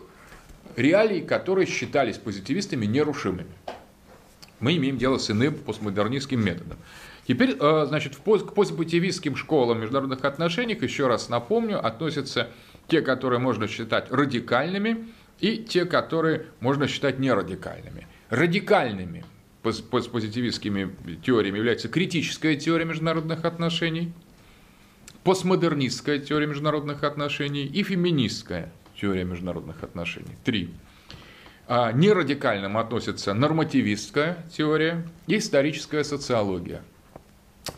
реалий, 0.76 1.20
которые 1.20 1.66
считались 1.66 2.16
позитивистами 2.16 2.86
нерушимыми. 2.86 3.52
Мы 4.60 4.76
имеем 4.76 4.96
дело 4.96 5.18
с 5.18 5.30
иным 5.30 5.56
постмодернистским 5.56 6.42
методом. 6.42 6.78
Теперь, 7.28 7.54
э, 7.60 7.84
значит, 7.86 8.16
к 8.16 8.20
постпозитивистским 8.54 9.36
школам 9.36 9.80
международных 9.80 10.24
отношений, 10.24 10.78
еще 10.80 11.06
раз 11.06 11.28
напомню, 11.28 11.86
относятся 11.86 12.48
те, 12.88 13.02
которые 13.02 13.40
можно 13.40 13.68
считать 13.68 14.10
радикальными, 14.10 15.08
и 15.38 15.58
те, 15.58 15.84
которые 15.84 16.46
можно 16.60 16.88
считать 16.88 17.18
нерадикальными. 17.18 18.06
Радикальными 18.30 19.24
постпозитивистскими 19.64 20.94
теориями 21.24 21.56
является 21.56 21.88
критическая 21.88 22.54
теория 22.56 22.84
международных 22.84 23.44
отношений, 23.44 24.12
постмодернистская 25.24 26.18
теория 26.18 26.46
международных 26.46 27.02
отношений 27.02 27.64
и 27.64 27.82
феминистская 27.82 28.70
теория 29.00 29.24
международных 29.24 29.82
отношений. 29.82 30.36
Три. 30.44 30.70
А 31.66 31.92
нерадикальным 31.92 32.76
относится 32.76 33.32
нормативистская 33.32 34.44
теория 34.54 35.08
и 35.26 35.38
историческая 35.38 36.04
социология. 36.04 36.82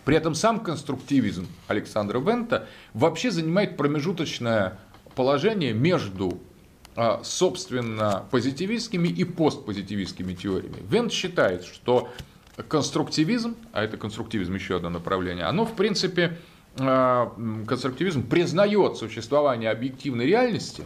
При 0.04 0.16
этом 0.16 0.34
сам 0.34 0.58
конструктивизм 0.58 1.46
Александра 1.68 2.18
Вента 2.18 2.68
вообще 2.94 3.30
занимает 3.30 3.76
промежуточное 3.76 4.78
положение 5.14 5.72
между 5.72 6.40
собственно, 7.22 8.24
позитивистскими 8.30 9.08
и 9.08 9.24
постпозитивистскими 9.24 10.34
теориями. 10.34 10.78
Вент 10.88 11.12
считает, 11.12 11.64
что 11.64 12.08
конструктивизм, 12.68 13.56
а 13.72 13.84
это 13.84 13.96
конструктивизм 13.96 14.54
еще 14.54 14.76
одно 14.76 14.88
направление, 14.88 15.44
оно 15.44 15.66
в 15.66 15.74
принципе, 15.74 16.38
а, 16.78 17.32
конструктивизм 17.66 18.26
признает 18.26 18.96
существование 18.96 19.70
объективной 19.70 20.26
реальности, 20.26 20.84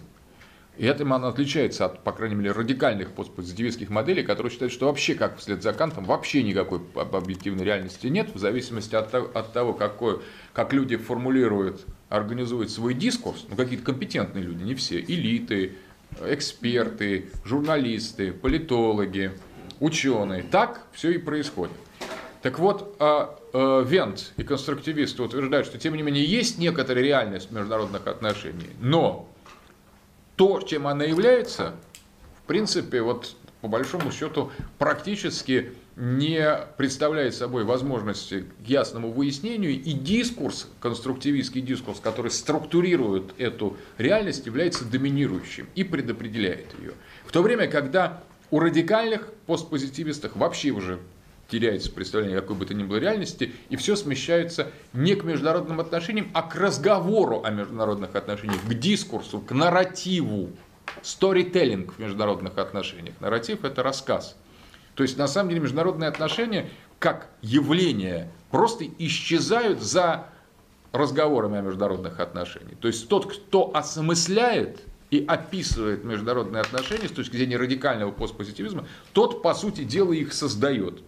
и 0.77 0.87
этим 0.87 1.13
она 1.13 1.29
отличается 1.29 1.85
от, 1.85 2.03
по 2.03 2.13
крайней 2.13 2.37
мере, 2.37 2.53
радикальных 2.53 3.13
постпозитивистских 3.13 3.91
моделей, 3.91 4.23
которые 4.23 4.51
считают, 4.51 4.73
что 4.73 4.87
вообще, 4.87 5.15
как 5.15 5.39
вслед 5.39 5.63
за 5.63 5.73
Кантом, 5.73 6.05
вообще 6.05 6.43
никакой 6.43 6.81
объективной 6.95 7.65
реальности 7.65 8.07
нет, 8.07 8.35
в 8.35 8.39
зависимости 8.39 8.95
от 8.95 9.53
того 9.53 9.75
какой, 9.75 10.21
как 10.55 10.73
люди 10.73 10.97
формулируют, 10.97 11.85
организуют 12.09 12.71
свой 12.71 12.95
дискурс, 12.95 13.47
ну, 13.51 13.57
какие-то 13.57 13.85
компетентные 13.85 14.43
люди, 14.43 14.63
не 14.63 14.75
все, 14.75 15.01
элиты, 15.01 15.77
эксперты, 16.25 17.31
журналисты, 17.45 18.33
политологи, 18.33 19.33
ученые. 19.81 20.43
Так 20.43 20.87
все 20.93 21.11
и 21.11 21.19
происходит. 21.19 21.77
Так 22.43 22.59
вот, 22.59 22.97
а, 22.99 23.39
а, 23.53 23.83
Вент 23.83 24.33
и 24.37 24.43
конструктивисты 24.43 25.23
утверждают, 25.23 25.67
что 25.67 25.79
тем 25.79 25.95
не 25.95 26.03
менее 26.03 26.25
есть 26.25 26.59
некоторая 26.59 27.05
реальность 27.05 27.51
международных 27.51 28.07
отношений, 28.07 28.71
но 28.81 29.29
то, 30.37 30.61
чем 30.61 30.87
она 30.87 31.05
является, 31.05 31.75
в 32.43 32.47
принципе, 32.47 33.03
вот 33.03 33.37
по 33.61 33.69
большому 33.69 34.11
счету 34.11 34.51
практически 34.79 35.73
не 35.97 36.59
представляет 36.77 37.35
собой 37.35 37.65
возможности 37.65 38.45
к 38.65 38.69
ясному 38.69 39.11
выяснению, 39.13 39.73
и 39.73 39.93
дискурс, 39.93 40.69
конструктивистский 40.81 41.61
дискурс, 41.61 42.01
который 42.01 42.31
структурирует 42.31 43.35
эту 43.39 43.77
реальность, 43.99 44.47
является 44.47 44.85
доминирующим 44.85 45.69
и 45.75 45.85
предопределяет 45.85 46.67
ее. 46.79 46.93
В 47.25 47.33
то 47.33 47.43
время, 47.43 47.67
когда 47.67 48.23
у 48.51 48.61
радикальных 48.61 49.33
постпозитивистов 49.47 50.35
вообще 50.37 50.71
уже 50.71 50.99
теряется 51.49 51.91
представление 51.91 52.41
какой 52.41 52.57
бы 52.57 52.67
то 52.67 52.75
ни 52.75 52.85
было 52.85 52.97
реальности, 52.97 53.53
и 53.69 53.77
все 53.77 53.97
смещается 53.97 54.71
не 54.93 55.17
к 55.17 55.25
международным 55.25 55.81
отношениям, 55.81 56.31
а 56.33 56.43
к 56.43 56.55
разговору 56.55 57.43
о 57.43 57.51
международных 57.51 58.15
отношениях, 58.15 58.63
к 58.63 58.75
дискурсу, 58.75 59.41
к 59.41 59.53
нарративу. 59.53 60.51
Storytelling 61.03 61.89
в 61.89 62.01
международных 62.01 62.59
отношениях. 62.59 63.15
Нарратив– 63.21 63.65
это 63.65 63.83
рассказ. 63.85 64.37
То 65.01 65.05
есть, 65.05 65.17
на 65.17 65.29
самом 65.29 65.49
деле, 65.49 65.63
международные 65.63 66.11
отношения 66.11 66.69
как 66.99 67.31
явление 67.41 68.31
просто 68.51 68.85
исчезают 68.99 69.81
за 69.81 70.27
разговорами 70.93 71.57
о 71.57 71.63
международных 71.63 72.21
отношениях. 72.21 72.77
То 72.81 72.89
есть, 72.89 73.09
тот, 73.09 73.33
кто 73.33 73.75
осмысляет 73.75 74.83
и 75.11 75.25
описывает 75.27 76.05
международные 76.05 76.61
отношения 76.61 77.09
с 77.09 77.13
точки 77.13 77.35
зрения 77.37 77.57
радикального 77.57 78.11
постпозитивизма, 78.11 78.87
тот, 79.15 79.43
по 79.43 79.55
сути 79.55 79.85
дела, 79.85 80.13
их 80.13 80.35
создает. 80.35 81.03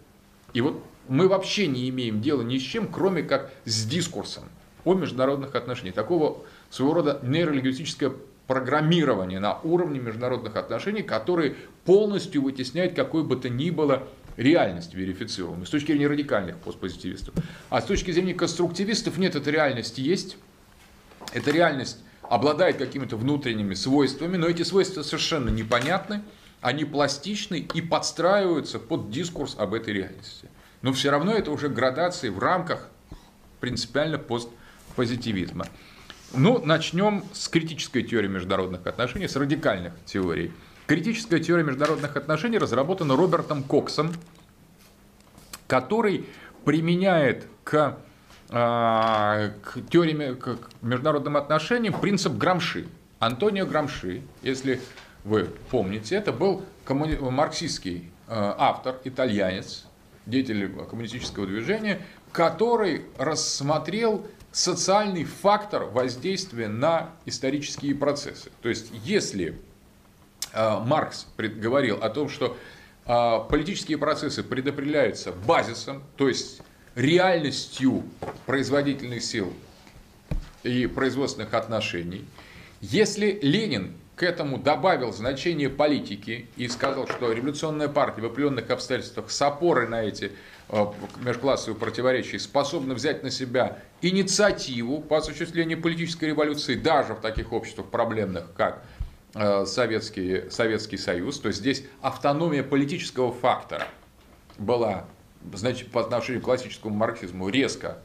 И 0.55 0.62
вот 0.62 0.83
мы 1.07 1.28
вообще 1.28 1.66
не 1.66 1.87
имеем 1.90 2.22
дела 2.22 2.40
ни 2.40 2.57
с 2.57 2.62
чем, 2.62 2.88
кроме 2.88 3.22
как 3.22 3.52
с 3.66 3.85
дискурсом 3.85 4.44
о 4.87 4.94
международных 4.94 5.55
отношениях. 5.55 5.94
Такого 5.94 6.38
своего 6.70 6.94
рода 6.94 7.20
нейролингвистическое 7.22 8.14
программирование 8.46 9.40
на 9.40 9.59
уровне 9.61 10.00
международных 10.00 10.57
отношений, 10.57 11.02
который 11.02 11.57
полностью 11.85 12.42
вытесняет 12.42 12.94
какой 12.94 13.24
бы 13.24 13.37
то 13.37 13.48
ни 13.48 13.70
было 13.70 14.09
реальность 14.37 14.94
верифицируемую 14.94 15.66
с 15.66 15.70
точки 15.70 15.88
зрения 15.88 16.07
радикальных 16.07 16.57
постпозитивистов. 16.59 17.35
А 17.70 17.81
с 17.81 17.85
точки 17.85 18.11
зрения 18.11 18.35
конструктивистов 18.35 19.18
нет, 19.18 19.37
эта 19.37 19.50
реальность 19.50 19.98
есть. 19.98 20.37
Эта 21.33 21.50
реальность 21.50 21.98
обладает 22.22 22.78
какими-то 22.78 23.16
внутренними 23.16 23.74
свойствами, 23.74 24.37
но 24.37 24.46
эти 24.46 24.62
свойства 24.62 25.02
совершенно 25.02 25.50
непонятны, 25.50 26.22
они 26.61 26.85
пластичны 26.85 27.66
и 27.74 27.81
подстраиваются 27.81 28.78
под 28.78 29.11
дискурс 29.11 29.57
об 29.59 29.74
этой 29.74 29.92
реальности. 29.92 30.48
Но 30.81 30.92
все 30.92 31.11
равно 31.11 31.33
это 31.33 31.50
уже 31.50 31.68
градации 31.68 32.28
в 32.28 32.38
рамках 32.38 32.88
принципиально 33.61 34.18
постпозитивизма. 34.18 35.66
Ну, 36.35 36.64
начнем 36.64 37.25
с 37.35 37.47
критической 37.49 38.03
теории 38.03 38.29
международных 38.29 38.87
отношений, 38.87 39.29
с 39.29 39.37
радикальных 39.37 39.92
теорий. 40.07 40.51
Критическая 40.87 41.40
теория 41.40 41.62
международных 41.62 42.16
отношений 42.16 42.57
разработана 42.57 43.16
Робертом 43.16 43.62
Коксом, 43.62 44.12
который 45.66 46.27
применяет 46.64 47.47
к, 47.64 47.99
а, 48.49 49.51
к 49.62 49.81
теории 49.90 50.35
к 50.35 50.59
международным 50.81 51.37
отношениям 51.37 52.01
принцип 52.01 52.33
Грамши. 52.33 52.87
Антонио 53.18 53.66
Грамши, 53.66 54.23
если 54.42 54.81
вы 55.25 55.51
помните, 55.71 56.16
это 56.16 56.33
был 56.33 56.64
коммуни... 56.87 57.16
марксистский 57.16 58.11
а, 58.27 58.57
автор, 58.59 58.97
итальянец, 59.05 59.85
деятель 60.26 60.68
коммунистического 60.87 61.46
движения, 61.46 62.00
который 62.32 63.02
рассмотрел 63.18 64.26
социальный 64.50 65.24
фактор 65.24 65.85
воздействия 65.85 66.68
на 66.68 67.11
исторические 67.26 67.94
процессы. 67.94 68.50
То 68.61 68.68
есть, 68.68 68.90
если 69.04 69.58
э, 70.52 70.78
Маркс 70.80 71.26
говорил 71.37 72.02
о 72.02 72.11
том, 72.11 72.28
что 72.28 72.56
а, 73.04 73.40
политические 73.40 73.98
процессы 73.98 74.42
предопределяются 74.42 75.32
базисом, 75.32 76.02
то 76.16 76.28
есть 76.28 76.61
реальностью 76.94 78.04
производительных 78.46 79.22
сил 79.22 79.52
и 80.62 80.87
производственных 80.87 81.52
отношений. 81.54 82.24
Если 82.80 83.38
Ленин 83.42 83.94
к 84.22 84.24
этому 84.24 84.56
добавил 84.56 85.12
значение 85.12 85.68
политики 85.68 86.46
и 86.56 86.68
сказал, 86.68 87.08
что 87.08 87.32
революционная 87.32 87.88
партия 87.88 88.22
в 88.22 88.26
определенных 88.26 88.70
обстоятельствах 88.70 89.32
с 89.32 89.42
опорой 89.42 89.88
на 89.88 90.04
эти 90.04 90.30
э, 90.68 90.87
межклассовые 91.24 91.76
противоречия 91.76 92.38
способна 92.38 92.94
взять 92.94 93.24
на 93.24 93.32
себя 93.32 93.78
инициативу 94.00 95.00
по 95.00 95.18
осуществлению 95.18 95.82
политической 95.82 96.26
революции 96.26 96.76
даже 96.76 97.14
в 97.14 97.20
таких 97.20 97.52
обществах 97.52 97.88
проблемных, 97.88 98.44
как 98.56 98.85
э, 99.35 99.64
Советский, 99.66 100.48
Советский 100.50 100.98
Союз. 100.98 101.40
То 101.40 101.48
есть 101.48 101.58
здесь 101.58 101.82
автономия 102.00 102.62
политического 102.62 103.32
фактора 103.32 103.88
была 104.56 105.06
значит, 105.52 105.90
по 105.90 106.00
отношению 106.00 106.42
к 106.42 106.44
классическому 106.44 106.94
марксизму 106.94 107.48
резко 107.48 107.98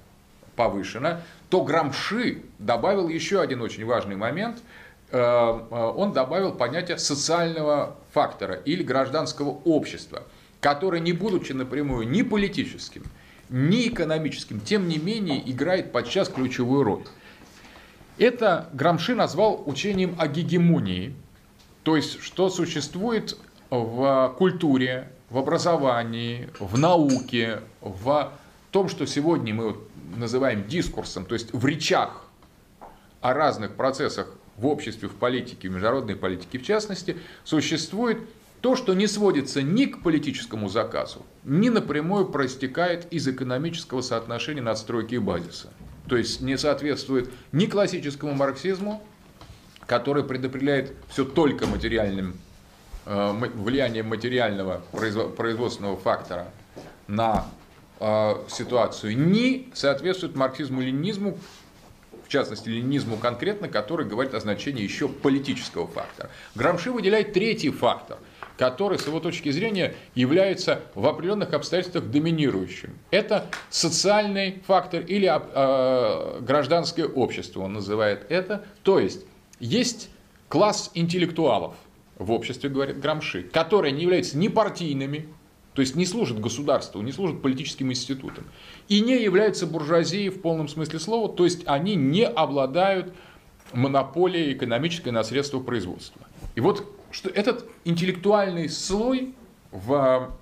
повышена, 0.56 1.22
то 1.52 1.64
Грамши 1.64 2.42
добавил 2.58 3.08
еще 3.08 3.40
один 3.40 3.62
очень 3.62 3.86
важный 3.86 4.16
момент– 4.16 4.64
он 5.12 6.12
добавил 6.12 6.52
понятие 6.52 6.98
социального 6.98 7.96
фактора 8.12 8.56
или 8.56 8.84
гражданского 8.84 9.62
общества, 9.64 10.24
которое, 10.60 11.00
не 11.00 11.14
будучи 11.14 11.54
напрямую 11.54 12.10
ни 12.10 12.24
политическим, 12.24 13.04
ни 13.50 13.88
экономическим, 13.88 14.60
тем 14.60 14.88
не 14.90 14.98
менее 14.98 15.50
играет 15.50 15.92
подчас 15.92 16.28
ключевую 16.28 16.84
роль. 16.84 17.04
Это 18.18 18.68
Грамши 18.74 19.16
назвал 19.16 19.64
учением 19.66 20.16
о 20.18 20.28
гегемонии, 20.28 21.16
то 21.84 21.96
есть 21.96 22.22
что 22.22 22.50
существует 22.50 23.38
в 23.70 24.36
культуре, 24.38 25.10
в 25.30 25.38
образовании, 25.38 26.50
в 26.60 26.78
науке, 26.78 27.62
в 27.82 28.34
том, 28.72 28.90
что 28.90 29.06
сегодня 29.06 29.54
мы 29.54 29.78
называем 30.16 30.68
дискурсом, 30.68 31.26
то 31.26 31.34
есть 31.36 31.54
в 31.54 31.66
речах 31.66 32.26
о 33.22 33.34
разных 33.34 33.76
процессах 33.76 34.34
в 34.58 34.66
обществе, 34.66 35.08
в 35.08 35.14
политике, 35.14 35.70
в 35.70 35.72
международной 35.72 36.16
политике 36.16 36.58
в 36.60 36.64
частности, 36.64 37.18
существует 37.44 38.18
то, 38.62 38.76
что 38.76 38.96
не 38.96 39.08
сводится 39.08 39.62
ни 39.62 39.86
к 39.86 40.02
политическому 40.02 40.68
заказу, 40.68 41.26
ни 41.44 41.70
напрямую 41.70 42.26
проистекает 42.26 43.12
из 43.14 43.28
экономического 43.28 44.02
соотношения 44.02 44.62
надстройки 44.62 45.16
и 45.16 45.20
базиса. 45.20 45.72
То 46.10 46.18
есть 46.18 46.42
не 46.42 46.58
соответствует 46.58 47.30
ни 47.52 47.68
классическому 47.68 48.34
марксизму, 48.34 49.04
который 49.86 50.24
предопределяет 50.24 50.94
все 51.10 51.24
только 51.24 51.68
материальным 51.68 52.36
э, 53.06 53.34
влиянием 53.56 54.08
материального 54.08 54.82
производственного 54.92 55.98
фактора 55.98 56.48
на 57.08 57.46
э, 58.00 58.34
ситуацию, 58.50 59.18
ни 59.18 59.70
соответствует 59.74 60.36
марксизму-ленинизму, 60.36 61.38
в 62.28 62.30
частности 62.30 62.68
ленинизму 62.68 63.18
конкретно, 63.18 63.70
который 63.70 64.06
говорит 64.06 64.34
о 64.34 64.40
значении 64.42 64.84
еще 64.84 65.08
политического 65.08 65.88
фактора. 65.88 66.30
Грамши 66.56 66.92
выделяет 66.92 67.32
третий 67.32 67.70
фактор, 67.70 68.18
который, 68.58 69.00
с 69.00 69.08
его 69.08 69.20
точки 69.20 69.50
зрения, 69.50 69.96
является 70.14 70.82
в 70.94 71.08
определенных 71.08 71.54
обстоятельствах 71.54 72.06
доминирующим. 72.06 72.98
Это 73.12 73.46
социальный 73.70 74.62
фактор 74.68 75.02
или 75.02 75.28
э, 75.32 76.42
гражданское 76.42 77.06
общество, 77.06 77.62
он 77.62 77.74
называет 77.74 78.26
это. 78.30 78.66
То 78.84 79.00
есть, 79.00 79.26
есть 79.60 80.10
класс 80.50 80.92
интеллектуалов 80.96 81.76
в 82.18 82.32
обществе, 82.32 82.70
говорит 82.70 83.00
Грамши, 83.00 83.44
которые 83.44 83.92
не 83.92 84.02
являются 84.02 84.38
ни 84.38 84.50
партийными, 84.50 85.30
то 85.78 85.82
есть 85.82 85.96
не 85.96 86.08
служат 86.08 86.40
государству, 86.40 87.04
не 87.04 87.12
служат 87.12 87.40
политическим 87.44 87.92
институтам. 87.92 88.46
И 88.88 89.00
не 89.00 89.22
являются 89.22 89.68
буржуазией 89.68 90.30
в 90.30 90.42
полном 90.42 90.70
смысле 90.70 90.98
слова, 90.98 91.32
то 91.32 91.44
есть 91.44 91.62
они 91.68 91.94
не 91.94 92.26
обладают 92.26 93.14
монополией 93.74 94.54
экономической 94.54 95.10
на 95.10 95.24
средства 95.24 95.60
производства. 95.60 96.20
И 96.56 96.62
вот 96.62 96.92
что 97.12 97.30
этот 97.30 97.70
интеллектуальный 97.86 98.70
слой, 98.70 99.36
в, 99.70 100.34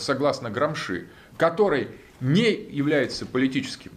согласно 0.00 0.50
Грамши, 0.50 1.06
который 1.36 1.86
не 2.20 2.50
является 2.50 3.24
политическим 3.24 3.92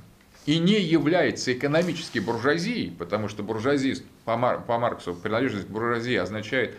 и 0.46 0.60
не 0.60 0.80
является 0.80 1.52
экономической 1.52 2.20
буржуазией, 2.20 2.92
потому 2.92 3.28
что 3.28 3.42
буржуазия 3.42 3.98
по, 4.24 4.38
Марксу 4.38 5.16
принадлежность 5.16 5.66
к 5.66 5.72
буржуазии 5.72 6.16
означает 6.16 6.78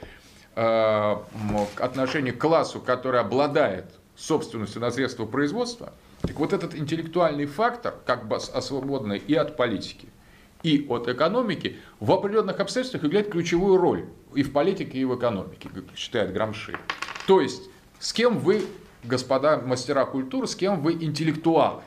отношение 0.54 2.32
к 2.32 2.38
классу, 2.38 2.80
который 2.80 3.20
обладает 3.20 3.86
собственностью 4.16 4.80
на 4.80 4.90
средства 4.90 5.26
производства, 5.26 5.92
так 6.22 6.38
вот 6.38 6.52
этот 6.52 6.74
интеллектуальный 6.74 7.46
фактор, 7.46 7.94
как 8.04 8.28
бы 8.28 8.38
свободный 8.40 9.18
и 9.18 9.34
от 9.34 9.56
политики, 9.56 10.08
и 10.62 10.86
от 10.88 11.08
экономики, 11.08 11.78
в 12.00 12.12
определенных 12.12 12.60
обстоятельствах 12.60 13.04
играет 13.04 13.30
ключевую 13.30 13.78
роль 13.78 14.04
и 14.34 14.42
в 14.42 14.52
политике, 14.52 14.98
и 14.98 15.04
в 15.04 15.16
экономике, 15.16 15.70
считает 15.96 16.32
Грамши. 16.32 16.76
То 17.26 17.40
есть, 17.40 17.62
с 17.98 18.12
кем 18.12 18.38
вы, 18.38 18.66
господа 19.02 19.56
мастера 19.58 20.04
культуры, 20.04 20.46
с 20.46 20.54
кем 20.54 20.82
вы 20.82 20.92
интеллектуалы. 20.92 21.82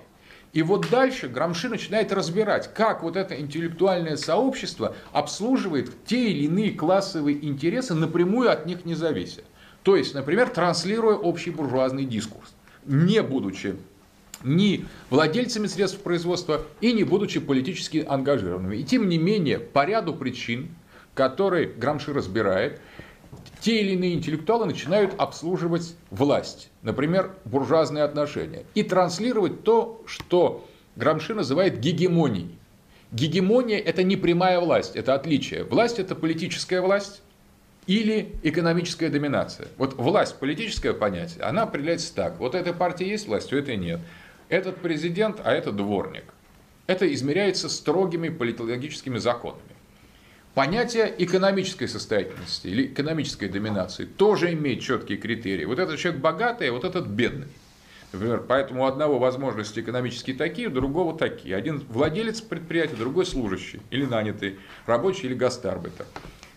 И 0.54 0.62
вот 0.62 0.88
дальше 0.92 1.28
Грамши 1.28 1.68
начинает 1.68 2.13
разбирать, 2.13 2.72
как 2.74 3.02
вот 3.02 3.18
это 3.18 3.39
интеллектуальное 3.39 4.16
сообщество 4.18 4.96
обслуживает 5.12 6.06
те 6.06 6.30
или 6.30 6.46
иные 6.46 6.72
классовые 6.72 7.44
интересы, 7.44 7.96
напрямую 7.96 8.52
от 8.52 8.68
них 8.68 8.86
не 8.86 8.94
завися. 8.94 9.42
То 9.82 9.96
есть, 9.96 10.13
например, 10.13 10.50
транслируя 10.50 11.16
общий 11.16 11.50
буржуазный 11.50 12.06
дискурс, 12.06 12.54
не 12.86 13.24
будучи 13.24 13.76
ни 14.44 14.86
владельцами 15.10 15.66
средств 15.66 16.02
производства 16.02 16.62
и 16.82 16.94
не 16.94 17.04
будучи 17.04 17.39
политически 17.39 18.06
ангажированными. 18.08 18.78
И 18.78 18.84
тем 18.84 19.10
не 19.10 19.18
менее, 19.18 19.58
по 19.58 19.86
ряду 19.86 20.13
причин, 20.13 20.70
которые 21.16 21.68
Грамши 21.68 22.13
разбирает, 22.13 22.80
те 23.63 23.80
или 23.80 23.93
иные 23.93 24.15
интеллектуалы 24.15 24.65
начинают 24.65 25.13
обслуживать 25.17 25.95
власть, 26.12 26.69
например, 26.82 27.32
буржуазные 27.45 28.04
отношения, 28.04 28.63
и 28.76 28.84
транслировать 28.84 29.63
то, 29.63 30.04
что 30.06 30.67
Грамши 30.97 31.34
называет 31.34 31.80
гегемонией. 31.80 32.60
Гегемония– 33.13 33.78
это 33.80 34.04
не 34.04 34.17
прямая 34.17 34.60
власть, 34.60 34.97
это 34.97 35.13
отличие. 35.13 35.63
Власть– 35.63 35.97
это 35.99 36.13
политическая 36.13 36.82
власть 36.82 37.21
или 37.88 38.36
экономическая 38.43 39.08
доминация. 39.08 39.69
Вот 39.78 39.93
власть– 39.93 40.38
политическое 40.39 40.93
понятие, 40.93 41.45
она 41.45 41.63
определяется 41.63 42.13
так. 42.13 42.39
Вот 42.39 42.56
эта 42.56 42.73
партия 42.73 43.08
есть 43.08 43.28
власть, 43.28 43.54
у 43.54 43.56
этой 43.56 43.78
нет. 43.78 44.02
Этот 44.49 44.78
президент, 44.80 45.39
а 45.41 45.54
это 45.54 45.71
дворник. 45.71 46.26
Это 46.86 47.12
измеряется 47.13 47.69
строгими 47.69 48.28
политологическими 48.28 49.19
законами. 49.19 49.72
Понятие 50.54 51.13
экономической 51.18 51.88
состоятельности 51.88 52.68
или 52.68 52.86
экономической 52.86 53.48
доминации 53.48 54.06
тоже 54.06 54.54
имеет 54.54 54.82
четкие 54.82 55.18
критерии. 55.18 55.66
Вот 55.66 55.80
этот 55.80 55.98
человек 55.98 56.22
богатый, 56.22 56.70
а 56.70 56.74
вот 56.74 56.84
этот 56.84 57.08
бедный. 57.08 57.48
Например, 58.12 58.44
поэтому 58.48 58.84
у 58.84 58.86
одного 58.86 59.18
возможности 59.18 59.80
экономические 59.80 60.36
такие, 60.36 60.68
у 60.68 60.72
другого 60.72 61.18
такие. 61.18 61.56
Один 61.56 61.80
владелец 61.89 62.39
предприятия, 62.42 62.96
другой 62.96 63.26
служащий 63.26 63.82
или 63.89 64.06
нанятый, 64.06 64.60
рабочий 64.86 65.26
или 65.26 65.34
гастарбайтер. 65.34 66.06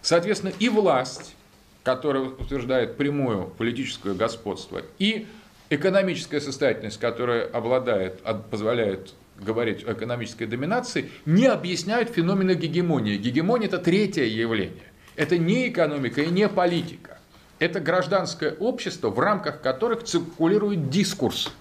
Соответственно, 0.03 0.53
и 0.59 0.69
власть, 0.69 1.35
которая 1.83 2.25
утверждает 2.25 2.99
прямое 2.99 3.45
политическое 3.45 4.13
господство, 4.13 4.83
и 4.99 5.27
экономическая 5.71 6.43
состоятельность, 6.43 7.01
которая 7.01 7.47
обладает, 7.47 8.21
позволяет 8.51 9.15
говорить 9.41 9.87
о 9.87 9.93
экономической 9.93 10.47
доминации, 10.47 11.11
не 11.25 11.47
объясняют 11.47 12.11
феномены 12.11 12.55
гегемонии. 12.55 13.17
Гегемония– 13.17 13.67
это 13.69 13.79
третье 13.79 14.25
явление. 14.25 14.85
Это 15.15 15.39
не 15.39 15.69
экономика 15.69 16.23
и 16.23 16.31
не 16.31 16.49
политика. 16.49 17.19
Это 17.59 17.81
гражданское 17.81 18.53
общество, 18.53 19.09
в 19.11 19.19
рамках 19.19 19.63
которых 19.63 20.05
циркулирует 20.05 20.91
дискурс. 20.91 21.53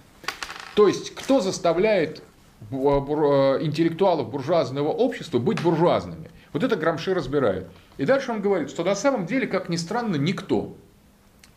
То 0.74 0.88
есть, 0.88 1.14
кто 1.14 1.40
заставляет 1.40 2.22
интеллектуалов 2.70 4.30
буржуазного 4.30 4.88
общества 4.88 5.38
быть 5.38 5.62
буржуазными? 5.62 6.30
Вот 6.52 6.62
это 6.64 6.76
Грамши 6.76 7.14
разбирает. 7.14 7.66
И 7.98 8.04
дальше 8.04 8.30
он 8.30 8.40
говорит, 8.42 8.70
что 8.70 8.84
на 8.84 8.94
самом 8.94 9.26
деле, 9.26 9.46
как 9.46 9.68
ни 9.68 9.76
странно, 9.76 10.16
никто. 10.16 10.76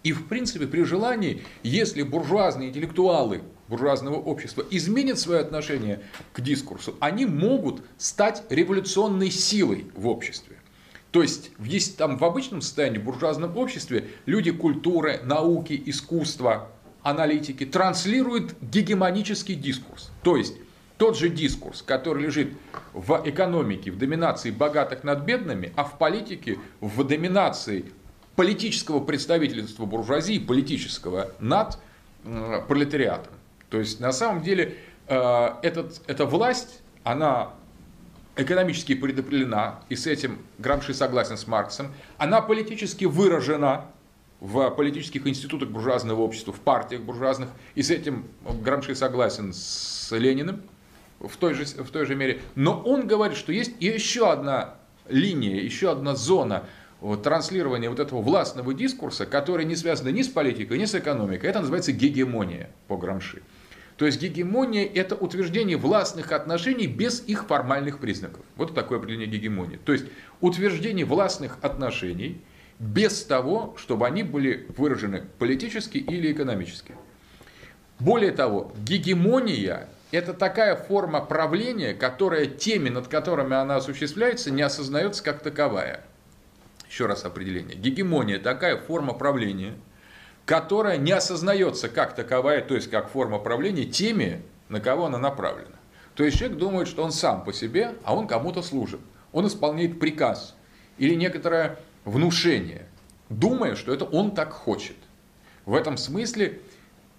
И 0.04 0.14
в 0.14 0.28
принципе 0.28 0.68
при 0.68 0.84
желании, 0.84 1.44
если 1.64 2.04
буржуазные 2.04 2.70
интеллектуалы 2.70 3.42
буржуазного 3.70 4.16
общества 4.16 4.66
изменят 4.70 5.20
свое 5.20 5.40
отношение 5.40 6.02
к 6.34 6.42
дискурсу, 6.42 6.96
они 7.00 7.26
могут 7.26 7.84
стать 7.98 8.44
революционной 8.50 9.32
силой 9.32 9.86
в 9.96 10.08
обществе. 10.08 10.58
То 11.12 11.22
есть 11.22 11.52
есть 11.60 11.98
там 11.98 12.18
в 12.18 12.26
обычном 12.26 12.62
состоянии, 12.62 12.98
в 12.98 13.04
буржуазном 13.04 13.58
обществе, 13.58 14.10
люди 14.26 14.52
культуры, 14.52 15.22
науки, 15.24 15.82
искусства, 15.86 16.70
аналитики 17.02 17.66
транслируют 17.66 18.56
гегемонический 18.62 19.56
дискурс. 19.56 20.12
То 20.24 20.36
есть 20.36 20.56
тот 20.98 21.18
же 21.18 21.30
дискурс, 21.30 21.82
который 21.82 22.24
лежит 22.24 22.54
в 22.94 23.22
экономике, 23.26 23.90
в 23.90 23.98
доминации 23.98 24.52
богатых 24.52 25.04
над 25.04 25.24
бедными, 25.24 25.72
а 25.76 25.84
в 25.84 25.98
политике 25.98 26.60
в 26.82 27.04
доминации 27.04 27.86
политического 28.36 29.00
представительства 29.00 29.86
буржуазии, 29.86 30.40
политического 30.40 31.32
над 31.40 31.80
пролетариатом. 32.68 33.34
То 33.70 33.80
есть 33.80 34.00
на 34.00 34.12
самом 34.12 34.42
деле 34.42 34.78
э, 35.08 35.50
этот, 35.62 36.02
эта 36.08 36.26
власть, 36.26 36.82
она 37.04 37.54
экономически 38.36 38.96
предопределена, 38.96 39.82
и 39.90 39.96
с 39.96 40.08
этим 40.08 40.40
Грамши 40.58 40.94
согласен 40.94 41.38
с 41.38 41.48
Марксом, 41.48 41.94
она 42.18 42.42
политически 42.42 43.06
выражена 43.06 43.86
в 44.40 44.70
политических 44.72 45.28
институтах 45.28 45.70
буржуазного 45.70 46.22
общества, 46.22 46.54
в 46.54 46.60
партиях 46.62 47.02
буржуазных, 47.02 47.50
и 47.76 47.84
с 47.84 47.92
этим 47.92 48.26
Грамши 48.62 48.96
согласен 48.96 49.54
с 49.54 50.10
Лениным 50.12 50.62
в 51.20 51.36
той 51.36 51.54
же, 51.54 51.66
в 51.66 51.90
той 51.90 52.06
же 52.06 52.16
мере. 52.16 52.42
Но 52.56 52.82
он 52.82 53.06
говорит, 53.06 53.38
что 53.38 53.52
есть 53.52 53.74
еще 53.80 54.32
одна 54.32 54.76
линия, 55.10 55.60
еще 55.62 55.92
одна 55.92 56.16
зона 56.16 56.64
транслирования 57.24 57.90
вот 57.90 58.00
этого 58.00 58.22
властного 58.22 58.74
дискурса, 58.74 59.26
которая 59.26 59.66
не 59.66 59.76
связана 59.76 60.10
ни 60.10 60.22
с 60.22 60.28
политикой, 60.28 60.78
ни 60.78 60.86
с 60.86 60.96
экономикой. 60.96 61.50
Это 61.50 61.60
называется 61.60 61.92
гегемония 61.92 62.70
по 62.88 62.98
Грамши. 62.98 63.42
То 64.00 64.06
есть 64.06 64.22
гегемония– 64.22 64.86
это 64.96 65.14
утверждение 65.14 65.76
властных 65.76 66.32
отношений 66.32 66.88
без 66.88 67.22
их 67.28 67.48
формальных 67.48 68.00
признаков. 68.00 68.46
Вот 68.56 68.74
такое 68.74 68.98
определение 68.98 69.28
гегемонии. 69.28 69.76
То 69.76 69.92
есть 69.92 70.06
утверждение 70.40 71.06
властных 71.06 71.58
отношений 71.62 72.42
без 72.80 73.26
того, 73.26 73.76
чтобы 73.78 74.08
они 74.08 74.24
были 74.24 74.68
выражены 74.78 75.26
политически 75.38 75.98
или 75.98 76.32
экономически. 76.32 76.96
Более 78.00 78.32
того, 78.32 78.72
гегемония– 78.78 79.90
это 80.12 80.34
такая 80.34 80.78
форма 80.78 81.20
правления, 81.20 81.94
которая 81.94 82.46
теми, 82.46 82.88
над 82.88 83.10
которыми 83.10 83.58
она 83.58 83.76
осуществляется, 83.76 84.50
не 84.50 84.62
осознается 84.62 85.22
как 85.22 85.44
таковая. 85.44 86.06
Еще 86.90 87.06
раз 87.06 87.26
определение. 87.26 87.76
Гегемония– 87.76 88.40
такая 88.40 88.78
форма 88.78 89.14
правления– 89.14 89.74
которая 90.50 90.98
не 90.98 91.12
осознается 91.12 91.90
как 91.90 92.16
таковая, 92.16 92.62
то 92.62 92.74
есть 92.74 92.90
как 92.90 93.12
форма 93.12 93.38
правления 93.38 93.86
теми, 93.86 94.42
на 94.68 94.80
кого 94.80 95.06
она 95.06 95.20
направлена. 95.20 95.76
То 96.16 96.24
есть 96.24 96.40
человек 96.40 96.58
думает, 96.58 96.88
что 96.88 97.04
он 97.04 97.12
сам 97.12 97.44
по 97.44 97.54
себе, 97.54 97.94
а 98.04 98.16
он 98.16 98.26
кому-то 98.26 98.64
служит. 98.64 99.00
Он 99.32 99.46
исполняет 99.46 100.00
приказ 100.00 100.56
или 100.98 101.14
некоторое 101.14 101.78
внушение, 102.04 102.88
думая, 103.30 103.76
что 103.76 103.94
это 103.94 104.06
он 104.06 104.32
так 104.32 104.52
хочет. 104.52 104.96
В 105.68 105.76
этом 105.76 105.98
смысле 105.98 106.62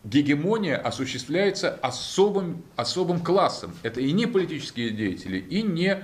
гегемония 0.02 0.76
осуществляется 0.76 1.78
особым, 1.82 2.64
особым 2.74 3.20
классом. 3.20 3.76
Это 3.84 4.00
и 4.00 4.10
не 4.10 4.26
политические 4.26 4.90
деятели, 4.90 5.38
и 5.38 5.62
не 5.62 6.02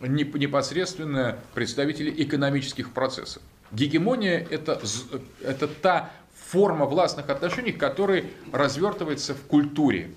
непосредственно 0.00 1.38
представители 1.54 2.12
экономических 2.24 2.92
процессов. 2.92 3.44
Гегемония 3.70 4.44
это, 4.50 4.80
это 5.40 5.68
та 5.68 6.10
форма 6.54 6.86
властных 6.86 7.30
отношений, 7.30 7.72
которая 7.72 8.26
развертывается 8.52 9.34
в 9.34 9.42
культуре, 9.42 10.12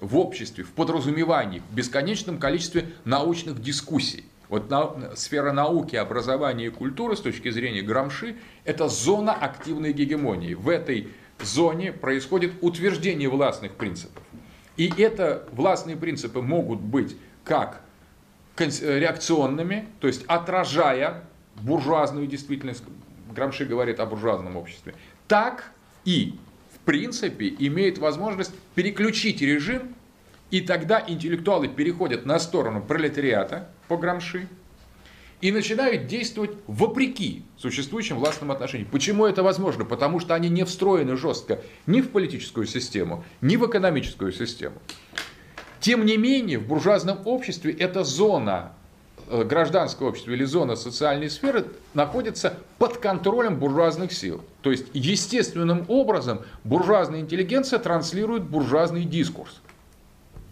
в 0.00 0.18
обществе, 0.18 0.62
в 0.62 0.72
подразумевании, 0.72 1.62
в 1.70 1.74
бесконечном 1.74 2.38
количестве 2.38 2.90
научных 3.06 3.62
дискуссий. 3.62 4.26
Вот 4.50 4.68
на, 4.68 5.16
сфера 5.16 5.50
науки, 5.50 5.96
образования 5.96 6.66
и 6.66 6.68
культуры 6.68 7.16
с 7.16 7.20
точки 7.20 7.50
зрения 7.50 7.80
Грамши– 7.80 8.36
это 8.64 8.88
зона 8.88 9.32
активной 9.32 9.94
гегемонии. 9.94 10.52
В 10.52 10.68
этой 10.68 11.08
зоне 11.40 11.92
происходит 11.92 12.52
утверждение 12.60 13.30
властных 13.30 13.72
принципов. 13.72 14.22
И 14.76 14.92
это 14.98 15.48
властные 15.52 15.96
принципы 15.96 16.42
могут 16.42 16.80
быть 16.80 17.16
как 17.44 17.80
реакционными, 18.58 19.88
то 20.00 20.06
есть 20.06 20.24
отражая 20.26 21.24
буржуазную 21.56 22.26
действительность, 22.26 22.84
Грамши 23.34 23.64
говорит 23.64 24.00
о 24.00 24.06
буржуазном 24.06 24.56
обществе, 24.56 24.94
так 25.28 25.72
и, 26.08 26.32
в 26.74 26.78
принципе, 26.86 27.54
имеет 27.58 27.98
возможность 27.98 28.54
переключить 28.74 29.42
режим, 29.42 29.94
и 30.50 30.62
тогда 30.62 31.04
интеллектуалы 31.06 31.68
переходят 31.68 32.24
на 32.24 32.38
сторону 32.38 32.80
пролетариата 32.80 33.68
по 33.88 33.98
Грамши 33.98 34.48
и 35.42 35.52
начинают 35.52 36.06
действовать 36.06 36.52
вопреки 36.66 37.42
существующим 37.58 38.16
властным 38.16 38.50
отношениям. 38.50 38.88
Почему 38.90 39.26
это 39.26 39.42
возможно? 39.42 39.84
Потому 39.84 40.18
что 40.18 40.34
они 40.34 40.48
не 40.48 40.64
встроены 40.64 41.14
жестко 41.18 41.60
ни 41.86 42.00
в 42.00 42.08
политическую 42.08 42.66
систему, 42.66 43.22
ни 43.42 43.56
в 43.56 43.66
экономическую 43.66 44.32
систему. 44.32 44.80
Тем 45.78 46.06
не 46.06 46.16
менее, 46.16 46.58
в 46.58 46.66
буржуазном 46.66 47.18
обществе 47.26 47.70
эта 47.70 48.02
зона 48.02 48.72
гражданское 49.44 50.08
общество 50.08 50.32
или 50.32 50.44
зона 50.44 50.76
социальной 50.76 51.30
сферы 51.30 51.66
находится 51.94 52.54
под 52.78 52.98
контролем 52.98 53.58
буржуазных 53.58 54.12
сил. 54.12 54.42
То 54.62 54.70
есть 54.70 54.86
естественным 54.92 55.84
образом 55.88 56.40
буржуазная 56.64 57.20
интеллигенция 57.20 57.78
транслирует 57.78 58.44
буржуазный 58.44 59.04
дискурс. 59.04 59.60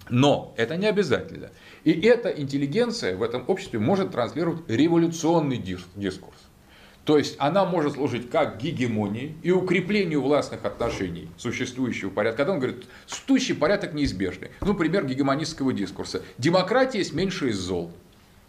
Но 0.08 0.54
это 0.56 0.76
не 0.76 0.86
обязательно. 0.86 1.50
И 1.84 1.92
эта 1.92 2.28
интеллигенция 2.28 3.16
в 3.16 3.22
этом 3.22 3.44
обществе 3.48 3.78
может 3.78 4.12
транслировать 4.12 4.60
революционный 4.68 5.58
дискурс. 5.58 6.36
То 7.04 7.18
есть 7.18 7.36
она 7.38 7.64
может 7.64 7.92
служить 7.92 8.30
как 8.30 8.58
гегемонии 8.60 9.36
и 9.44 9.52
укреплению 9.52 10.22
властных 10.22 10.64
отношений 10.64 11.28
существующего 11.36 12.10
порядка. 12.10 12.38
Когда 12.38 12.52
он 12.54 12.58
говорит, 12.58 12.86
существующий 13.06 13.54
порядок 13.54 13.94
неизбежный. 13.94 14.50
Ну, 14.60 14.74
пример 14.74 15.06
гегемонистского 15.06 15.72
дискурса. 15.72 16.22
Демократия 16.36 16.98
есть 16.98 17.12
меньше 17.12 17.50
из 17.50 17.58
зол. 17.58 17.92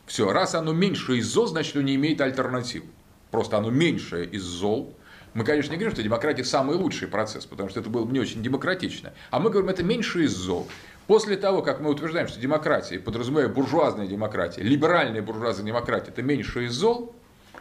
Все, 0.07 0.31
раз 0.31 0.55
оно 0.55 0.71
меньше 0.71 1.17
из 1.17 1.27
зол, 1.27 1.47
значит, 1.47 1.75
оно 1.75 1.83
не 1.83 1.95
имеет 1.95 2.21
альтернатив. 2.21 2.83
Просто 3.29 3.57
оно 3.57 3.69
меньшее 3.69 4.25
из 4.25 4.41
зол. 4.41 4.95
Мы, 5.33 5.43
конечно, 5.43 5.71
не 5.71 5.77
говорим, 5.77 5.93
что 5.93 6.01
демократия 6.01 6.45
самый 6.45 6.77
лучший 6.77 7.09
процесс, 7.09 7.45
потому 7.45 7.69
что 7.69 7.81
это 7.81 7.89
было 7.89 8.05
бы 8.05 8.13
не 8.13 8.21
очень 8.21 8.41
демократично. 8.41 9.13
А 9.31 9.39
мы 9.39 9.49
говорим, 9.49 9.69
это 9.69 9.83
меньше 9.83 10.23
из 10.23 10.31
зол. 10.31 10.67
После 11.07 11.35
того, 11.35 11.61
как 11.61 11.81
мы 11.81 11.89
утверждаем, 11.89 12.29
что 12.29 12.39
демократия, 12.39 12.99
подразумевая 12.99 13.49
буржуазная 13.49 14.07
демократия, 14.07 14.61
либеральная 14.61 15.21
буржуазная 15.21 15.65
демократия, 15.65 16.11
это 16.11 16.21
меньше 16.21 16.65
из 16.65 16.71
зол, 16.71 17.13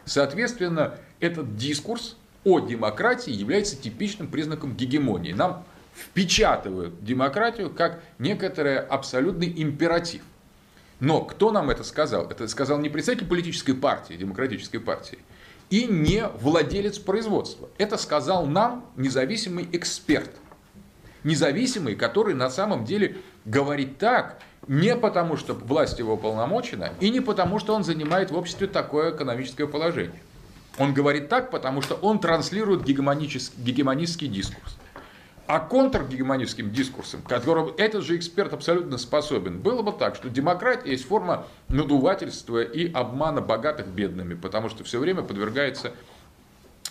соответственно, 0.05 0.95
этот 1.19 1.57
дискурс 1.57 2.15
о 2.45 2.61
демократии 2.61 3.31
является 3.31 3.75
типичным 3.75 4.29
признаком 4.29 4.73
гегемонии. 4.73 5.33
Нам 5.33 5.65
впечатывают 5.93 7.03
демократию 7.03 7.69
как 7.71 8.01
некоторый 8.19 8.79
абсолютный 8.79 9.53
императив– 9.53 10.21
но 10.99 11.21
кто 11.21 11.51
нам 11.51 11.69
это 11.69 11.83
сказал? 11.83 12.29
Это 12.29 12.47
сказал 12.47 12.79
не 12.79 12.89
представитель 12.89 13.27
политической 13.27 13.73
партии, 13.73 14.15
демократической 14.15 14.79
партии, 14.79 15.19
и 15.69 15.85
не 15.85 16.27
владелец 16.27 16.97
производства. 16.97 17.69
Это 17.77 17.97
сказал 17.97 18.45
нам 18.45 18.85
независимый 18.95 19.67
эксперт. 19.71 20.31
Независимый, 21.23 21.95
который 21.95 22.33
на 22.33 22.49
самом 22.49 22.85
деле 22.85 23.17
говорит 23.45 23.97
так, 23.97 24.39
не 24.67 24.95
потому, 24.95 25.37
что 25.37 25.53
власть 25.53 25.99
его 25.99 26.13
уполномочена, 26.13 26.93
и 26.99 27.09
не 27.09 27.21
потому, 27.21 27.59
что 27.59 27.75
он 27.75 27.83
занимает 27.83 28.31
в 28.31 28.37
обществе 28.37 28.67
такое 28.67 29.15
экономическое 29.15 29.67
положение. 29.67 30.21
Он 30.77 30.93
говорит 30.93 31.29
так, 31.29 31.49
потому 31.51 31.81
что 31.81 31.95
он 31.95 32.19
транслирует 32.19 32.83
гегемонический 32.83 34.27
дискурс. 34.27 34.77
А 35.47 35.59
контргегемоническим 35.59 36.71
дискурсом, 36.71 37.21
которым 37.21 37.73
этот 37.77 38.03
же 38.03 38.17
эксперт 38.17 38.51
абсолютно 38.51 38.97
способен, 38.97 39.59
было 39.59 39.81
бы 39.81 39.93
так, 39.93 40.15
что 40.15 40.29
демократия 40.29 40.91
есть 40.91 41.07
форма 41.07 41.47
надувательства 41.69 42.61
и 42.61 42.91
обмана 42.91 43.39
богатых 43.39 43.87
бедными, 43.87 44.33
потому 44.33 44.67
что 44.67 44.83
все 44.83 44.99
время 44.99 45.21
подвергается 45.21 45.93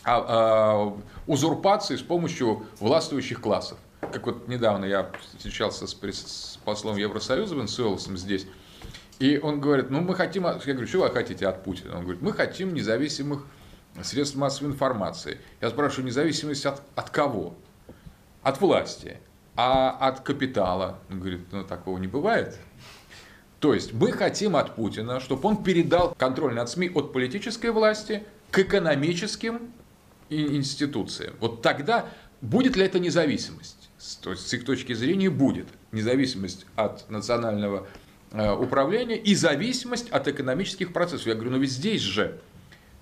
а, 0.04 0.24
а, 0.26 0.98
узурпации 1.26 1.96
с 1.96 2.02
помощью 2.02 2.64
властвующих 2.80 3.42
классов. 3.42 3.76
Как 4.00 4.24
вот 4.24 4.48
недавно 4.48 4.86
я 4.86 5.10
встречался 5.34 5.86
с, 5.86 6.58
послом 6.64 6.96
Евросоюза 6.96 7.54
Венсуэлосом 7.54 8.16
здесь, 8.16 8.46
и 9.18 9.38
он 9.38 9.60
говорит, 9.60 9.90
ну 9.90 10.00
мы 10.00 10.14
хотим, 10.14 10.44
я 10.44 10.54
говорю, 10.54 10.86
что 10.86 11.00
вы 11.00 11.10
хотите 11.10 11.46
от 11.46 11.62
Путина? 11.62 11.96
Он 11.96 12.04
говорит, 12.04 12.22
мы 12.22 12.32
хотим 12.32 12.72
независимых 12.72 13.44
средств 14.02 14.36
массовой 14.36 14.70
информации. 14.70 15.40
Я 15.60 15.68
спрашиваю, 15.68 16.06
независимость 16.06 16.64
от, 16.64 16.82
от 16.94 17.10
кого? 17.10 17.54
От 18.46 18.60
власти, 18.60 19.18
а 19.56 19.90
от 19.90 20.20
капитала. 20.20 21.00
Он 21.10 21.18
говорит, 21.18 21.40
ну 21.50 21.64
такого 21.64 21.98
не 21.98 22.06
бывает. 22.06 22.56
То 23.58 23.74
есть 23.74 23.92
мы 23.92 24.12
хотим 24.12 24.54
от 24.54 24.76
Путина, 24.76 25.18
чтобы 25.18 25.48
он 25.48 25.64
передал 25.64 26.14
контроль 26.14 26.54
над 26.54 26.68
СМИ 26.68 26.92
от 26.94 27.12
политической 27.12 27.72
власти 27.72 28.22
к 28.52 28.60
экономическим 28.60 29.72
институциям. 30.30 31.34
Вот 31.40 31.60
тогда 31.60 32.08
будет 32.40 32.76
ли 32.76 32.84
это 32.84 33.00
независимость? 33.00 33.90
То 34.22 34.30
есть 34.30 34.46
с 34.46 34.54
их 34.54 34.64
точки 34.64 34.92
зрения 34.92 35.28
будет 35.28 35.66
независимость 35.90 36.66
от 36.76 37.10
национального 37.10 37.88
э, 38.30 38.52
управления 38.52 39.16
и 39.16 39.34
зависимость 39.34 40.08
от 40.10 40.28
экономических 40.28 40.92
процессов. 40.92 41.26
Я 41.26 41.34
говорю, 41.34 41.50
ну 41.50 41.58
ведь 41.58 41.72
здесь 41.72 42.02
же 42.02 42.38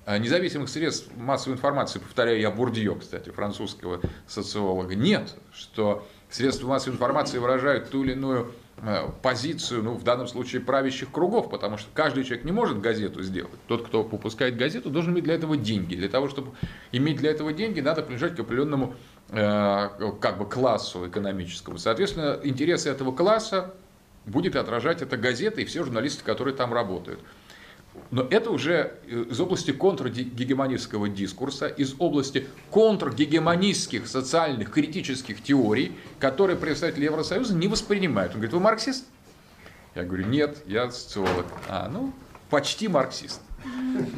независимых 0.06 0.68
средств 0.68 1.10
массовой 1.16 1.54
информации, 1.54 1.98
повторяю 1.98 2.40
я 2.40 2.50
Бурдье, 2.50 2.94
кстати, 2.98 3.30
французского 3.30 4.00
социолога, 4.26 4.94
нет, 4.94 5.34
что 5.52 6.06
средства 6.30 6.68
массовой 6.68 6.94
информации 6.94 7.38
выражают 7.38 7.90
ту 7.90 8.04
или 8.04 8.12
иную 8.12 8.52
Э, 8.78 9.08
позицию, 9.22 9.84
ну, 9.84 9.94
в 9.94 10.02
данном 10.02 10.26
случае, 10.26 10.60
правящих 10.60 11.12
кругов, 11.12 11.48
потому 11.48 11.78
что 11.78 11.88
каждый 11.94 12.24
человек 12.24 12.44
не 12.44 12.50
может 12.50 12.80
газету 12.80 13.22
сделать. 13.22 13.54
Тот, 13.68 13.86
кто 13.86 14.02
выпускает 14.02 14.56
газету, 14.56 14.90
должен 14.90 15.12
иметь 15.14 15.24
для 15.24 15.34
этого 15.34 15.56
деньги. 15.56 15.94
Для 15.94 16.08
того, 16.08 16.28
чтобы 16.28 16.52
иметь 16.90 17.18
для 17.18 17.30
этого 17.30 17.52
деньги, 17.52 17.80
надо 17.80 18.02
принадлежать 18.02 18.36
к 18.36 18.40
определенному 18.40 18.94
э, 19.30 19.88
как 20.20 20.38
бы 20.38 20.48
классу 20.48 21.08
экономическому. 21.08 21.78
Соответственно, 21.78 22.40
интересы 22.42 22.90
этого 22.90 23.12
класса 23.12 23.72
будет 24.26 24.56
отражать 24.56 25.02
эта 25.02 25.16
газета 25.16 25.60
и 25.60 25.64
все 25.64 25.84
журналисты, 25.84 26.24
которые 26.24 26.54
там 26.54 26.74
работают. 26.74 27.20
Но 28.10 28.22
это 28.30 28.50
уже 28.50 28.94
э, 29.06 29.24
из 29.30 29.40
области 29.40 29.72
контргегемонистского 29.72 31.08
дискурса, 31.08 31.66
из 31.66 31.94
области 31.98 32.46
контргегемонистских 32.70 34.06
социальных 34.06 34.70
критических 34.70 35.42
теорий, 35.42 35.92
которые 36.18 36.56
представители 36.56 37.04
Евросоюза 37.04 37.54
не 37.54 37.68
воспринимают. 37.68 38.32
Он 38.32 38.38
говорит, 38.38 38.52
вы 38.52 38.60
марксист? 38.60 39.06
Я 39.94 40.04
говорю, 40.04 40.26
нет, 40.26 40.58
я 40.66 40.90
социолог. 40.90 41.46
А, 41.68 41.88
ну, 41.88 42.12
почти 42.50 42.88
марксист. 42.88 43.40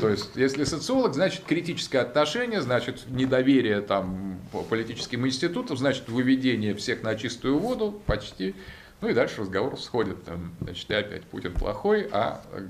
То 0.01 0.09
есть, 0.09 0.31
если 0.35 0.65
социолог, 0.65 1.15
значит 1.15 1.45
критическое 1.45 2.01
отношение, 2.01 2.61
значит 2.61 3.05
недоверие 3.09 3.81
там, 3.81 4.41
политическим 4.69 5.27
институтам, 5.27 5.77
значит 5.77 6.09
выведение 6.09 6.75
всех 6.75 7.03
на 7.03 7.15
чистую 7.15 7.59
воду, 7.59 8.01
почти 8.07 8.55
ну 9.01 9.09
и 9.09 9.15
дальше 9.15 9.43
разговор 9.43 9.79
сходит, 9.79 10.17
значит, 10.61 10.91
и 10.91 10.95
опять 10.95 11.25
Путин 11.25 11.53
плохой, 11.53 12.09
а 12.13 12.43
э, 12.53 12.61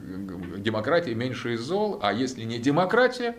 демократия 0.58 1.14
меньше 1.14 1.54
из 1.54 1.60
зол, 1.60 2.00
а 2.02 2.12
если 2.12 2.42
не 2.42 2.58
демократия, 2.58 3.36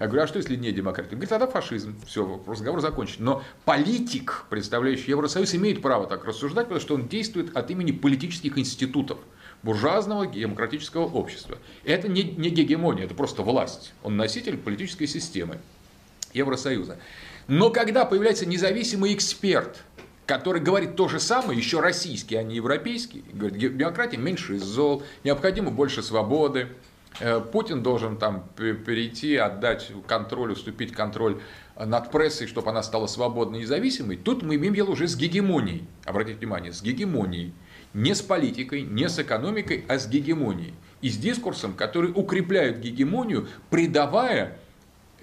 я 0.00 0.06
говорю, 0.06 0.24
а 0.24 0.26
что 0.26 0.38
если 0.38 0.56
не 0.56 0.72
демократия? 0.72 1.10
Он 1.10 1.14
говорит, 1.16 1.30
тогда 1.30 1.46
фашизм. 1.46 1.94
Все, 2.04 2.42
разговор 2.46 2.80
закончен. 2.80 3.24
Но 3.24 3.44
политик, 3.64 4.44
представляющий 4.50 5.10
Евросоюз, 5.10 5.54
имеет 5.54 5.80
право 5.80 6.08
так 6.08 6.24
рассуждать, 6.24 6.66
потому 6.66 6.80
что 6.80 6.96
он 6.96 7.06
действует 7.06 7.56
от 7.56 7.70
имени 7.70 7.92
политических 7.92 8.58
институтов 8.58 9.18
буржуазного 9.62 10.26
демократического 10.26 11.04
общества. 11.04 11.58
Это 11.84 12.08
не, 12.08 12.24
не 12.24 12.50
гегемония, 12.50 13.04
это 13.04 13.14
просто 13.14 13.42
власть. 13.42 13.94
Он 14.02 14.16
носитель 14.16 14.58
политической 14.58 15.06
системы 15.06 15.58
Евросоюза. 16.32 16.98
Но 17.46 17.70
когда 17.70 18.04
появляется 18.04 18.46
независимый 18.46 19.14
эксперт, 19.14 19.78
который 20.26 20.60
говорит 20.60 20.96
то 20.96 21.08
же 21.08 21.20
самое, 21.20 21.58
еще 21.58 21.80
российский, 21.80 22.36
а 22.36 22.42
не 22.42 22.56
европейский, 22.56 23.24
говорит, 23.32 23.76
демократия 23.76 24.16
меньше 24.16 24.58
зол, 24.58 25.02
необходимо 25.22 25.70
больше 25.70 26.02
свободы, 26.02 26.68
э, 27.20 27.40
Путин 27.40 27.82
должен 27.82 28.16
там 28.16 28.48
перейти, 28.56 29.36
отдать 29.36 29.92
контроль, 30.06 30.52
уступить 30.52 30.92
контроль 30.92 31.40
над 31.76 32.10
прессой, 32.10 32.46
чтобы 32.46 32.70
она 32.70 32.82
стала 32.82 33.06
свободной 33.06 33.60
и 33.60 33.62
независимой. 33.62 34.16
Тут 34.16 34.42
мы 34.42 34.56
имеем 34.56 34.74
дело 34.74 34.90
уже 34.90 35.08
с 35.08 35.16
гегемонией. 35.16 35.86
Обратите 36.04 36.38
внимание, 36.38 36.72
с 36.72 36.82
гегемонией. 36.82 37.52
Не 37.92 38.14
с 38.14 38.22
политикой, 38.22 38.82
не 38.82 39.08
с 39.08 39.18
экономикой, 39.18 39.84
а 39.88 39.98
с 39.98 40.08
гегемонией. 40.08 40.74
И 41.00 41.10
с 41.10 41.16
дискурсом, 41.16 41.74
который 41.74 42.12
укрепляет 42.14 42.80
гегемонию, 42.80 43.48
придавая 43.70 44.58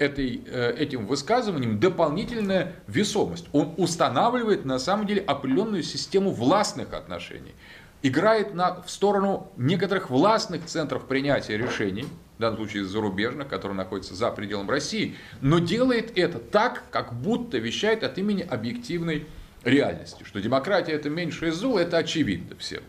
этой, 0.02 0.42
э, 0.48 0.74
этим 0.78 1.06
высказыванием 1.06 1.80
дополнительная 1.80 2.74
весомость. 2.88 3.46
Он 3.52 3.76
устанавливает 3.78 4.66
на 4.66 4.80
самом 4.80 5.06
деле 5.06 5.22
определенную 5.22 5.84
систему 5.84 6.32
властных 6.32 6.94
отношений. 6.94 7.54
Играет 8.02 8.56
на, 8.56 8.82
в 8.82 8.90
сторону 8.90 9.52
некоторых 9.58 10.10
властных 10.10 10.66
центров 10.66 11.06
принятия 11.06 11.56
решений, 11.56 12.08
в 12.38 12.42
данном 12.42 12.58
случае 12.58 12.86
зарубежных, 12.86 13.48
которые 13.48 13.78
находятся 13.78 14.16
за 14.16 14.32
пределом 14.32 14.68
России, 14.68 15.16
но 15.42 15.60
делает 15.60 16.18
это 16.18 16.40
так, 16.40 16.84
как 16.90 17.14
будто 17.14 17.60
вещает 17.60 18.04
от 18.04 18.18
имени 18.18 18.42
объективной 18.42 19.28
реальности, 19.64 20.24
что 20.24 20.42
демократия 20.42 20.94
это 20.94 21.12
меньшее 21.12 21.52
зло, 21.52 21.80
это 21.80 21.98
очевидно 21.98 22.56
всем. 22.58 22.82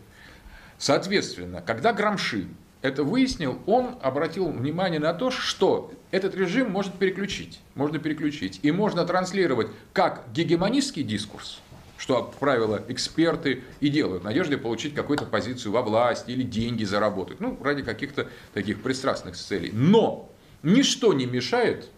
Соответственно, 0.79 1.61
когда 1.61 1.93
Грамши 1.93 2.47
это 2.83 3.05
выяснил, 3.05 3.59
он 3.65 3.95
обратил 4.01 4.49
внимание 4.49 4.99
на 4.99 5.13
то, 5.13 5.31
что 5.31 5.93
этот 6.11 6.35
режим 6.35 6.69
может 6.69 6.93
переключить. 6.95 7.61
Можно 7.75 7.97
переключить. 7.97 8.59
И 8.61 8.71
можно 8.71 9.05
транслировать 9.05 9.69
как 9.93 10.25
гегемонистский 10.33 11.01
дискурс, 11.01 11.61
что, 11.97 12.23
как 12.23 12.35
правило, 12.35 12.83
эксперты 12.89 13.63
и 13.79 13.87
делают, 13.87 14.23
в 14.23 14.25
надежде 14.25 14.57
получить 14.57 14.93
какую-то 14.93 15.25
позицию 15.25 15.71
во 15.71 15.81
власти 15.81 16.31
или 16.31 16.43
деньги 16.43 16.83
заработать, 16.83 17.39
ну, 17.39 17.57
ради 17.63 17.83
каких-то 17.83 18.27
таких 18.53 18.83
пристрастных 18.83 19.37
целей. 19.37 19.71
Но 19.71 20.29
ничто 20.61 21.13
не 21.13 21.25
мешает 21.25 21.89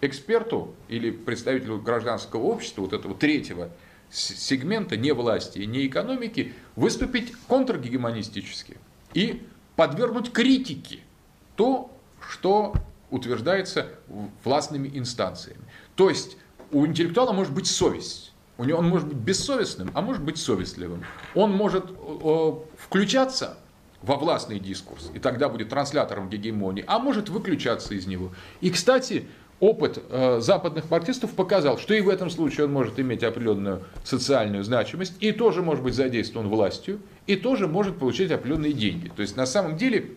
эксперту 0.00 0.76
или 0.86 1.10
представителю 1.10 1.80
гражданского 1.80 2.44
общества, 2.44 2.82
вот 2.82 2.92
этого 2.92 3.16
третьего 3.16 3.70
сегмента, 4.12 4.96
не 4.96 5.12
власти 5.12 5.58
и 5.58 5.66
не 5.66 5.88
экономики, 5.88 6.52
выступить 6.76 7.32
контргегемонистически 7.48 8.78
и 9.12 9.42
подвергнуть 9.80 10.30
критике 10.30 10.98
то, 11.56 11.90
что 12.28 12.74
утверждается 13.08 13.86
властными 14.44 14.90
инстанциями. 14.92 15.62
То 15.96 16.10
есть 16.10 16.36
у 16.70 16.84
интеллектуала 16.84 17.32
может 17.32 17.54
быть 17.54 17.66
совесть. 17.66 18.34
У 18.58 18.64
него 18.64 18.80
он 18.80 18.90
может 18.90 19.08
быть 19.08 19.16
бессовестным, 19.16 19.90
а 19.94 20.02
может 20.02 20.22
быть 20.22 20.36
совестливым. 20.36 21.02
Он 21.34 21.52
может 21.52 21.86
э, 21.88 22.52
включаться 22.76 23.56
во 24.02 24.16
властный 24.16 24.58
дискурс, 24.58 25.10
и 25.14 25.18
тогда 25.18 25.48
будет 25.48 25.70
транслятором 25.70 26.28
гегемонии, 26.28 26.84
а 26.86 26.98
может 26.98 27.30
выключаться 27.30 27.94
из 27.94 28.06
него. 28.06 28.32
И, 28.60 28.68
кстати, 28.68 29.28
опыт 29.60 30.02
э, 30.10 30.40
западных 30.42 30.90
марксистов 30.90 31.32
показал, 31.32 31.78
что 31.78 31.94
и 31.94 32.02
в 32.02 32.10
этом 32.10 32.28
случае 32.28 32.66
он 32.66 32.72
может 32.74 33.00
иметь 33.00 33.22
определенную 33.22 33.84
социальную 34.04 34.62
значимость, 34.62 35.14
и 35.20 35.32
тоже 35.32 35.62
может 35.62 35.82
быть 35.82 35.94
задействован 35.94 36.50
властью, 36.50 37.00
и 37.26 37.36
тоже 37.36 37.68
может 37.68 37.98
получать 37.98 38.30
определенные 38.30 38.72
деньги. 38.72 39.08
То 39.08 39.22
есть 39.22 39.36
на 39.36 39.46
самом 39.46 39.76
деле 39.76 40.10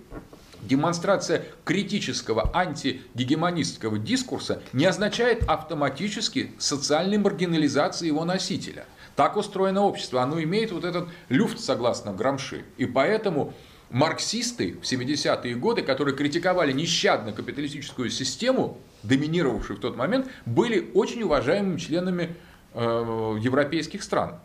демонстрация 0.62 1.46
критического 1.66 2.56
антигегемонистского 2.56 4.00
дискурса 4.00 4.62
не 4.72 4.86
означает 4.86 5.44
автоматически 5.48 6.52
социальной 6.58 7.18
маргинализации 7.18 8.08
его 8.08 8.26
носителя. 8.26 8.86
Так 9.16 9.38
устроено 9.38 9.84
общество, 9.84 10.22
оно 10.24 10.42
имеет 10.42 10.72
вот 10.72 10.86
этот 10.86 11.08
люфт, 11.30 11.60
согласно 11.60 12.14
Грамши. 12.14 12.64
И 12.78 12.86
поэтому 12.86 13.54
марксисты 13.92 14.74
в 14.82 14.92
70-е 14.92 15.54
годы, 15.56 15.84
которые 15.84 16.16
критиковали 16.16 16.72
нещадно 16.72 17.32
капиталистическую 17.32 18.10
систему, 18.10 18.80
доминировавшую 19.04 19.78
в 19.78 19.82
тот 19.82 19.98
момент, 19.98 20.28
были 20.48 20.90
очень 20.96 21.22
уважаемыми 21.24 21.78
членами 21.78 22.36
э, 22.74 23.38
европейских 23.40 24.02
стран 24.02 24.40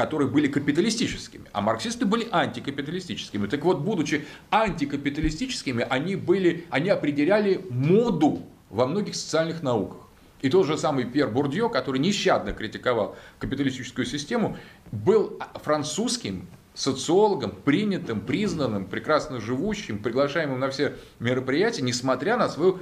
которые 0.00 0.28
были 0.28 0.46
капиталистическими, 0.46 1.44
а 1.52 1.60
марксисты 1.60 2.06
были 2.06 2.26
антикапиталистическими. 2.32 3.46
Так 3.46 3.62
вот, 3.66 3.80
будучи 3.80 4.24
антикапиталистическими, 4.50 5.86
они, 5.90 6.16
были, 6.16 6.64
они 6.70 6.88
определяли 6.88 7.66
моду 7.68 8.40
во 8.70 8.86
многих 8.86 9.14
социальных 9.14 9.62
науках. 9.62 9.98
И 10.40 10.48
тот 10.48 10.64
же 10.66 10.78
самый 10.78 11.04
Пьер 11.04 11.28
Бурдье, 11.28 11.68
который 11.68 11.98
нещадно 11.98 12.54
критиковал 12.54 13.14
капиталистическую 13.38 14.06
систему, 14.06 14.56
был 14.90 15.38
французским 15.62 16.48
социологом, 16.72 17.50
принятым, 17.50 18.22
признанным, 18.22 18.86
прекрасно 18.86 19.38
живущим, 19.38 19.98
приглашаемым 19.98 20.58
на 20.58 20.70
все 20.70 20.94
мероприятия, 21.18 21.82
несмотря 21.82 22.38
на 22.38 22.48
свою 22.48 22.80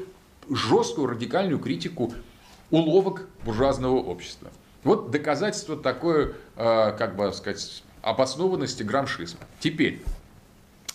жесткую 0.48 1.08
радикальную 1.08 1.58
критику 1.58 2.12
уловок 2.70 3.26
буржуазного 3.44 3.96
общества. 3.96 4.52
Вот 4.84 5.10
доказательство 5.10 5.76
такой, 5.76 6.34
э, 6.56 6.94
как 6.96 7.16
бы 7.16 7.32
сказать, 7.32 7.82
обоснованности 8.02 8.82
грамшизма. 8.82 9.40
Теперь, 9.60 10.02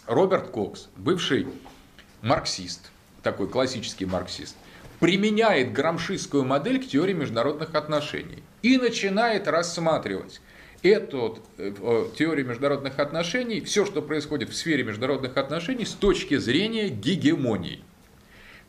Роберт 0.07 0.49
Кокс, 0.49 0.87
бывший 0.95 1.47
марксист, 2.21 2.91
такой 3.21 3.47
классический 3.47 4.05
марксист, 4.05 4.55
применяет 4.99 5.73
грамшистскую 5.73 6.45
модель 6.45 6.81
к 6.81 6.87
теории 6.87 7.13
международных 7.13 7.75
отношений 7.75 8.41
и 8.61 8.77
начинает 8.77 9.47
рассматривать 9.47 10.39
эту 10.81 11.39
э, 11.57 11.73
теорию 12.17 12.45
международных 12.45 12.99
отношений, 12.99 13.61
все, 13.61 13.85
что 13.85 14.01
происходит 14.01 14.49
в 14.49 14.55
сфере 14.55 14.83
международных 14.83 15.37
отношений 15.37 15.85
с 15.85 15.91
точки 15.91 16.37
зрения 16.37 16.89
гегемонии. 16.89 17.83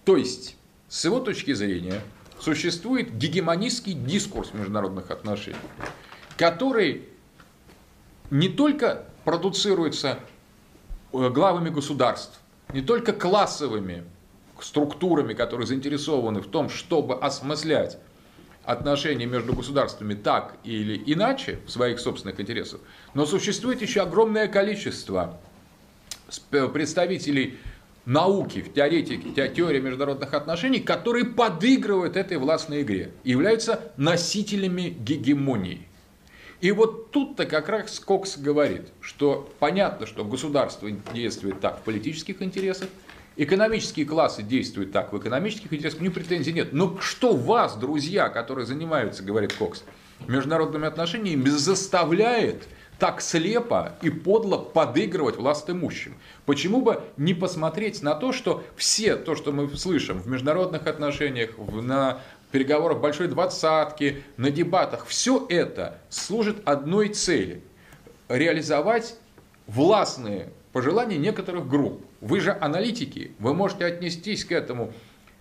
То 0.05 0.17
есть, 0.17 0.57
с 0.89 1.05
его 1.05 1.21
точки 1.21 1.53
зрения, 1.53 2.01
существует 2.45 3.17
гегемонистский 3.17 3.95
дискурс 3.95 4.53
международных 4.53 5.11
отношений, 5.11 5.57
который 6.37 7.09
не 8.31 8.51
только 8.51 9.07
продуцируется 9.25 10.19
э, 11.13 11.31
главами 11.31 11.71
государств, 11.71 12.39
не 12.73 12.83
только 12.83 13.15
классовыми 13.15 14.05
структурами, 14.61 15.33
которые 15.33 15.67
заинтересованы 15.67 16.41
в 16.41 16.49
том, 16.49 16.69
чтобы 16.69 17.19
осмыслять 17.19 17.99
отношения 18.65 19.27
между 19.27 19.55
государствами 19.55 20.15
так 20.15 20.57
или 20.65 21.03
иначе 21.07 21.61
в 21.67 21.71
своих 21.71 21.99
собственных 21.99 22.41
интересах, 22.41 22.81
но 23.15 23.25
существует 23.25 23.81
еще 23.81 24.03
огромное 24.03 24.49
количество 24.49 25.41
представителей 26.51 27.59
науки, 28.07 28.61
в 28.61 28.73
теоретике, 28.73 29.49
теории 29.49 29.81
международных 29.81 30.35
отношений, 30.35 30.81
которые 30.81 31.25
подыгрывают 31.25 32.17
этой 32.17 32.37
властной 32.37 32.83
игре 32.83 33.13
являются 33.25 33.93
носителями 33.97 34.91
гегемонии. 34.91 35.89
И 36.61 36.71
вот 36.71 37.11
тут-то 37.11 37.47
как 37.47 37.69
раз 37.69 38.01
Кокс 38.01 38.39
говорит, 38.39 38.89
что 39.01 39.51
понятно, 39.59 40.07
что 40.07 40.25
государство 40.25 40.91
действует 41.13 41.61
так 41.61 41.81
в 41.81 41.83
политических 41.83 42.41
интересах, 42.41 42.89
экономические 43.37 44.07
классы 44.07 44.43
действуют 44.43 44.93
так 44.93 45.13
в 45.13 45.19
экономических 45.19 45.73
интересах, 45.73 46.01
у 46.01 46.05
них 46.05 46.15
претензий 46.15 46.53
нет. 46.53 46.73
Но 46.73 46.99
что 47.01 47.35
вас, 47.35 47.77
друзья, 47.77 48.29
которые 48.29 48.67
занимаются, 48.67 49.23
говорит 49.23 49.53
Кокс, 49.53 49.85
международными 50.27 50.87
отношениями, 50.87 51.49
заставляет 51.49 52.65
так 52.99 53.21
слепо 53.21 53.93
и 54.03 54.11
подло 54.11 54.59
подыгрывать 54.59 55.37
властимущим. 55.37 56.17
Почему 56.47 56.81
бы 56.81 57.03
не 57.17 57.35
посмотреть 57.35 58.03
на 58.03 58.15
то, 58.15 58.33
что 58.33 58.65
все 58.77 59.17
то, 59.17 59.35
что 59.35 59.53
мы 59.53 59.69
слышим 59.77 60.21
в 60.21 60.29
международных 60.29 60.87
отношениях, 60.87 61.51
на 61.59 62.21
переговорах 62.51 63.01
Большой 63.01 63.29
Двадцатки, 63.29 64.23
на 64.37 64.51
дебатах, 64.51 65.07
все 65.07 65.45
это 65.49 65.99
служит 66.09 66.59
одной 66.65 67.09
цели– 67.09 67.63
реализовать 68.29 69.17
властные 69.67 70.51
пожелания 70.73 71.19
некоторых 71.19 71.69
групп. 71.69 72.05
Вы 72.21 72.41
же 72.41 72.57
аналитики, 72.59 73.33
вы 73.39 73.55
можете 73.55 73.85
отнестись 73.85 74.45
к 74.45 74.53
этому 74.53 74.93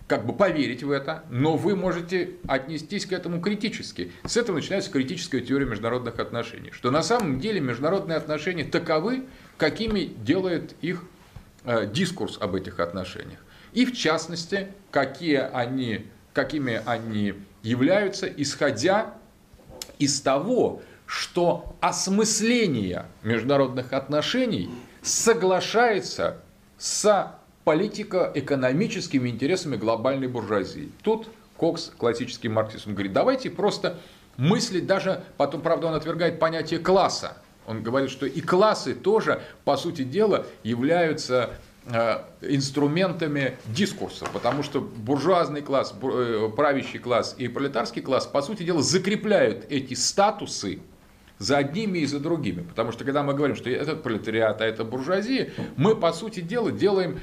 как 0.06 0.26
бы 0.26 0.34
поверить 0.34 0.82
в 0.82 0.90
это, 0.90 1.24
но 1.30 1.56
вы 1.56 1.76
можете 1.76 2.32
отнестись 2.46 3.06
к 3.06 3.12
этому 3.12 3.40
критически. 3.40 4.12
С 4.24 4.36
этого 4.36 4.56
начинается 4.56 4.90
критическая 4.90 5.40
теория 5.40 5.66
международных 5.66 6.18
отношений, 6.18 6.70
что 6.72 6.90
на 6.90 7.02
самом 7.02 7.40
деле 7.40 7.60
международные 7.60 8.16
отношения 8.16 8.64
таковы, 8.64 9.24
какими 9.56 10.00
делает 10.04 10.74
их 10.82 11.04
э, 11.64 11.86
дискурс 11.90 12.36
об 12.40 12.54
этих 12.54 12.80
отношениях. 12.80 13.38
И 13.72 13.86
в 13.86 13.96
частности, 13.96 14.68
какие 14.90 15.38
они, 15.38 16.06
какими 16.32 16.82
они 16.84 17.34
являются, 17.62 18.26
исходя 18.26 19.14
из 19.98 20.20
того, 20.20 20.82
что 21.06 21.76
осмысление 21.80 23.06
международных 23.22 23.92
отношений 23.92 24.70
соглашается 25.02 26.38
с 26.78 27.34
политико-экономическими 27.64 29.28
интересами 29.28 29.76
глобальной 29.76 30.28
буржуазии. 30.28 30.92
Тут 31.02 31.28
Кокс, 31.56 31.92
классический 31.96 32.48
марксист, 32.48 32.86
он 32.86 32.94
говорит, 32.94 33.12
давайте 33.12 33.50
просто 33.50 33.98
мыслить 34.36 34.86
даже, 34.86 35.22
потом, 35.36 35.60
правда, 35.60 35.86
он 35.86 35.94
отвергает 35.94 36.38
понятие 36.38 36.80
класса. 36.80 37.36
Он 37.66 37.82
говорит, 37.82 38.10
что 38.10 38.26
и 38.26 38.40
классы 38.40 38.94
тоже, 38.94 39.40
по 39.64 39.76
сути 39.76 40.02
дела, 40.02 40.46
являются 40.64 41.50
э, 41.86 42.18
инструментами 42.42 43.56
дискурса, 43.66 44.26
потому 44.32 44.62
что 44.62 44.80
буржуазный 44.80 45.62
класс, 45.62 45.94
э, 46.02 46.50
правящий 46.54 46.98
класс 46.98 47.34
и 47.38 47.48
пролетарский 47.48 48.02
класс, 48.02 48.26
по 48.26 48.42
сути 48.42 48.64
дела, 48.64 48.82
закрепляют 48.82 49.64
эти 49.70 49.94
статусы 49.94 50.80
за 51.38 51.58
одними 51.58 52.00
и 52.00 52.06
за 52.06 52.20
другими. 52.20 52.62
Потому 52.62 52.92
что 52.92 53.04
когда 53.04 53.22
мы 53.22 53.34
говорим, 53.34 53.56
что 53.56 53.70
этот 53.70 54.02
пролетариат, 54.02 54.60
а 54.60 54.66
это 54.66 54.84
буржуазия, 54.84 55.52
мы, 55.76 55.96
по 55.96 56.12
сути 56.12 56.40
дела, 56.40 56.70
делаем 56.70 57.20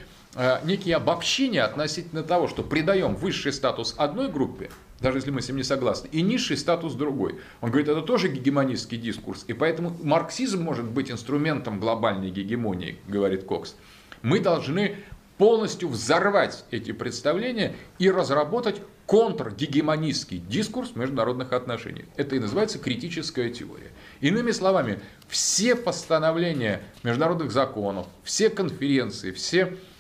некие 0.64 0.96
обобщения 0.96 1.64
относительно 1.64 2.24
того, 2.24 2.48
что 2.48 2.64
придаем 2.64 3.16
высший 3.16 3.52
статус 3.52 3.96
одной 3.98 4.30
группе, 4.30 4.70
даже 5.00 5.18
если 5.18 5.32
мы 5.32 5.42
с 5.42 5.48
ним 5.48 5.58
не 5.58 5.64
согласны, 5.64 6.08
и 6.12 6.22
низший 6.22 6.58
статус 6.58 6.94
другой. 6.94 7.40
Он 7.60 7.70
говорит, 7.70 7.90
это 7.90 8.02
тоже 8.02 8.30
гегемонистский 8.30 8.98
дискурс, 8.98 9.44
и 9.48 9.54
поэтому 9.54 9.96
марксизм 10.04 10.62
может 10.62 10.86
быть 10.86 11.12
инструментом 11.12 11.80
глобальной 11.80 12.30
гегемонии, 12.30 12.98
говорит 13.08 13.44
Кокс. 13.44 13.76
Мы 14.22 14.40
должны 14.40 14.98
полностью 15.38 15.90
взорвать 15.90 16.66
эти 16.70 16.92
представления 16.92 17.76
и 17.98 18.10
разработать 18.12 18.80
контргегемонистский 19.08 20.38
дискурс 20.38 20.96
международных 20.96 21.52
отношений. 21.52 22.06
Это 22.16 22.36
и 22.36 22.40
называется 22.40 22.78
критическая 22.78 23.50
теория. 23.50 23.92
Иными 24.22 24.52
словами, 24.52 25.02
все 25.28 25.76
постановления 25.76 26.84
международных 27.04 27.52
законов, 27.52 28.06
все 28.24 28.50
конференции, 28.50 29.32
все 29.32 29.74
Э, 29.74 29.91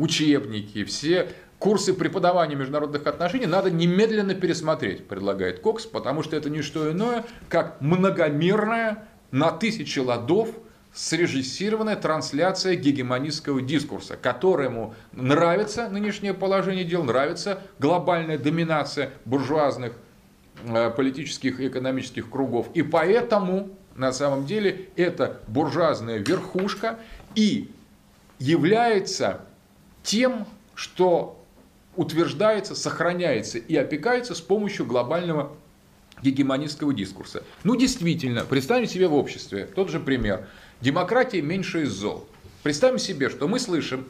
учебники, 0.00 0.84
все 0.84 1.28
курсы 1.58 1.94
преподавания 1.94 2.56
международных 2.56 3.06
отношений 3.06 3.46
надо 3.46 3.70
немедленно 3.70 4.34
пересмотреть, 4.34 5.06
предлагает 5.06 5.60
Кокс, 5.60 5.86
потому 5.86 6.22
что 6.22 6.36
это 6.36 6.50
не 6.50 6.62
что 6.62 6.90
иное, 6.90 7.24
как 7.48 7.80
многомерная 7.80 9.04
на 9.30 9.52
тысячи 9.52 9.98
ладов 10.00 10.48
срежиссированная 10.92 11.96
трансляция 11.96 12.74
гегемонистского 12.74 13.62
дискурса, 13.62 14.16
которому 14.16 14.94
нравится 15.12 15.88
нынешнее 15.88 16.34
положение 16.34 16.84
дел, 16.84 17.02
нравится 17.02 17.60
глобальная 17.78 18.38
доминация 18.38 19.10
буржуазных 19.24 19.92
э, 20.64 20.90
политических 20.90 21.60
и 21.60 21.68
экономических 21.68 22.28
кругов. 22.28 22.66
И 22.74 22.82
поэтому 22.82 23.70
на 23.94 24.12
самом 24.12 24.46
деле 24.46 24.88
это 24.96 25.40
буржуазная 25.48 26.18
верхушка 26.18 26.98
и 27.34 27.70
является 28.42 29.42
тем, 30.02 30.46
что 30.74 31.40
утверждается, 31.94 32.74
сохраняется 32.74 33.58
и 33.58 33.76
опекается 33.76 34.34
с 34.34 34.40
помощью 34.40 34.84
глобального 34.84 35.52
гегемонистского 36.22 36.92
дискурса. 36.92 37.44
Ну, 37.62 37.76
действительно, 37.76 38.44
представим 38.44 38.86
себе 38.86 39.06
в 39.06 39.14
обществе 39.14 39.66
тот 39.66 39.90
же 39.90 40.00
пример. 40.00 40.48
Демократия 40.80 41.40
меньше 41.40 41.82
из 41.82 41.90
зол. 41.90 42.26
Представим 42.64 42.98
себе, 42.98 43.30
что 43.30 43.46
мы 43.46 43.60
слышим 43.60 44.06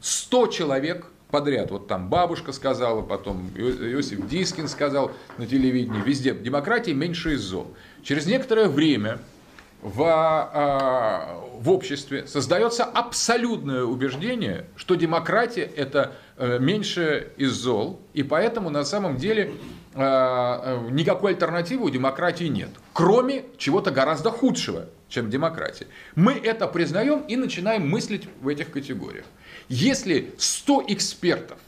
100 0.00 0.46
человек 0.46 1.06
подряд. 1.30 1.70
Вот 1.70 1.88
там 1.88 2.08
бабушка 2.08 2.52
сказала, 2.52 3.02
потом 3.02 3.50
Иосиф 3.54 4.26
Дискин 4.28 4.68
сказал 4.68 5.12
на 5.36 5.46
телевидении, 5.46 6.00
везде. 6.00 6.32
Демократия 6.32 6.94
меньше 6.94 7.34
из 7.34 7.40
зол. 7.40 7.74
Через 8.02 8.26
некоторое 8.26 8.68
время 8.68 9.18
в, 9.80 10.02
а, 10.02 11.40
в 11.60 11.70
обществе 11.70 12.26
создается 12.26 12.84
абсолютное 12.84 13.84
убеждение, 13.84 14.66
что 14.76 14.96
демократия 14.96 15.62
это 15.62 16.14
э, 16.36 16.58
меньше 16.58 17.32
из 17.36 17.52
зол, 17.52 18.00
и 18.12 18.22
поэтому 18.22 18.70
на 18.70 18.84
самом 18.84 19.16
деле 19.16 19.52
э, 19.94 20.88
никакой 20.90 21.32
альтернативы 21.32 21.86
у 21.86 21.90
демократии 21.90 22.44
нет, 22.44 22.70
кроме 22.92 23.44
чего-то 23.56 23.90
гораздо 23.90 24.30
худшего, 24.30 24.86
чем 25.08 25.30
демократия. 25.30 25.86
Мы 26.16 26.32
это 26.32 26.66
признаем 26.66 27.20
и 27.20 27.36
начинаем 27.36 27.88
мыслить 27.88 28.28
в 28.40 28.48
этих 28.48 28.70
категориях. 28.70 29.26
Если 29.68 30.34
100 30.38 30.84
экспертов 30.88 31.58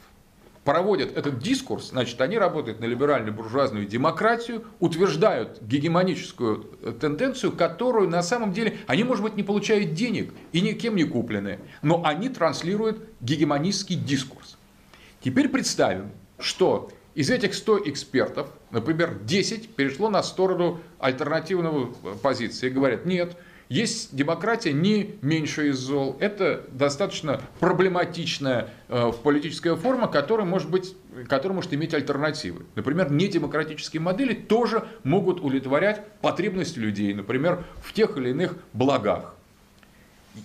проводят 0.63 1.17
этот 1.17 1.39
дискурс, 1.39 1.89
значит, 1.89 2.19
они 2.21 2.37
работают 2.37 2.79
на 2.79 2.85
либеральную 2.85 3.33
буржуазную 3.33 3.85
демократию, 3.85 4.65
утверждают 4.79 5.59
гегемоническую 5.61 6.77
э, 6.81 6.93
тенденцию, 6.99 7.51
которую 7.53 8.09
на 8.09 8.21
самом 8.21 8.53
деле 8.53 8.77
они, 8.87 9.03
может 9.03 9.23
быть, 9.23 9.35
не 9.35 9.43
получают 9.43 9.93
денег 9.93 10.33
и 10.51 10.61
никем 10.61 10.95
не 10.95 11.03
куплены, 11.03 11.59
но 11.81 12.03
они 12.05 12.29
транслируют 12.29 13.03
гегемонистский 13.21 13.95
дискурс. 13.95 14.57
Теперь 15.23 15.49
представим, 15.49 16.11
что 16.39 16.89
из 17.15 17.29
этих 17.29 17.55
100 17.55 17.89
экспертов, 17.89 18.47
например, 18.69 19.19
10 19.23 19.75
перешло 19.75 20.09
на 20.09 20.21
сторону 20.21 20.79
альтернативного 20.99 21.93
э, 22.03 22.15
позиции 22.21 22.67
и 22.67 22.69
говорят, 22.69 23.05
нет, 23.05 23.35
есть 23.71 24.13
демократия 24.13 24.73
не 24.73 25.15
меньше 25.21 25.69
из 25.69 25.77
зол. 25.77 26.17
Это 26.19 26.65
достаточно 26.73 27.41
проблематичная 27.61 28.67
э, 28.89 29.13
политическая 29.23 29.77
форма, 29.77 30.09
которая 30.09 30.45
может, 30.45 30.69
быть, 30.69 30.93
которая 31.29 31.55
может 31.55 31.73
иметь 31.73 31.93
альтернативы. 31.93 32.65
Например, 32.75 33.09
недемократические 33.09 34.01
модели 34.01 34.33
тоже 34.33 34.85
могут 35.05 35.39
удовлетворять 35.39 36.05
потребности 36.21 36.79
людей, 36.79 37.13
например, 37.13 37.63
в 37.81 37.93
тех 37.93 38.17
или 38.17 38.31
иных 38.31 38.57
благах. 38.73 39.35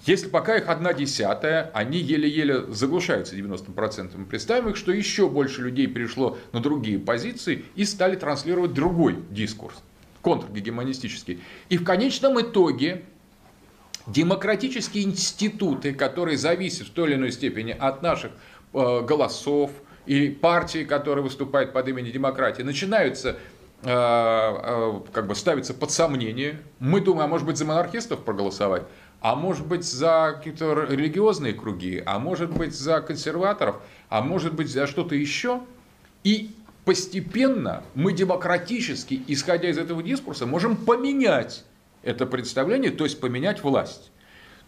Если 0.05 0.29
пока 0.29 0.57
их 0.57 0.69
одна 0.69 0.93
десятая, 0.93 1.73
они 1.75 1.99
еле-еле 1.99 2.73
заглушаются 2.73 3.35
90%. 3.35 4.25
Представим 4.27 4.69
их, 4.69 4.77
что 4.77 4.93
еще 4.93 5.29
больше 5.29 5.63
людей 5.63 5.89
перешло 5.89 6.39
на 6.53 6.61
другие 6.61 7.01
позиции 7.01 7.65
и 7.75 7.85
стали 7.85 8.15
транслировать 8.15 8.73
другой 8.73 9.19
дискурс, 9.31 9.83
контргегемонистический. 10.23 11.41
И 11.69 11.77
в 11.77 11.83
конечном 11.83 12.41
итоге 12.41 13.03
демократические 14.07 15.05
институты, 15.05 15.93
которые 15.95 16.39
зависят 16.39 16.89
в 16.89 16.93
той 16.93 17.11
или 17.11 17.17
иной 17.17 17.33
степени 17.33 17.73
от 17.73 18.03
наших 18.03 18.33
э, 18.73 19.03
голосов, 19.03 19.71
и 20.07 20.31
партии, 20.31 20.85
которые 20.85 21.25
выступают 21.25 21.73
под 21.73 21.89
именем 21.89 22.13
демократии, 22.13 22.63
начинаются 22.63 23.37
э, 23.83 23.89
э, 23.89 25.01
как 25.13 25.27
бы 25.27 25.35
ставиться 25.35 25.75
под 25.75 25.91
сомнение. 25.91 26.61
Мы 26.79 27.01
думаем, 27.01 27.27
а 27.27 27.29
может 27.29 27.47
быть 27.47 27.57
за 27.59 27.65
монархистов 27.65 28.23
проголосовать, 28.23 28.85
а 29.21 29.35
может 29.35 29.67
быть 29.67 29.85
за 29.85 30.35
какие-то 30.37 30.85
религиозные 30.85 31.53
круги, 31.53 32.03
а 32.07 32.19
может 32.19 32.51
быть 32.51 32.75
за 32.75 33.01
консерваторов, 33.01 33.77
а 34.09 34.23
может 34.23 34.55
быть 34.55 34.71
за 34.71 34.87
что-то 34.87 35.15
еще. 35.15 35.61
И 36.23 36.55
постепенно 36.85 37.83
мы 37.95 38.13
демократически, 38.13 39.23
исходя 39.27 39.69
из 39.69 39.79
этого 39.79 40.03
дискурса, 40.03 40.47
можем 40.47 40.77
поменять 40.77 41.65
это 42.07 42.25
представление, 42.25 42.91
то 42.91 43.05
есть 43.05 43.21
поменять 43.21 43.63
власть. 43.63 44.11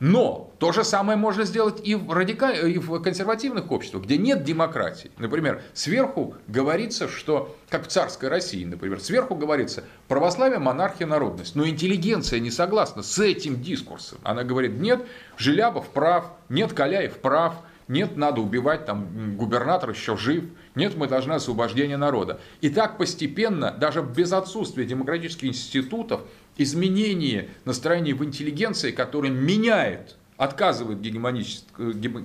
Но 0.01 0.53
то 0.61 0.70
же 0.70 0.84
самое 0.84 1.18
можно 1.18 1.45
сделать 1.45 1.80
и 1.82 1.97
в, 1.97 2.12
радикаль... 2.12 2.70
и 2.70 2.78
в 2.78 3.01
консервативных 3.01 3.72
обществах, 3.72 4.05
где 4.05 4.16
нет 4.16 4.45
демократии. 4.45 5.11
Например, 5.18 5.62
сверху 5.74 6.36
говорится, 6.47 7.09
что, 7.09 7.57
как 7.68 7.84
в 7.84 7.89
царской 7.89 8.28
России, 8.28 8.64
например, 8.64 9.01
сверху 9.01 9.34
говорится 9.34 9.82
православие, 10.07 10.61
монархия, 10.61 11.07
народность. 11.07 11.57
Но 11.57 11.66
интеллигенция 11.66 12.39
не 12.39 12.53
согласна 12.53 13.03
с 13.03 13.18
этим 13.18 13.61
дискурсом. 13.61 14.18
Она 14.22 14.45
говорит, 14.45 14.78
нет, 14.78 15.05
Желябов 15.36 15.89
прав, 15.89 16.30
нет, 16.49 16.72
Каляев 16.74 17.18
прав, 17.18 17.55
нет, 17.89 18.16
надо 18.16 18.41
убивать, 18.43 18.84
там 18.84 19.36
губернатор 19.36 19.91
еще 19.91 20.16
жив, 20.16 20.45
нет, 20.74 20.95
мы 20.97 21.09
должны 21.09 21.32
освобождение 21.32 21.97
народа. 21.97 22.39
И 22.61 22.68
так 22.68 22.99
постепенно, 22.99 23.72
даже 23.72 24.03
без 24.03 24.32
отсутствия 24.32 24.84
демократических 24.84 25.49
институтов, 25.49 26.20
изменение 26.59 27.49
настроения 27.65 28.15
в 28.15 28.25
интеллигенции, 28.25 28.91
которое 28.91 29.31
меняет 29.31 30.17
отказывает, 30.39 31.01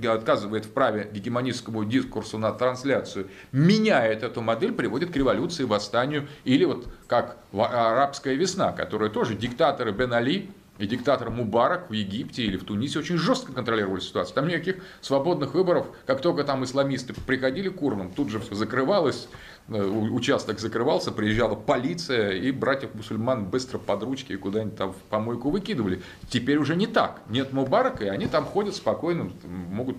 отказывает 0.06 0.66
в 0.66 0.72
праве 0.72 1.10
гегемонистскому 1.12 1.84
дискурсу 1.84 2.38
на 2.38 2.52
трансляцию, 2.52 3.28
меняет 3.52 4.22
эту 4.22 4.42
модель, 4.42 4.72
приводит 4.72 5.12
к 5.12 5.16
революции, 5.16 5.64
восстанию, 5.64 6.28
или 6.46 6.64
вот 6.64 6.88
как 7.08 7.38
арабская 7.52 8.36
весна, 8.36 8.72
которая 8.72 9.10
тоже 9.10 9.36
диктаторы 9.36 9.92
Бен 9.92 10.14
Али, 10.14 10.50
и 10.80 10.88
диктатор 10.88 11.30
Мубарак 11.30 11.90
в 11.90 11.94
Египте 11.94 12.44
или 12.44 12.58
в 12.58 12.64
Тунисе 12.64 13.00
очень 13.00 13.18
жестко 13.18 13.54
контролировали 13.54 14.00
ситуацию. 14.00 14.34
Там 14.34 14.48
никаких 14.48 14.78
свободных 15.02 15.54
выборов, 15.54 15.88
как 16.08 16.22
только 16.22 16.44
там 16.44 16.64
исламисты 16.64 17.14
приходили 17.14 17.70
к 17.70 17.82
урнам, 17.82 18.12
тут 18.12 18.30
же 18.30 18.40
все 18.40 18.56
закрывалось, 18.56 19.28
э, 19.68 19.84
участок 19.84 20.60
закрывался, 20.60 21.12
приезжала 21.12 21.56
полиция, 21.56 22.32
и 22.32 22.52
братьев-мусульман 22.52 23.46
быстро 23.46 23.78
под 23.78 24.02
ручки 24.04 24.36
куда-нибудь 24.36 24.76
там 24.76 24.94
в 24.94 24.98
помойку 25.10 25.52
выкидывали. 25.52 26.02
Теперь 26.30 26.58
уже 26.58 26.76
не 26.76 26.88
так. 26.88 27.22
Нет 27.30 27.54
Мубарака, 27.54 28.06
и 28.06 28.08
они 28.08 28.26
там 28.26 28.46
ходят 28.46 28.76
спокойно, 28.76 29.32
могут 29.44 29.98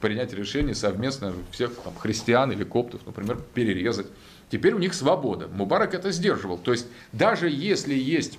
принять 0.00 0.32
решение 0.32 0.74
совместно 0.74 1.34
всех 1.50 1.74
там, 1.74 1.94
христиан 1.94 2.50
или 2.50 2.64
коптов, 2.64 3.04
например, 3.04 3.38
перерезать. 3.52 4.06
Теперь 4.50 4.72
у 4.72 4.78
них 4.78 4.94
свобода. 4.94 5.48
Мубарак 5.48 5.92
это 5.92 6.10
сдерживал. 6.12 6.56
То 6.56 6.72
есть 6.72 6.86
даже 7.12 7.50
если 7.50 7.94
есть 7.94 8.38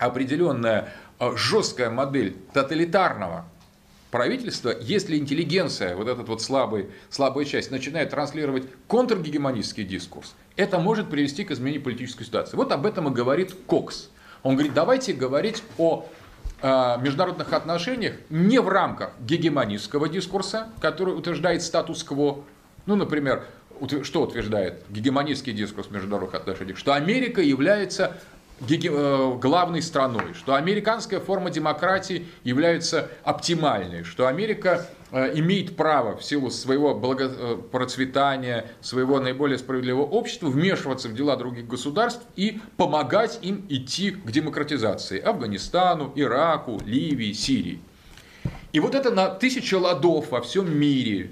определенная 0.00 0.92
э, 1.18 1.36
жесткая 1.36 1.90
модель 1.90 2.36
тоталитарного 2.52 3.44
правительства, 4.10 4.74
если 4.80 5.16
интеллигенция, 5.16 5.94
вот 5.94 6.08
этот 6.08 6.28
вот 6.28 6.42
слабый, 6.42 6.88
слабая 7.10 7.44
часть, 7.44 7.70
начинает 7.70 8.10
транслировать 8.10 8.64
контргегемонистский 8.88 9.84
дискурс, 9.84 10.34
это 10.56 10.78
может 10.78 11.08
привести 11.10 11.44
к 11.44 11.52
изменению 11.52 11.82
политической 11.82 12.24
ситуации. 12.24 12.56
Вот 12.56 12.72
об 12.72 12.86
этом 12.86 13.08
и 13.08 13.14
говорит 13.14 13.54
Кокс. 13.66 14.10
Он 14.42 14.54
говорит, 14.54 14.74
давайте 14.74 15.12
говорить 15.12 15.62
о 15.78 16.08
э, 16.62 16.96
международных 17.00 17.52
отношениях 17.52 18.14
не 18.30 18.58
в 18.58 18.68
рамках 18.68 19.12
гегемонистского 19.20 20.08
дискурса, 20.08 20.68
который 20.80 21.16
утверждает 21.16 21.62
статус-кво. 21.62 22.44
Ну, 22.86 22.96
например, 22.96 23.44
что 24.02 24.22
утверждает 24.22 24.82
гегемонистский 24.88 25.52
дискурс 25.52 25.90
международных 25.90 26.34
отношениях? 26.34 26.78
Что 26.78 26.94
Америка 26.94 27.40
является 27.40 28.16
главной 28.60 29.82
страной, 29.82 30.34
что 30.34 30.54
американская 30.54 31.20
форма 31.20 31.50
демократии 31.50 32.26
является 32.44 33.10
оптимальной, 33.24 34.04
что 34.04 34.26
Америка 34.26 34.86
э, 35.10 35.38
имеет 35.38 35.76
право 35.76 36.16
в 36.16 36.24
силу 36.24 36.50
своего 36.50 36.94
процветания, 37.72 38.70
своего 38.80 39.18
наиболее 39.18 39.58
справедливого 39.58 40.04
общества 40.04 40.48
вмешиваться 40.48 41.08
в 41.08 41.14
дела 41.14 41.36
других 41.36 41.66
государств 41.66 42.22
и 42.36 42.60
помогать 42.76 43.38
им 43.42 43.64
идти 43.68 44.10
к 44.10 44.30
демократизации 44.30 45.20
Афганистану, 45.20 46.12
Ираку, 46.14 46.80
Ливии, 46.84 47.32
Сирии. 47.32 47.80
И 48.72 48.80
вот 48.80 48.94
это 48.94 49.10
на 49.10 49.28
тысячи 49.28 49.74
ладов 49.74 50.30
во 50.30 50.40
всем 50.40 50.78
мире 50.78 51.30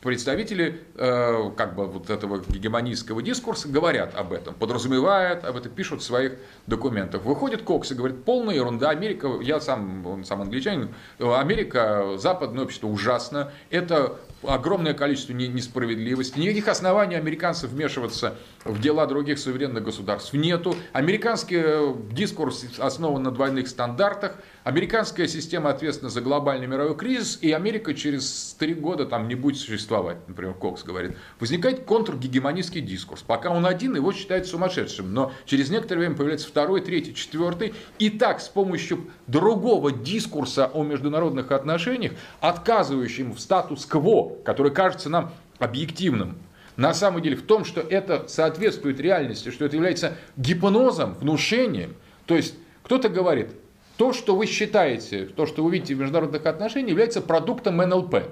представители 0.00 0.80
э, 0.94 1.50
как 1.56 1.74
бы 1.74 1.86
вот 1.86 2.08
этого 2.08 2.42
гегемонистского 2.48 3.22
дискурса 3.22 3.68
говорят 3.68 4.14
об 4.14 4.32
этом, 4.32 4.54
подразумевают 4.54 5.44
об 5.44 5.56
этом, 5.56 5.72
пишут 5.72 6.00
в 6.00 6.04
своих 6.04 6.38
документах. 6.66 7.22
Выходит 7.22 7.62
Кокс 7.62 7.90
и 7.90 7.94
говорит, 7.94 8.24
полная 8.24 8.54
ерунда, 8.54 8.90
Америка, 8.90 9.28
я 9.42 9.60
сам, 9.60 10.06
он 10.06 10.24
сам 10.24 10.40
англичанин, 10.40 10.94
Америка, 11.18 12.16
западное 12.16 12.64
общество 12.64 12.86
ужасно, 12.86 13.52
это 13.70 14.18
огромное 14.42 14.94
количество 14.94 15.32
несправедливости, 15.32 16.38
никаких 16.38 16.68
оснований 16.68 17.16
американцев 17.16 17.70
вмешиваться 17.70 18.36
в 18.64 18.80
дела 18.80 19.06
других 19.06 19.38
суверенных 19.38 19.84
государств 19.84 20.32
нету. 20.34 20.74
Американский 20.92 21.60
э, 21.62 21.94
дискурс 22.12 22.64
основан 22.78 23.22
на 23.22 23.30
двойных 23.30 23.68
стандартах, 23.68 24.36
американская 24.64 25.26
система 25.26 25.70
ответственна 25.70 26.10
за 26.10 26.20
глобальный 26.20 26.66
мировой 26.66 26.96
кризис, 26.96 27.38
и 27.40 27.52
Америка 27.52 27.94
через 27.94 28.54
три 28.58 28.74
года 28.74 29.06
там 29.06 29.28
не 29.28 29.34
будет 29.34 29.58
существовать, 29.58 30.18
например, 30.28 30.54
Кокс 30.54 30.84
говорит. 30.84 31.16
Возникает 31.38 31.84
контргегемонистский 31.84 32.80
дискурс. 32.80 33.22
Пока 33.22 33.50
он 33.50 33.66
один, 33.66 33.96
его 33.96 34.12
считают 34.12 34.46
сумасшедшим, 34.46 35.12
но 35.12 35.32
через 35.46 35.70
некоторое 35.70 36.00
время 36.00 36.16
появляется 36.16 36.48
второй, 36.48 36.80
третий, 36.80 37.14
четвертый, 37.14 37.74
и 37.98 38.10
так 38.10 38.40
с 38.40 38.48
помощью 38.48 39.10
другого 39.26 39.92
дискурса 39.92 40.66
о 40.66 40.84
международных 40.84 41.50
отношениях, 41.50 42.12
отказывающим 42.40 43.32
в 43.32 43.40
статус-кво, 43.40 44.29
который 44.44 44.72
кажется 44.72 45.08
нам 45.08 45.32
объективным, 45.58 46.38
на 46.76 46.94
самом 46.94 47.20
деле 47.20 47.36
в 47.36 47.42
том, 47.42 47.64
что 47.64 47.80
это 47.80 48.26
соответствует 48.28 49.00
реальности, 49.00 49.50
что 49.50 49.64
это 49.64 49.76
является 49.76 50.16
гипнозом, 50.36 51.14
внушением. 51.14 51.94
То 52.26 52.36
есть 52.36 52.54
кто-то 52.82 53.08
говорит, 53.08 53.48
то, 53.96 54.14
что 54.14 54.34
вы 54.34 54.46
считаете, 54.46 55.26
то, 55.26 55.44
что 55.44 55.62
вы 55.62 55.72
видите 55.72 55.94
в 55.94 55.98
международных 55.98 56.46
отношениях, 56.46 56.90
является 56.90 57.20
продуктом 57.20 57.76
НЛП. 57.76 58.30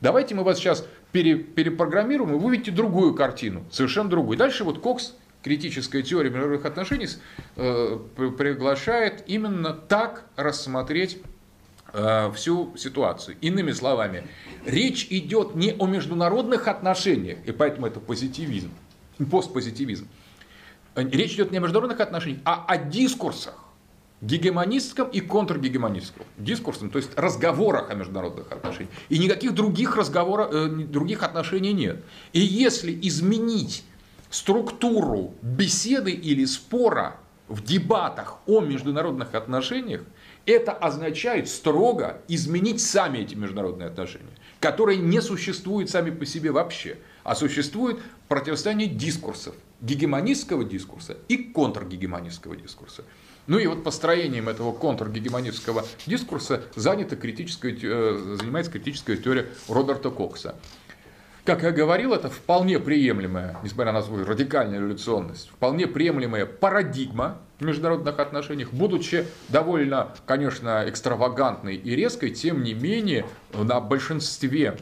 Давайте 0.00 0.34
мы 0.34 0.42
вас 0.42 0.58
сейчас 0.58 0.86
пере, 1.12 1.36
перепрограммируем, 1.36 2.34
и 2.34 2.38
вы 2.38 2.46
увидите 2.46 2.72
другую 2.72 3.14
картину, 3.14 3.64
совершенно 3.70 4.10
другую. 4.10 4.36
Дальше 4.36 4.64
вот 4.64 4.80
Кокс, 4.80 5.14
критическая 5.42 6.02
теория 6.02 6.30
международных 6.30 6.66
отношений, 6.66 7.06
э, 7.56 7.98
приглашает 8.16 9.22
именно 9.28 9.72
так 9.72 10.24
рассмотреть 10.34 11.18
э, 11.94 12.32
всю 12.34 12.76
ситуацию. 12.76 13.36
Иными 13.40 13.72
словами, 13.72 14.24
речь 14.66 15.06
идет 15.10 15.54
не 15.54 15.72
о 15.72 15.86
международных 15.86 16.68
отношениях, 16.68 17.38
и 17.46 17.52
поэтому 17.52 17.86
это 17.86 18.00
позитивизм, 18.00 18.70
постпозитивизм. 19.30 20.06
Речь 20.94 21.34
идет 21.34 21.50
не 21.50 21.58
о 21.58 21.60
международных 21.60 22.00
отношениях, 22.00 22.42
а 22.44 22.64
о 22.68 22.76
дискурсах 22.76 23.54
гегемонистском 24.20 25.08
и 25.08 25.20
контргегемонистском 25.20 26.24
дискурсом, 26.38 26.90
то 26.90 26.98
есть 26.98 27.10
разговорах 27.16 27.90
о 27.90 27.94
международных 27.94 28.50
отношениях. 28.50 28.90
И 29.08 29.18
никаких 29.18 29.54
других, 29.54 29.96
разговоров, 29.96 30.52
э, 30.52 30.68
других 30.68 31.22
отношений 31.22 31.72
нет. 31.72 32.02
И 32.32 32.40
если 32.40 32.98
изменить 33.02 33.84
структуру 34.30 35.34
беседы 35.42 36.10
или 36.10 36.44
спора 36.44 37.16
в 37.48 37.62
дебатах 37.62 38.38
о 38.46 38.60
международных 38.60 39.34
отношениях, 39.34 40.02
это 40.46 40.72
означает 40.72 41.48
строго 41.48 42.20
изменить 42.28 42.80
сами 42.80 43.18
эти 43.18 43.34
международные 43.34 43.88
отношения, 43.88 44.34
которые 44.60 44.98
не 44.98 45.20
существуют 45.20 45.90
сами 45.90 46.10
по 46.10 46.26
себе 46.26 46.50
вообще, 46.50 46.98
а 47.22 47.34
существует 47.34 47.98
противостояние 48.28 48.88
дискурсов, 48.88 49.54
гегемонистского 49.80 50.64
дискурса 50.64 51.16
и 51.28 51.36
контргегемонистского 51.36 52.56
дискурса. 52.56 53.04
Ну 53.46 53.58
и 53.58 53.66
вот 53.66 53.84
построением 53.84 54.48
этого 54.48 54.72
контргегемонистского 54.72 55.84
дискурса 56.06 56.64
занята 56.76 57.16
критическая, 57.16 57.76
э, 57.82 58.36
занимается 58.40 58.72
критическая 58.72 59.16
теория 59.16 59.46
Роберта 59.68 60.10
Кокса. 60.10 60.56
Как 61.44 61.62
я 61.62 61.72
говорил, 61.72 62.14
это 62.14 62.30
вполне 62.30 62.78
приемлемая, 62.78 63.58
несмотря 63.62 63.92
на 63.92 64.00
свою 64.00 64.24
радикальную 64.24 64.80
революционность, 64.80 65.50
вполне 65.50 65.86
приемлемая 65.86 66.46
парадигма 66.46 67.36
в 67.58 67.64
международных 67.66 68.18
отношениях, 68.18 68.72
будучи 68.72 69.26
довольно, 69.50 70.14
конечно, 70.24 70.84
экстравагантной 70.88 71.76
и 71.76 71.94
резкой, 71.94 72.30
тем 72.30 72.62
не 72.62 72.72
менее 72.72 73.26
на 73.52 73.78
большинстве 73.80 74.78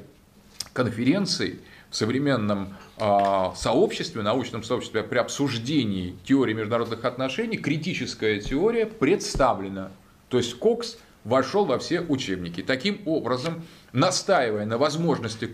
конференций 0.72 1.58
в 1.90 1.96
современном 1.96 2.76
э, 2.96 3.50
сообществе, 3.56 4.22
научном 4.22 4.62
сообществе 4.62 5.02
при 5.02 5.18
обсуждении 5.18 6.16
теории 6.24 6.54
международных 6.54 7.04
отношений 7.04 7.58
критическая 7.58 8.38
теория 8.38 8.86
представлена. 8.86 9.90
То 10.28 10.38
есть 10.38 10.56
Кокс 10.60 10.96
вошел 11.24 11.64
во 11.64 11.78
все 11.78 12.00
учебники. 12.00 12.62
Таким 12.62 13.00
образом, 13.04 13.62
настаивая 13.92 14.64
на 14.64 14.78
возможности 14.78 15.46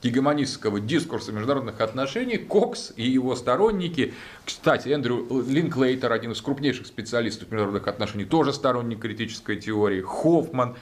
контргегемонистского 0.00 0.80
дискурса 0.80 1.32
международных 1.32 1.80
отношений, 1.80 2.38
Кокс 2.38 2.92
и 2.96 3.08
его 3.08 3.36
сторонники, 3.36 4.14
кстати, 4.44 4.88
Эндрю 4.88 5.26
Линклейтер, 5.46 6.12
один 6.12 6.32
из 6.32 6.40
крупнейших 6.40 6.86
специалистов 6.86 7.50
международных 7.50 7.86
отношений, 7.86 8.24
тоже 8.24 8.52
сторонник 8.52 9.00
критической 9.00 9.56
теории, 9.56 10.00
Хоффман, 10.00 10.76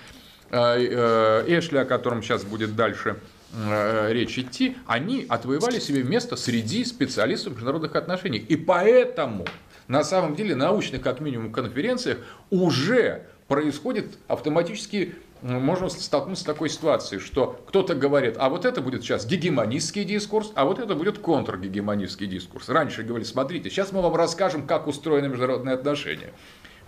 э, 0.51 0.57
э, 0.57 1.59
Эшли, 1.59 1.79
о 1.79 1.85
котором 1.85 2.23
сейчас 2.23 2.45
будет 2.45 2.77
дальше 2.77 3.17
Э, 3.55 4.13
речь 4.13 4.39
идти, 4.39 4.77
они 4.87 5.25
отвоевали 5.27 5.79
себе 5.79 6.03
место 6.03 6.37
среди 6.37 6.85
специалистов 6.85 7.55
международных 7.55 7.97
отношений. 7.97 8.39
И 8.39 8.57
поэтому 8.57 9.47
на 9.87 10.05
самом 10.05 10.37
деле 10.37 10.55
научных, 10.55 11.01
как 11.01 11.21
минимум, 11.21 11.51
конференциях 11.51 12.19
уже 12.51 13.27
происходит 13.47 14.19
автоматически 14.29 15.15
можно 15.43 15.89
столкнуться 15.89 16.45
с 16.45 16.47
такой 16.47 16.69
ситуацией, 16.69 17.21
что 17.21 17.61
кто-то 17.67 17.95
говорит, 17.95 18.37
а 18.39 18.49
вот 18.49 18.65
это 18.65 18.81
будет 18.81 19.03
сейчас 19.03 19.27
гегемонистский 19.27 20.05
дискурс, 20.05 20.53
а 20.55 20.65
вот 20.65 20.79
это 20.79 20.95
будет 20.95 21.19
контргегемонистский 21.19 22.27
дискурс. 22.27 22.69
Раньше 22.69 23.03
говорили, 23.03 23.27
смотрите, 23.27 23.71
сейчас 23.71 23.93
мы 23.93 24.03
вам 24.03 24.15
расскажем, 24.15 24.67
как 24.67 24.87
устроены 24.87 25.29
международные 25.29 25.75
отношения. 25.75 26.33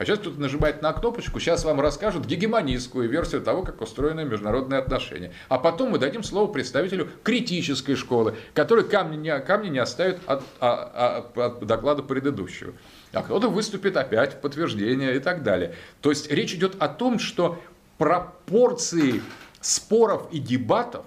А 0.00 0.06
сейчас 0.06 0.20
кто-то 0.20 0.40
нажимает 0.40 0.80
на 0.80 0.94
кнопочку, 0.94 1.40
сейчас 1.40 1.62
вам 1.62 1.78
расскажут 1.78 2.24
гегемонистскую 2.24 3.06
версию 3.06 3.42
того, 3.42 3.62
как 3.62 3.82
устроены 3.82 4.24
международные 4.24 4.80
отношения. 4.80 5.30
А 5.50 5.58
потом 5.58 5.90
мы 5.90 5.98
дадим 5.98 6.22
слово 6.22 6.50
представителю 6.50 7.10
критической 7.22 7.96
школы, 7.96 8.34
который 8.54 8.84
камни 8.84 9.16
не, 9.16 9.38
камни 9.40 9.68
не 9.68 9.78
оставит 9.78 10.18
от, 10.24 10.42
от, 10.58 10.96
от, 10.96 11.38
от 11.38 11.66
доклада 11.66 12.02
предыдущего. 12.02 12.72
А 13.12 13.22
кто-то 13.22 13.48
выступит 13.48 13.98
опять 13.98 14.32
в 14.32 14.40
подтверждение 14.40 15.16
и 15.16 15.18
так 15.18 15.42
далее. 15.42 15.74
То 16.00 16.08
есть 16.08 16.32
речь 16.32 16.54
идет 16.54 16.76
о 16.78 16.88
том, 16.88 17.18
что 17.18 17.60
пропорции 18.00 19.20
споров 19.60 20.28
и 20.32 20.38
дебатов 20.38 21.04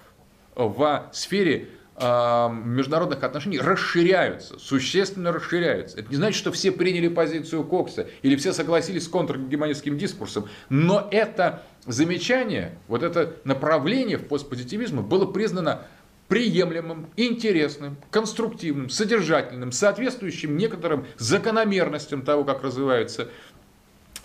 в 0.53 1.09
сфере 1.11 1.69
международных 1.99 3.23
отношений 3.23 3.57
расширяются, 3.57 4.59
существенно 4.59 5.31
расширяются. 5.31 5.99
Это 5.99 6.09
не 6.11 6.17
значит, 6.17 6.37
что 6.37 6.51
все 6.51 6.71
приняли 6.71 7.07
позицию 7.07 7.63
Кокса 7.63 8.07
или 8.21 8.35
все 8.35 8.53
согласились 8.53 9.05
с 9.05 9.07
контргегемонистским 9.07 9.97
дискурсом, 9.97 10.47
но 10.69 11.07
это 11.09 11.63
замечание, 11.87 12.77
вот 12.87 13.01
это 13.01 13.37
направление 13.43 14.17
в 14.17 14.27
постпозитивизм 14.27 15.01
было 15.01 15.25
признано 15.25 15.87
приемлемым, 16.27 17.07
интересным, 17.17 17.97
конструктивным, 18.09 18.89
содержательным, 18.89 19.71
соответствующим 19.71 20.57
некоторым 20.57 21.05
закономерностям 21.17 22.21
того, 22.21 22.43
как 22.43 22.63
развиваются 22.63 23.29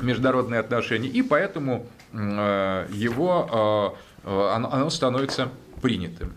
международные 0.00 0.60
отношения, 0.60 1.08
и 1.08 1.22
поэтому 1.22 1.86
э, 2.12 2.86
его, 2.92 3.96
э, 4.24 4.30
э, 4.30 4.50
оно 4.54 4.90
становится 4.90 5.50
принятым. 5.82 6.32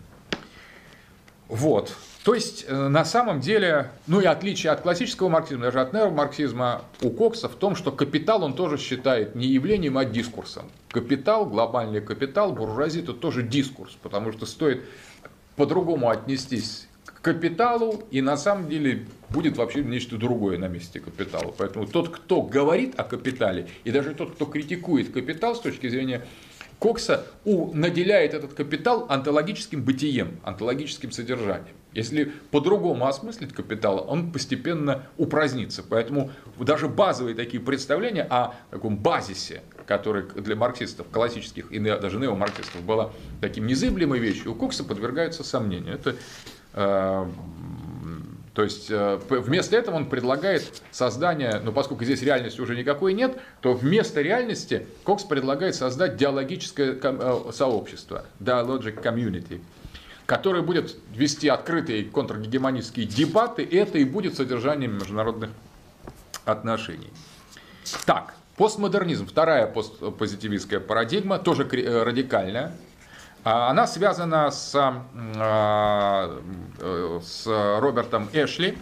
Вот. 1.48 1.94
То 2.24 2.34
есть, 2.34 2.70
на 2.70 3.04
самом 3.04 3.40
деле, 3.40 3.90
ну 4.06 4.20
и 4.20 4.26
отличие 4.26 4.70
от 4.72 4.82
классического 4.82 5.28
марксизма, 5.28 5.64
даже 5.64 5.80
от 5.80 5.92
неомарксизма 5.92 6.82
у 7.02 7.10
Кокса 7.10 7.48
в 7.48 7.56
том, 7.56 7.74
что 7.74 7.90
капитал 7.90 8.44
он 8.44 8.54
тоже 8.54 8.78
считает 8.78 9.34
не 9.34 9.48
явлением, 9.48 9.98
а 9.98 10.04
дискурсом. 10.04 10.70
Капитал, 10.88 11.46
глобальный 11.46 12.00
капитал, 12.00 12.52
буржуазия– 12.52 13.02
это 13.04 13.12
тоже 13.12 13.42
дискурс, 13.42 13.98
потому 14.02 14.32
что 14.32 14.46
стоит 14.46 14.84
по-другому 15.56 16.10
отнестись 16.10 16.86
капиталу, 17.22 18.02
и 18.10 18.20
на 18.20 18.36
самом 18.36 18.68
деле 18.68 19.06
будет 19.30 19.56
вообще 19.56 19.82
нечто 19.82 20.16
другое 20.16 20.58
на 20.58 20.68
месте 20.68 21.00
капитала. 21.00 21.54
Поэтому 21.56 21.86
тот, 21.86 22.10
кто 22.10 22.42
говорит 22.42 22.98
о 22.98 23.04
капитале, 23.04 23.68
и 23.84 23.90
даже 23.90 24.12
тот, 24.14 24.32
кто 24.34 24.44
критикует 24.44 25.12
капитал 25.12 25.54
с 25.54 25.60
точки 25.60 25.88
зрения 25.88 26.26
Кокса 26.80 27.24
у, 27.44 27.72
наделяет 27.72 28.34
этот 28.34 28.54
капитал 28.54 29.06
онтологическим 29.08 29.84
бытием, 29.84 30.40
онтологическим 30.42 31.12
содержанием. 31.12 31.76
Если 31.92 32.32
по-другому 32.50 33.06
осмыслить 33.06 33.52
капитал, 33.52 34.04
он 34.08 34.32
постепенно 34.32 35.06
упразднится. 35.16 35.84
Поэтому 35.88 36.32
даже 36.58 36.88
базовые 36.88 37.36
такие 37.36 37.62
представления 37.62 38.24
о 38.24 38.54
таком 38.70 38.96
базисе, 38.96 39.62
который 39.86 40.24
для 40.40 40.56
марксистов 40.56 41.06
классических 41.08 41.70
и 41.70 41.78
даже 41.78 42.18
неомарксистов 42.18 42.82
была 42.82 43.12
таким 43.40 43.66
незыблемой 43.66 44.18
вещью, 44.18 44.52
у 44.52 44.54
Кокса 44.56 44.82
подвергаются 44.82 45.44
сомнению. 45.44 45.94
Это 45.94 46.16
то 48.54 48.62
есть 48.62 48.90
э, 48.90 49.18
вместо 49.28 49.76
этого 49.76 49.96
он 49.96 50.06
предлагает 50.06 50.82
создание, 50.90 51.60
ну 51.64 51.72
поскольку 51.72 52.04
здесь 52.04 52.22
реальности 52.22 52.60
уже 52.60 52.76
никакой 52.76 53.14
нет, 53.14 53.38
то 53.62 53.72
вместо 53.72 54.20
реальности 54.20 54.86
Кокс 55.04 55.24
предлагает 55.24 55.74
создать 55.74 56.16
диалогическое 56.16 56.98
э, 57.02 57.50
сообщество, 57.52 58.26
dialogic 58.40 59.02
community, 59.02 59.62
которое 60.26 60.62
будет 60.62 60.96
вести 61.14 61.48
открытые 61.48 62.04
контргегемонистские 62.04 63.06
дебаты, 63.06 63.62
и 63.62 63.76
это 63.76 63.96
и 63.96 64.04
будет 64.04 64.36
содержанием 64.36 64.96
международных 64.96 65.50
отношений. 66.44 67.10
Так, 68.04 68.34
постмодернизм, 68.56 69.26
вторая 69.26 69.66
постпозитивистская 69.66 70.80
парадигма, 70.80 71.38
тоже 71.38 71.66
э, 71.72 72.02
радикальная, 72.02 72.76
она 73.44 73.86
связана 73.86 74.50
с, 74.50 74.72
а, 74.74 76.42
с 77.24 77.46
Робертом 77.80 78.28
Эшли, 78.32 78.78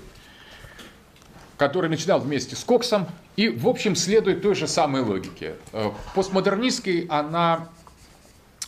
который 1.56 1.90
начинал 1.90 2.20
вместе 2.20 2.56
с 2.56 2.64
Коксом 2.64 3.06
и, 3.36 3.48
в 3.48 3.68
общем, 3.68 3.94
следует 3.96 4.42
той 4.42 4.54
же 4.54 4.66
самой 4.66 5.02
логике. 5.02 5.56
Э, 5.72 5.90
постмодернистской 6.14 7.06
она 7.08 7.68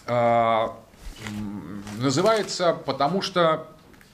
а, 0.07 0.76
называется, 1.99 2.76
потому 2.84 3.22
что 3.22 3.66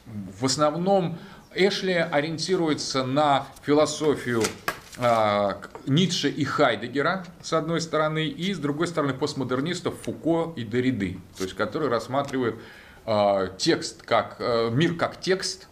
в 0.07 0.45
основном 0.45 1.19
Эшли 1.55 1.95
ориентируется 1.95 3.05
на 3.05 3.47
философию 3.63 4.43
а, 4.43 4.78
Ницше 4.99 6.29
и 6.29 6.45
Хайдегера, 6.45 7.25
с 7.41 7.53
одной 7.53 7.81
стороны, 7.81 8.27
и 8.27 8.53
с 8.53 8.59
другой 8.59 8.89
стороны 8.89 9.15
постмодернистов 9.15 9.95
Фуко 10.03 10.53
и 10.57 10.65
Дориды, 10.65 11.19
то 11.37 11.45
есть 11.45 11.55
которые 11.55 11.89
рассматривают 11.89 12.57
э, 13.07 13.49
текст 13.59 14.03
как 14.03 14.37
э, 14.41 14.71
мир 14.73 14.95
как 14.95 15.21
текст, 15.21 15.69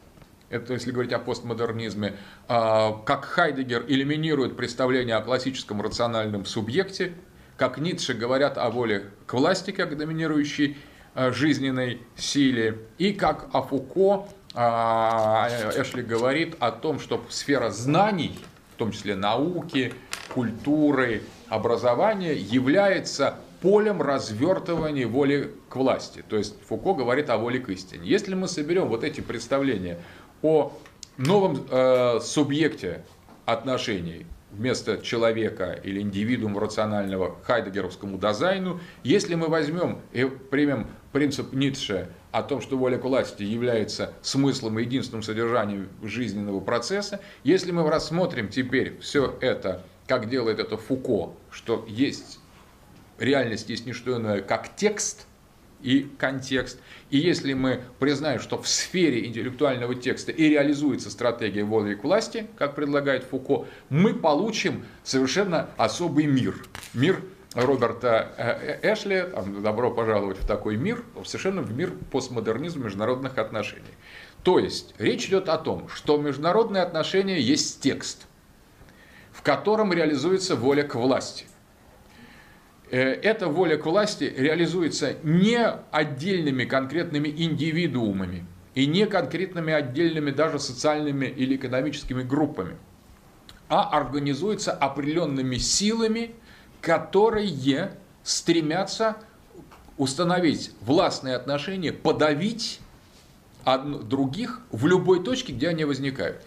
это 0.49 0.75
если 0.75 0.93
говорить 0.93 1.13
о 1.13 1.19
постмодернизме, 1.19 2.15
э, 2.49 2.91
как 3.05 3.25
Хайдегер 3.25 3.85
элиминирует 3.89 4.57
представление 4.57 5.17
о 5.17 5.23
классическом 5.23 5.83
рациональном 5.83 6.45
субъекте, 6.45 7.13
как 7.57 7.79
Ницше 7.79 8.15
говорят 8.15 8.59
о 8.59 8.71
воле 8.71 9.11
к 9.27 9.35
власти 9.35 9.73
как 9.73 9.97
доминирующей 9.97 10.79
э, 11.17 11.33
жизненной 11.33 12.01
силе, 12.15 12.79
и 12.99 13.13
как 13.13 13.49
о 13.53 13.63
Фуко 13.63 14.29
Эшли 14.55 16.03
говорит 16.03 16.57
о 16.61 16.71
том, 16.71 17.01
что 17.01 17.27
сфера 17.29 17.71
знаний– 17.71 18.39
в 18.77 18.79
том 18.79 18.93
числе 18.93 19.17
науки, 19.17 19.95
культуры, 20.35 21.23
образования, 21.49 22.35
является 22.35 23.37
полем 23.63 24.03
развертывания 24.03 25.09
воли 25.09 25.55
к 25.71 25.77
власти. 25.77 26.23
То 26.29 26.37
есть 26.37 26.57
Фуко 26.69 26.93
говорит 26.93 27.31
о 27.31 27.39
воле 27.39 27.59
к 27.59 27.71
истине. 27.71 28.07
Если 28.07 28.35
мы 28.35 28.49
соберем 28.49 28.89
вот 28.89 29.03
эти 29.03 29.23
представления 29.23 29.99
о 30.43 30.75
новом 31.17 31.67
э, 31.71 32.21
субъекте 32.21 33.03
отношений 33.47 34.27
вместо 34.51 34.99
человека 34.99 35.73
или 35.83 36.03
индивидуума 36.03 36.61
рационального 36.61 37.37
хайдегеровскому 37.45 38.19
дизайну, 38.19 38.79
если 39.05 39.37
мы 39.37 39.49
возьмем 39.49 40.01
и 40.13 40.25
примем 40.25 40.87
принцип 41.13 41.55
Ницше 41.55 42.11
о 42.37 42.43
том, 42.43 42.61
что 42.61 42.77
воля 42.77 42.99
к 42.99 43.05
власти 43.05 43.43
является 43.43 44.13
смыслом 44.21 44.79
и 44.79 44.83
единственным 44.83 45.23
содержанием 45.23 45.89
жизненного 46.03 46.61
процесса, 46.61 47.21
если 47.45 47.73
мы 47.73 47.89
рассмотрим 47.89 48.49
теперь 48.51 48.99
все 49.01 49.39
это, 49.41 49.83
как 50.07 50.29
делает 50.29 50.59
это 50.59 50.77
Фуко, 50.77 51.33
что 51.51 51.87
есть 51.89 52.41
реальность 53.19 53.71
есть 53.71 53.87
не 53.87 53.95
что 53.95 54.19
иное, 54.19 54.43
как 54.43 54.77
текст 54.77 55.27
и 55.81 56.11
контекст. 56.19 56.79
И 57.09 57.17
если 57.17 57.55
мы 57.55 57.81
признаем, 57.99 58.39
что 58.39 58.61
в 58.61 58.69
сфере 58.69 59.25
интеллектуального 59.25 59.95
текста 59.95 60.31
и 60.31 60.51
реализуется 60.51 61.11
стратегия 61.11 61.65
воли 61.65 61.95
к 61.95 62.05
власти, 62.05 62.49
как 62.57 62.75
предлагает 62.75 63.25
Фуко, 63.25 63.67
мы 63.89 64.13
получим 64.13 64.85
совершенно 65.05 65.71
особый 65.79 66.27
мир. 66.27 66.67
Мир 66.93 67.23
Роберта 67.55 68.33
э, 68.37 68.93
Эшли, 68.93 69.25
добро 69.63 69.91
пожаловать 69.91 70.39
в 70.39 70.47
такой 70.47 70.77
мир, 70.77 71.05
совершенно 71.25 71.63
в 71.63 71.73
мир 71.73 71.93
постмодернизма 72.11 72.85
международных 72.85 73.39
отношений. 73.39 73.85
То 74.43 74.59
есть 74.59 74.95
речь 74.99 75.27
идет 75.27 75.49
о 75.49 75.59
том, 75.59 75.89
что 75.89 76.19
международные 76.19 76.83
отношения 76.83 77.41
есть 77.41 77.81
текст, 77.81 78.27
в 79.33 79.43
котором 79.43 79.93
реализуется 79.93 80.55
воля 80.55 80.83
к 80.83 80.95
власти. 80.95 81.47
Э, 82.91 82.99
эта 82.99 83.49
воля 83.49 83.77
к 83.77 83.87
власти 83.87 84.33
реализуется 84.37 85.15
не 85.23 85.59
отдельными 85.91 86.65
конкретными 86.65 87.29
индивидуумами 87.29 88.47
и 88.75 88.87
не 88.87 89.07
конкретными 89.07 89.73
отдельными 89.73 90.31
даже 90.31 90.59
социальными 90.59 91.27
или 91.27 91.57
экономическими 91.57 92.23
группами, 92.23 92.77
а 93.69 93.89
организуется 93.97 94.73
определенными 94.73 95.57
силами, 95.57 96.35
которые 96.87 97.91
стремятся 98.23 99.17
установить 99.99 100.71
властные 100.81 101.35
отношения, 101.35 101.93
подавить 101.93 102.79
других 104.05 104.61
в 104.71 104.87
любой 104.87 105.25
точке, 105.25 105.53
где 105.53 105.71
они 105.71 105.85
возникают. 105.85 106.41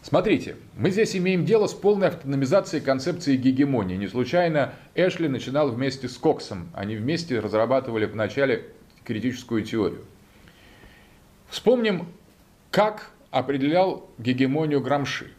Смотрите, 0.00 0.56
мы 0.74 0.90
здесь 0.90 1.14
имеем 1.14 1.44
дело 1.44 1.66
с 1.66 1.74
полной 1.74 2.08
автономизацией 2.08 2.82
концепции 2.82 3.36
гегемонии. 3.36 3.96
Не 3.96 4.08
случайно 4.08 4.72
Эшли 4.94 5.28
начинал 5.28 5.70
вместе 5.70 6.08
с 6.08 6.16
Коксом. 6.16 6.70
Они 6.72 6.96
вместе 6.96 7.38
разрабатывали 7.38 8.06
вначале 8.06 8.64
критическую 9.04 9.64
теорию. 9.64 10.06
Вспомним, 11.50 12.08
как 12.70 13.10
определял 13.30 14.08
гегемонию 14.16 14.80
Грамши. 14.80 15.30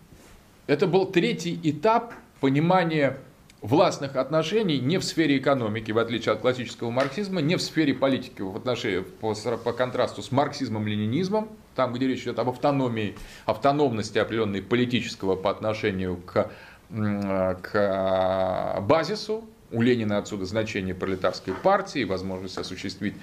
Это 0.67 0.85
был 0.85 1.07
третий 1.07 1.59
этап 1.63 2.13
понимания 2.41 3.17
властных 3.61 4.15
отношений 4.15 4.79
не 4.79 4.97
в 4.97 5.03
сфере 5.03 5.37
экономики, 5.37 5.91
в 5.91 5.97
отличие 5.97 6.33
от 6.33 6.41
классического 6.41 6.91
марксизма, 6.91 7.41
не 7.41 7.55
в 7.55 7.61
сфере 7.61 7.93
политики 7.93 8.41
в 8.41 8.55
отношении, 8.55 8.99
по, 8.99 9.33
по 9.33 9.73
контрасту 9.73 10.21
с 10.21 10.31
марксизмом-ленинизмом, 10.31 11.49
там, 11.75 11.93
где 11.93 12.07
речь 12.07 12.23
идет 12.23 12.39
об 12.39 12.49
автономии, 12.49 13.15
автономности 13.45 14.17
определенной 14.17 14.61
политического 14.61 15.35
по 15.35 15.49
отношению 15.49 16.17
к, 16.17 16.51
к 16.89 18.79
базису, 18.81 19.45
у 19.71 19.81
Ленина 19.81 20.17
отсюда 20.17 20.45
значение 20.45 20.93
пролетарской 20.93 21.53
партии, 21.53 22.03
возможность 22.03 22.57
осуществить 22.57 23.15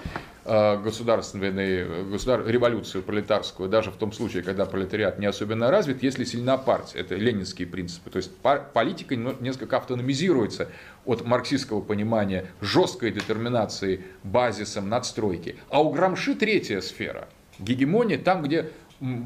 э, 0.45 0.83
государственную 0.83 2.11
государ... 2.11 2.47
революцию 2.47 3.03
пролетарскую, 3.03 3.69
даже 3.69 3.91
в 3.91 3.97
том 3.97 4.13
случае, 4.13 4.43
когда 4.43 4.67
пролетариат 4.67 5.19
не 5.19 5.27
особенно 5.27 5.71
развит, 5.71 6.03
если 6.03 6.25
сильна 6.25 6.59
партия. 6.59 7.01
Это 7.01 7.15
ленинские 7.15 7.69
принципы. 7.69 8.11
То 8.11 8.17
есть 8.17 8.33
политика 8.73 9.17
несколько 9.17 9.77
автономизируется 9.77 10.69
от 11.05 11.25
марксистского 11.25 11.81
понимания 11.81 12.47
жесткой 12.61 13.13
детерминации 13.13 14.05
базисом 14.25 14.89
надстройки. 14.89 15.57
А 15.69 15.83
у 15.83 15.91
Грамши 15.91 16.35
третья 16.35 16.81
сфера. 16.81 17.29
Гегемония 17.59 18.19
там, 18.19 18.43
где 18.43 18.71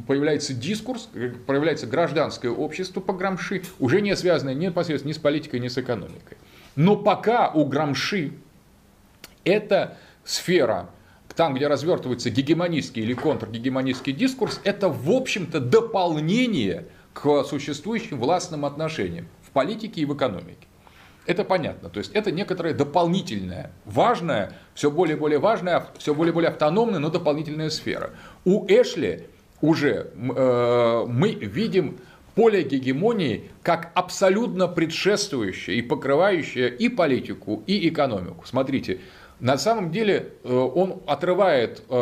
появляется 0.07 0.55
дискурс, 0.55 1.09
э, 1.15 1.33
проявляется 1.47 1.87
гражданское 1.87 2.49
общество 2.49 3.01
по 3.01 3.13
Грамши, 3.13 3.63
уже 3.79 4.01
не 4.01 4.17
связанное 4.17 4.55
непосредственно 4.55 5.11
ни 5.11 5.15
с 5.15 5.19
политикой, 5.19 5.61
ни 5.61 5.69
с 5.69 5.77
экономикой. 5.77 6.37
Но 6.77 6.97
пока 6.97 7.51
у 7.51 7.65
Грамши 7.65 8.33
эта 9.45 9.97
сфера, 10.25 10.91
там, 11.35 11.55
где 11.55 11.67
развертывается 11.67 12.31
гегемонистский 12.31 13.03
или 13.03 13.15
контргегемонистский 13.15 14.13
дискурс, 14.13 14.61
это, 14.65 14.89
в 14.89 15.11
общем-то, 15.11 15.61
дополнение 15.61 16.87
к 17.13 17.45
существующим 17.45 18.19
властным 18.19 18.65
отношениям 18.65 19.27
в 19.43 19.51
политике 19.51 20.03
и 20.03 20.05
в 20.05 20.15
экономике. 20.15 20.67
Это 21.27 21.45
понятно. 21.45 21.89
То 21.89 21.99
есть 21.99 22.13
это 22.13 22.31
некоторое 22.31 22.73
дополнительное, 22.73 23.73
важное, 23.85 24.53
все 24.75 24.91
более 24.91 25.17
и 25.17 25.19
более 25.19 25.39
важная, 25.39 25.87
все 25.99 26.15
более 26.15 26.31
и 26.31 26.35
более 26.35 26.51
автономная, 26.51 27.01
но 27.01 27.11
дополнительная 27.11 27.71
сфера. 27.71 28.11
У 28.45 28.65
Эшли 28.67 29.27
уже 29.61 30.13
э, 30.15 31.05
мы 31.09 31.31
видим 31.31 31.99
поле 32.37 32.63
гегемонии 32.63 33.51
как 33.63 33.91
абсолютно 33.95 34.69
предшествующее 34.69 35.79
и 35.79 35.83
покрывающее 35.83 36.69
и 36.69 36.89
политику, 36.89 37.65
и 37.67 37.89
экономику. 37.89 38.45
Смотрите, 38.47 39.01
на 39.41 39.59
самом 39.59 39.91
деле 39.91 40.33
э, 40.45 40.55
он 40.55 41.01
отрывает, 41.07 41.83
э, 41.89 41.95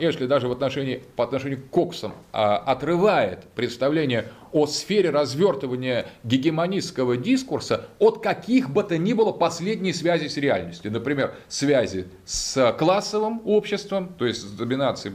Эшли 0.00 0.26
даже 0.26 0.48
в 0.48 0.52
отношении, 0.52 1.02
по 1.16 1.24
отношению 1.24 1.60
к 1.60 1.70
Коксам, 1.70 2.12
а, 2.32 2.56
отрывает 2.56 3.44
представление 3.54 4.26
о 4.52 4.66
сфере 4.66 5.10
развертывания 5.10 6.06
гегемонистского 6.24 7.16
дискурса 7.16 7.86
от 7.98 8.22
каких 8.22 8.70
бы 8.70 8.82
то 8.84 8.98
ни 8.98 9.12
было 9.12 9.32
последней 9.32 9.92
связи 9.92 10.28
с 10.28 10.36
реальностью. 10.36 10.92
Например, 10.92 11.34
связи 11.48 12.06
с 12.24 12.72
классовым 12.78 13.42
обществом, 13.44 14.14
то 14.18 14.26
есть 14.26 14.40
с 14.40 14.52
доминацией 14.52 15.14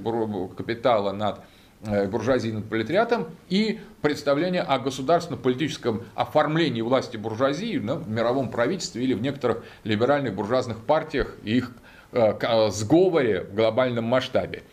капитала 0.56 1.12
над 1.12 1.40
Э, 1.40 1.42
буржуазии 1.82 2.50
над 2.50 2.68
пролетариатом 2.68 3.28
и 3.50 3.80
представление 4.02 4.62
о 4.62 4.80
государственно-политическом 4.80 6.04
оформлении 6.16 6.82
власти 6.82 7.18
буржуазии 7.18 7.78
ну, 7.78 7.98
в 7.98 8.10
мировом 8.10 8.50
правительстве 8.50 9.04
или 9.04 9.14
в 9.14 9.22
некоторых 9.22 9.64
либеральных 9.84 10.34
буржуазных 10.34 10.80
партиях 10.80 11.36
и 11.44 11.58
их 11.58 11.72
э, 12.14 12.34
э, 12.40 12.70
сговоре 12.72 13.44
в 13.44 13.56
глобальном 13.56 14.06
масштабе. 14.06 14.64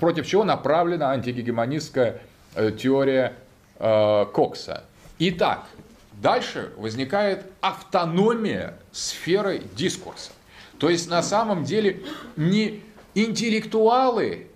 Против 0.00 0.26
чего 0.26 0.44
направлена 0.44 1.10
антигегемонистская 1.10 2.20
теория 2.78 3.34
Кокса. 3.78 4.84
Итак, 5.18 5.66
дальше 6.14 6.72
возникает 6.76 7.44
автономия 7.60 8.74
сферы 8.92 9.62
дискурса. 9.76 10.32
То 10.78 10.88
есть 10.88 11.08
на 11.10 11.22
самом 11.22 11.64
деле 11.64 12.02
не 12.36 12.82
интеллектуалы 13.14 14.47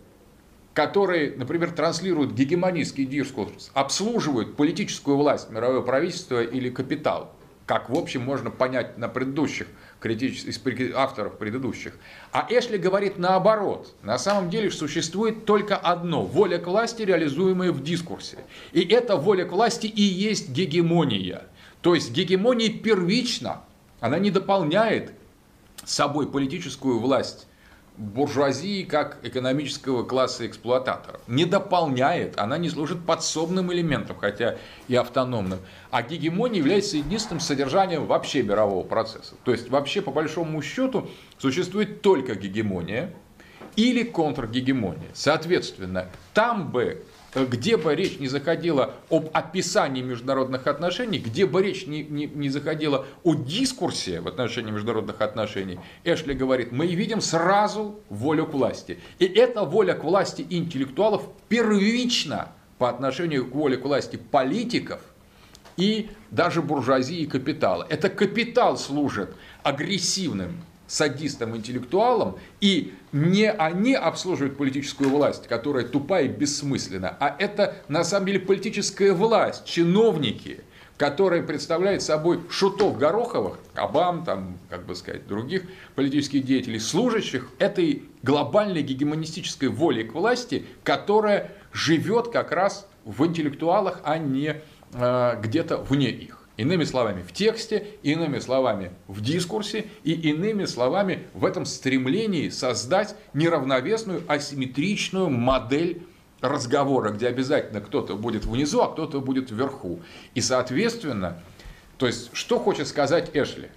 которые, 0.75 1.35
например, 1.37 1.73
транслируют 1.73 2.33
гегемонистский 2.33 3.05
дискурс, 3.05 3.71
обслуживают 3.75 4.57
политическую 4.57 5.17
власть, 5.17 5.51
мировое 5.51 5.83
правительство 5.83 6.43
или 6.43 6.71
капитал, 6.71 7.35
как, 7.67 7.91
в 7.91 7.97
общем, 7.97 8.23
можно 8.23 8.51
понять 8.51 8.99
на 8.99 9.09
предыдущих 9.09 9.67
из 10.05 10.95
авторов 10.95 11.39
предыдущих. 11.39 11.95
А 12.33 12.47
Эшли 12.51 12.77
говорит 12.77 13.19
наоборот. 13.19 13.95
На 14.03 14.19
самом 14.19 14.51
деле 14.51 14.71
существует 14.71 15.45
только 15.45 15.77
одно– 15.77 16.25
воля 16.27 16.59
к 16.59 16.67
власти, 16.67 17.03
реализуемая 17.03 17.71
в 17.71 17.83
дискурсе. 17.83 18.39
И 18.73 18.81
эта 18.81 19.17
воля 19.17 19.45
к 19.45 19.53
власти 19.53 19.87
и 19.87 20.03
есть 20.03 20.51
гегемония. 20.51 21.45
То 21.83 21.95
есть 21.95 22.11
гегемония 22.13 22.71
первична, 22.71 23.63
она 24.01 24.19
не 24.19 24.31
дополняет 24.31 25.13
собой 25.85 26.29
политическую 26.29 26.99
власть 26.99 27.47
буржуазии 27.97 28.85
как 28.85 29.19
экономического 29.23 30.03
класса 30.03 30.47
эксплуататоров. 30.47 31.21
Не 31.27 31.45
дополняет, 31.45 32.39
она 32.39 32.59
не 32.59 32.69
служит 32.69 33.05
подсобным 33.05 33.73
элементом, 33.73 34.17
хотя 34.19 34.57
и 34.89 34.95
автономным. 34.95 35.59
А 35.91 36.03
гегемония 36.03 36.59
является 36.59 36.97
единственным 36.97 37.41
содержанием 37.41 38.07
вообще 38.07 38.43
мирового 38.43 38.85
процесса. 38.85 39.35
То 39.45 39.53
есть 39.53 39.69
вообще 39.69 40.01
по 40.01 40.11
большому 40.11 40.63
счету 40.63 41.09
существует 41.39 42.03
только 42.03 42.35
гегемония 42.35 43.13
или 43.77 44.03
контргегемония. 44.03 45.11
Соответственно, 45.13 46.09
там 46.35 46.71
бы 46.71 47.05
где 47.35 47.77
бы 47.77 47.95
речь 47.95 48.19
не 48.19 48.29
заходила 48.29 48.95
об 49.11 49.31
описании 49.33 50.03
международных 50.03 50.67
отношений, 50.67 51.19
где 51.19 51.47
бы 51.47 51.63
речь 51.63 51.87
не, 51.87 52.03
не, 52.03 52.27
не 52.27 52.49
заходила 52.49 53.07
о 53.23 53.35
дискурсе 53.35 54.21
в 54.21 54.29
отношении 54.29 54.71
международных 54.71 55.21
отношений, 55.21 55.81
Эшли 56.05 56.35
говорит, 56.35 56.73
мы 56.73 56.87
видим 56.87 57.21
сразу 57.21 58.01
волю 58.11 58.47
к 58.47 58.55
власти. 58.55 58.99
И 59.19 59.25
эта 59.25 59.65
воля 59.65 59.95
к 59.95 60.05
власти 60.05 60.47
интеллектуалов 60.49 61.29
первична 61.49 62.53
по 62.79 62.91
отношению 62.91 63.47
к 63.47 63.55
воле 63.55 63.77
к 63.77 63.85
власти 63.85 64.17
политиков 64.17 65.01
и 65.77 66.11
даже 66.31 66.61
буржуазии 66.61 67.21
и 67.21 67.27
капитала. 67.27 67.87
Это 67.89 68.11
капитал 68.11 68.77
служит 68.77 69.35
агрессивным 69.63 70.63
садистам, 70.93 71.57
интеллектуалам, 71.57 72.37
и 72.61 72.93
не 73.13 73.51
они 73.51 73.95
обслуживают 73.95 74.59
политическую 74.59 75.09
власть, 75.09 75.49
которая 75.49 75.85
тупая 75.87 76.25
и 76.25 76.29
бессмысленна, 76.29 77.17
а 77.19 77.35
это 77.39 77.77
на 77.89 78.05
самом 78.05 78.27
деле 78.27 78.41
политическая 78.41 79.13
власть, 79.15 79.65
чиновники, 79.65 80.61
которые 80.99 81.43
представляют 81.43 82.03
собой 82.03 82.41
шутов 82.51 82.99
Гороховых, 82.99 83.59
Обам, 83.75 84.23
там, 84.25 84.59
как 84.69 84.85
бы 84.85 84.95
сказать, 84.95 85.27
других 85.27 85.63
политических 85.95 86.45
деятелей, 86.45 86.79
служащих 86.79 87.49
этой 87.59 88.05
глобальной 88.23 88.83
гегемонистической 88.83 89.69
воли 89.69 90.03
к 90.03 90.13
власти, 90.13 90.67
которая 90.85 91.53
живет 91.73 92.29
как 92.29 92.53
раз 92.53 92.87
в 93.07 93.25
интеллектуалах, 93.25 94.01
а 94.05 94.19
не 94.19 94.61
э, 94.93 95.41
где-то 95.43 95.79
вне 95.79 96.11
их. 96.11 96.42
Иными 96.57 96.85
словами, 96.85 97.23
в 97.23 97.33
тексте, 97.33 97.87
иными 98.03 98.39
словами, 98.39 98.93
в 99.09 99.23
дискурсе 99.23 99.87
и 100.05 100.13
иными 100.13 100.67
словами 100.67 101.27
в 101.33 101.47
этом 101.47 101.65
стремлении 101.65 102.51
создать 102.51 103.17
неравновесную, 103.33 104.23
асимметричную 104.29 105.31
модель 105.31 106.03
разговора, 106.43 107.11
где 107.11 107.29
обязательно 107.29 107.81
кто-то 107.81 108.17
будет 108.17 108.45
внизу, 108.45 108.83
а 108.83 108.93
кто-то 108.93 109.21
будет 109.21 109.51
вверху. 109.51 110.01
И, 110.35 110.43
соответственно, 110.43 111.43
то 111.97 112.07
есть, 112.07 112.31
что 112.35 112.59
хочет 112.59 112.89
сказать 112.89 113.31
Эшли? 113.33 113.69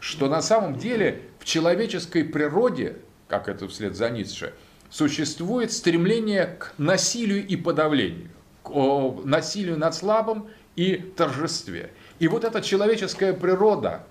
Что 0.00 0.28
на 0.28 0.42
самом 0.42 0.76
деле 0.76 1.22
в 1.38 1.44
человеческой 1.44 2.24
природе, 2.24 2.96
как 3.28 3.46
это 3.46 3.68
вслед 3.68 3.94
за 3.94 4.10
Ницше, 4.10 4.54
существует 4.90 5.70
стремление 5.70 6.46
к 6.58 6.74
насилию 6.78 7.46
и 7.46 7.56
подавлению, 7.56 8.30
к 8.62 8.70
насилию 9.24 9.78
над 9.78 9.94
слабым 9.94 10.48
и 10.76 10.96
торжестве. 10.96 11.90
И 12.18 12.28
вот 12.28 12.44
эта 12.44 12.60
человеческая 12.62 13.32
природа 13.32 14.04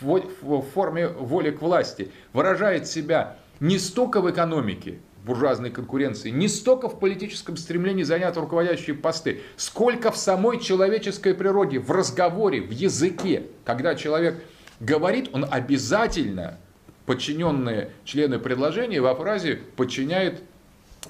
в 0.00 0.62
форме 0.74 1.08
воли 1.08 1.50
к 1.50 1.60
власти 1.60 2.10
выражает 2.32 2.86
себя 2.86 3.36
не 3.60 3.78
столько 3.78 4.20
в 4.20 4.30
экономике, 4.30 4.98
буржуазной 5.24 5.70
конкуренции, 5.70 6.30
не 6.30 6.48
столько 6.48 6.88
в 6.88 6.98
политическом 7.00 7.56
стремлении 7.56 8.04
занять 8.04 8.36
руководящие 8.36 8.94
посты, 8.96 9.42
сколько 9.56 10.10
в 10.12 10.16
самой 10.16 10.60
человеческой 10.60 11.34
природе, 11.34 11.80
в 11.80 11.90
разговоре, 11.90 12.60
в 12.60 12.70
языке. 12.70 13.44
Когда 13.64 13.94
человек 13.94 14.42
говорит, 14.80 15.30
он 15.32 15.46
обязательно 15.50 16.58
подчиненные 17.06 17.90
члены 18.04 18.38
предложения 18.38 19.00
во 19.00 19.14
фразе 19.14 19.60
подчиняет 19.76 20.42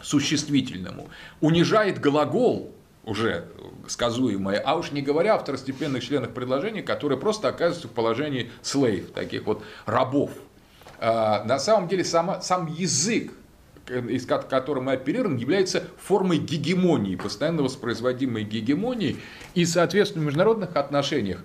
существительному. 0.00 1.08
Унижает 1.40 2.00
глагол, 2.00 2.72
уже 3.08 3.46
сказуемое, 3.88 4.58
а 4.58 4.76
уж 4.76 4.92
не 4.92 5.00
говоря 5.00 5.34
о 5.34 5.38
второстепенных 5.38 6.04
членах 6.04 6.34
предложения, 6.34 6.82
которые 6.82 7.18
просто 7.18 7.48
оказываются 7.48 7.88
в 7.88 7.92
положении 7.92 8.50
слейв, 8.60 9.12
таких 9.12 9.46
вот 9.46 9.64
рабов. 9.86 10.30
А, 11.00 11.42
на 11.44 11.58
самом 11.58 11.88
деле 11.88 12.04
сам, 12.04 12.42
сам 12.42 12.66
язык, 12.66 13.32
из 13.88 14.26
которым 14.26 14.84
мы 14.84 14.92
оперируем, 14.92 15.38
является 15.38 15.84
формой 15.96 16.36
гегемонии, 16.36 17.16
постоянно 17.16 17.62
воспроизводимой 17.62 18.44
гегемонии, 18.44 19.16
и, 19.54 19.64
соответственно, 19.64 20.24
в 20.24 20.26
международных 20.26 20.76
отношениях 20.76 21.42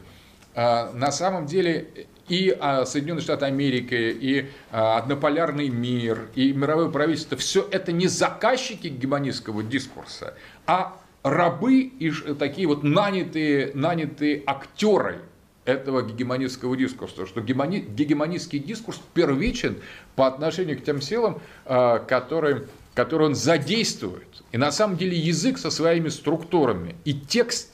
а, 0.54 0.92
на 0.92 1.14
самом 1.14 1.46
деле 1.46 2.08
и 2.28 2.56
а, 2.60 2.86
Соединенные 2.86 3.22
Штаты 3.22 3.46
Америки, 3.46 3.94
и 3.94 4.50
однополярный 4.70 5.70
мир, 5.70 6.28
и 6.36 6.52
мировое 6.52 6.90
правительство, 6.90 7.38
все 7.38 7.66
это 7.72 7.94
не 7.94 8.08
заказчики 8.08 8.88
гегемонистского 8.88 9.64
дискурса, 9.64 10.34
а 10.68 10.98
рабы 11.24 11.82
и 11.82 12.12
такие 12.38 12.68
вот 12.68 12.84
нанятые, 12.84 13.72
нанятые 13.74 14.44
актеры 14.46 15.22
этого 15.66 16.02
гегемонистского 16.02 16.76
дискурса, 16.76 17.26
что 17.26 17.40
гегемонистский 17.42 18.60
дискурс 18.60 19.02
первичен 19.14 19.78
по 20.16 20.28
отношению 20.28 20.78
к 20.78 20.84
тем 20.84 21.02
силам, 21.02 21.42
которые, 21.66 22.68
которые 22.94 23.30
он 23.30 23.36
задействует. 23.36 24.44
И 24.52 24.58
на 24.58 24.72
самом 24.74 24.98
деле 24.98 25.18
язык 25.18 25.58
со 25.58 25.72
своими 25.72 26.10
структурами 26.10 26.96
и 27.06 27.14
текст 27.14 27.72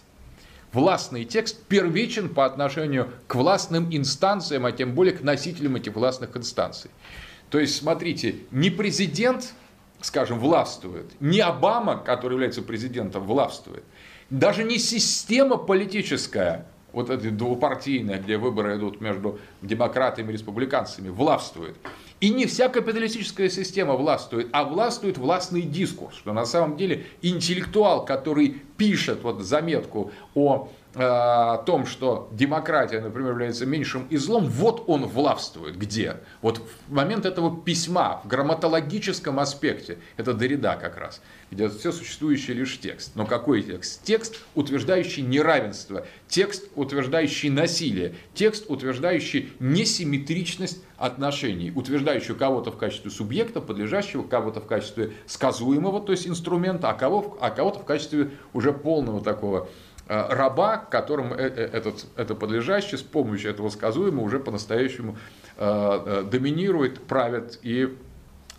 властный 0.71 1.25
текст 1.25 1.63
первичен 1.63 2.29
по 2.29 2.45
отношению 2.45 3.11
к 3.25 3.33
властным 3.33 3.87
инстанциям, 3.89 4.67
а 4.67 4.71
тем 4.71 4.93
более 4.93 5.15
к 5.15 5.23
носителям 5.23 5.75
этих 5.75 5.95
властных 5.95 6.37
инстанций. 6.37 6.91
То 7.49 7.57
есть, 7.59 7.75
смотрите, 7.75 8.35
не 8.51 8.69
президент, 8.69 9.55
скажем, 10.01 10.39
властвует, 10.39 11.05
не 11.19 11.39
Обама, 11.39 11.97
который 11.97 12.33
является 12.33 12.61
президентом, 12.61 13.25
властвует, 13.25 13.83
даже 14.29 14.63
не 14.63 14.77
система 14.77 15.57
политическая, 15.57 16.67
вот 16.91 17.09
эта 17.09 17.29
двупартийная, 17.29 18.19
где 18.19 18.37
выборы 18.37 18.77
идут 18.77 19.01
между 19.01 19.39
демократами 19.61 20.29
и 20.29 20.33
республиканцами, 20.33 21.09
властвует. 21.09 21.75
И 22.19 22.29
не 22.31 22.45
вся 22.45 22.67
капиталистическая 22.67 23.49
система 23.49 23.93
властвует, 23.93 24.49
а 24.51 24.65
властвует 24.65 25.17
властный 25.17 25.61
дискурс, 25.61 26.15
что 26.17 26.33
на 26.33 26.45
самом 26.45 26.77
деле 26.77 27.05
интеллектуал, 27.21 28.05
который 28.05 28.61
пишет 28.77 29.23
вот 29.23 29.41
заметку 29.41 30.11
о 30.35 30.69
о 30.95 31.57
том, 31.57 31.85
что 31.85 32.29
демократия, 32.31 32.99
например, 32.99 33.31
является 33.31 33.65
меньшим 33.65 34.07
и 34.09 34.17
злом, 34.17 34.45
вот 34.45 34.85
он 34.87 35.05
властвует. 35.05 35.77
Где? 35.77 36.17
Вот 36.41 36.57
в 36.87 36.91
момент 36.91 37.25
этого 37.25 37.61
письма, 37.61 38.21
в 38.23 38.27
грамматологическом 38.27 39.39
аспекте, 39.39 39.99
это 40.17 40.33
Дорида 40.33 40.77
как 40.81 40.97
раз, 40.97 41.21
где 41.51 41.69
все 41.69 41.91
существующий 41.91 42.53
лишь 42.53 42.79
текст. 42.79 43.11
Но 43.15 43.25
какой 43.25 43.61
текст? 43.61 44.03
Текст, 44.03 44.39
утверждающий 44.55 45.21
неравенство, 45.21 46.07
текст, 46.27 46.65
утверждающий 46.75 47.49
насилие, 47.49 48.15
текст, 48.33 48.65
утверждающий 48.67 49.53
несимметричность 49.59 50.83
отношений, 50.97 51.71
утверждающий 51.71 52.33
кого-то 52.33 52.71
в 52.71 52.77
качестве 52.77 53.11
субъекта, 53.11 53.61
подлежащего, 53.61 54.23
кого-то 54.23 54.59
в 54.59 54.65
качестве 54.65 55.13
сказуемого, 55.27 56.01
то 56.01 56.11
есть 56.11 56.27
инструмента, 56.27 56.89
а, 56.89 56.93
кого, 56.93 57.37
а 57.39 57.51
кого-то 57.51 57.79
в 57.79 57.85
качестве 57.85 58.31
уже 58.53 58.73
полного 58.73 59.21
такого 59.21 59.69
Э, 59.69 59.88
раба, 60.09 60.77
которым 60.77 61.33
э, 61.33 61.37
э, 61.37 61.69
этот, 61.71 62.07
это 62.17 62.33
подлежащий 62.33 62.97
с 62.97 63.01
помощью 63.03 63.51
этого 63.51 63.69
сказуемого 63.69 64.25
уже 64.25 64.39
по-настоящему 64.39 65.17
доминирует, 65.57 67.01
правит 67.03 67.59
и 67.63 67.93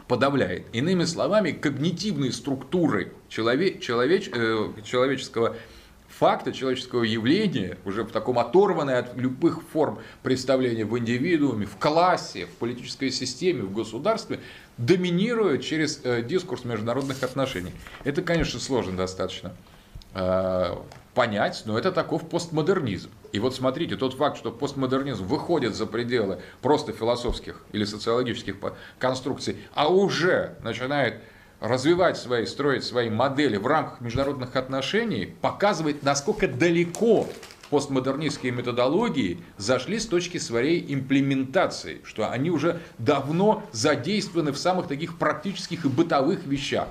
подавляет. 0.06 0.66
Иными 0.74 1.04
словами, 1.04 1.52
когнитивные 1.52 2.30
структуры 2.30 3.14
человек, 3.30 3.80
человеч, 3.80 4.30
человеческого 4.84 5.56
факта, 6.08 6.52
человеческого 6.52 7.04
явления, 7.04 7.78
уже 7.86 8.04
в 8.04 8.12
таком 8.12 8.38
оторванной 8.38 8.98
от 8.98 9.16
любых 9.16 9.62
форм 9.72 10.00
представления 10.22 10.84
в 10.84 10.98
индивидууме, 10.98 11.64
в 11.64 11.78
классе, 11.78 12.44
в 12.44 12.50
политической 12.56 13.10
системе, 13.10 13.62
в 13.62 13.72
государстве, 13.72 14.40
доминируют 14.76 15.64
через 15.64 16.02
дискурс 16.26 16.66
международных 16.66 17.22
отношений. 17.22 17.72
Это, 18.04 18.20
конечно, 18.20 18.60
сложно 18.60 18.94
достаточно 18.94 19.54
понять, 21.20 21.64
но 21.66 21.78
это 21.78 21.92
таков 21.92 22.26
постмодернизм. 22.30 23.10
И 23.32 23.40
вот 23.40 23.54
смотрите, 23.54 23.96
тот 23.96 24.14
факт, 24.14 24.38
что 24.38 24.50
постмодернизм 24.50 25.26
выходит 25.26 25.74
за 25.74 25.84
пределы 25.84 26.40
просто 26.62 26.92
философских 26.94 27.60
или 27.72 27.84
социологических 27.84 28.56
конструкций, 28.98 29.58
а 29.74 29.88
уже 29.88 30.56
начинает 30.62 31.16
развивать 31.60 32.16
свои, 32.16 32.46
строить 32.46 32.84
свои 32.84 33.10
модели 33.10 33.58
в 33.58 33.66
рамках 33.66 34.00
международных 34.00 34.56
отношений, 34.56 35.26
показывает, 35.42 36.02
насколько 36.02 36.48
далеко 36.48 37.28
постмодернистские 37.68 38.52
методологии 38.52 39.42
зашли 39.58 39.98
с 39.98 40.06
точки 40.06 40.38
своей 40.38 40.82
имплементации, 40.94 42.00
что 42.02 42.30
они 42.30 42.48
уже 42.48 42.80
давно 42.96 43.62
задействованы 43.72 44.52
в 44.52 44.58
самых 44.58 44.88
таких 44.88 45.18
практических 45.18 45.84
и 45.84 45.88
бытовых 45.88 46.46
вещах 46.46 46.88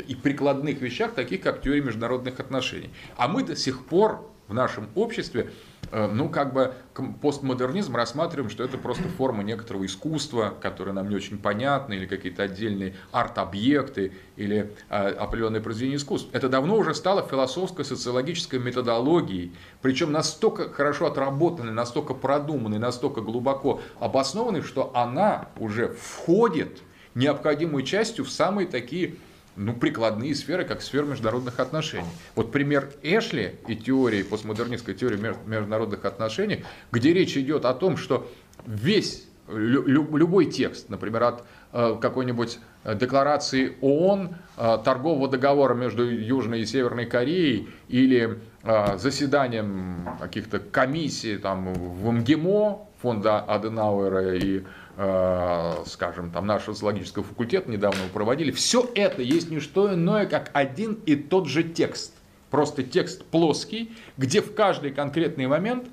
и 0.00 0.14
прикладных 0.14 0.80
вещах, 0.80 1.12
таких 1.12 1.42
как 1.42 1.60
теория 1.60 1.82
международных 1.82 2.40
отношений. 2.40 2.90
А 3.16 3.28
мы 3.28 3.42
до 3.42 3.56
сих 3.56 3.84
пор 3.84 4.32
в 4.48 4.54
нашем 4.54 4.88
обществе, 4.94 5.50
э, 5.90 6.06
ну, 6.12 6.28
как 6.28 6.52
бы 6.52 6.74
постмодернизм 7.22 7.96
рассматриваем, 7.96 8.50
что 8.50 8.62
это 8.62 8.76
просто 8.76 9.04
форма 9.04 9.42
некоторого 9.42 9.86
искусства, 9.86 10.54
которое 10.60 10.92
нам 10.92 11.08
не 11.08 11.16
очень 11.16 11.38
понятно, 11.38 11.94
или 11.94 12.06
какие-то 12.06 12.42
отдельные 12.42 12.94
арт-объекты, 13.12 14.12
или 14.36 14.72
э, 14.90 15.08
определенные 15.08 15.62
произведения 15.62 15.96
искусств. 15.96 16.28
Это 16.32 16.48
давно 16.48 16.76
уже 16.76 16.94
стало 16.94 17.26
философской, 17.26 17.84
социологической 17.84 18.58
методологией, 18.58 19.52
причем 19.80 20.12
настолько 20.12 20.70
хорошо 20.70 21.06
отработанной, 21.06 21.72
настолько 21.72 22.12
продуманной, 22.12 22.78
настолько 22.78 23.20
глубоко 23.22 23.80
обоснованной, 24.00 24.62
что 24.62 24.90
она 24.94 25.48
уже 25.58 25.88
входит 25.88 26.80
необходимой 27.14 27.84
частью 27.84 28.24
в 28.24 28.30
самые 28.30 28.66
такие 28.66 29.16
ну, 29.56 29.74
прикладные 29.74 30.34
сферы, 30.34 30.64
как 30.64 30.82
сфера 30.82 31.04
международных 31.04 31.60
отношений. 31.60 32.08
Вот 32.34 32.52
пример 32.52 32.90
Эшли 33.02 33.56
и 33.66 33.76
теории, 33.76 34.22
постмодернистской 34.22 34.94
теории 34.94 35.18
международных 35.46 36.04
отношений, 36.04 36.64
где 36.90 37.12
речь 37.12 37.36
идет 37.36 37.64
о 37.64 37.74
том, 37.74 37.96
что 37.96 38.30
весь 38.66 39.26
любой 39.48 40.46
текст, 40.46 40.88
например, 40.88 41.22
от 41.24 41.44
э, 41.72 41.96
какой-нибудь 42.00 42.58
декларации 42.84 43.76
ООН, 43.80 44.34
э, 44.56 44.78
торгового 44.84 45.28
договора 45.28 45.74
между 45.74 46.04
Южной 46.04 46.60
и 46.60 46.66
Северной 46.66 47.06
Кореей 47.06 47.68
или 47.88 48.38
э, 48.62 48.98
заседанием 48.98 50.08
каких-то 50.20 50.58
комиссий 50.58 51.36
там, 51.36 51.72
в 51.74 52.10
МГИМО, 52.10 52.86
фонда 53.02 53.40
Аденауэра 53.40 54.36
и 54.36 54.62
скажем, 54.94 56.30
там 56.32 56.46
наш 56.46 56.64
социологический 56.64 57.22
факультет 57.22 57.66
недавно 57.66 58.00
проводили, 58.12 58.50
все 58.50 58.88
это 58.94 59.22
есть 59.22 59.50
не 59.50 59.58
что 59.58 59.92
иное, 59.94 60.26
как 60.26 60.50
один 60.52 60.98
и 61.06 61.16
тот 61.16 61.48
же 61.48 61.62
текст. 61.62 62.12
Просто 62.50 62.82
текст 62.82 63.24
плоский, 63.24 63.92
где 64.18 64.42
в 64.42 64.54
каждый 64.54 64.90
конкретный 64.90 65.46
момент 65.46 65.86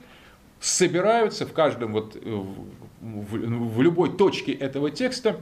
собираются 0.59 1.45
в 1.45 1.53
каждом 1.53 1.93
вот, 1.93 2.17
э, 2.17 2.19
в, 2.99 3.75
в 3.75 3.81
любой 3.81 4.11
точке 4.17 4.51
этого 4.51 4.91
текста 4.91 5.39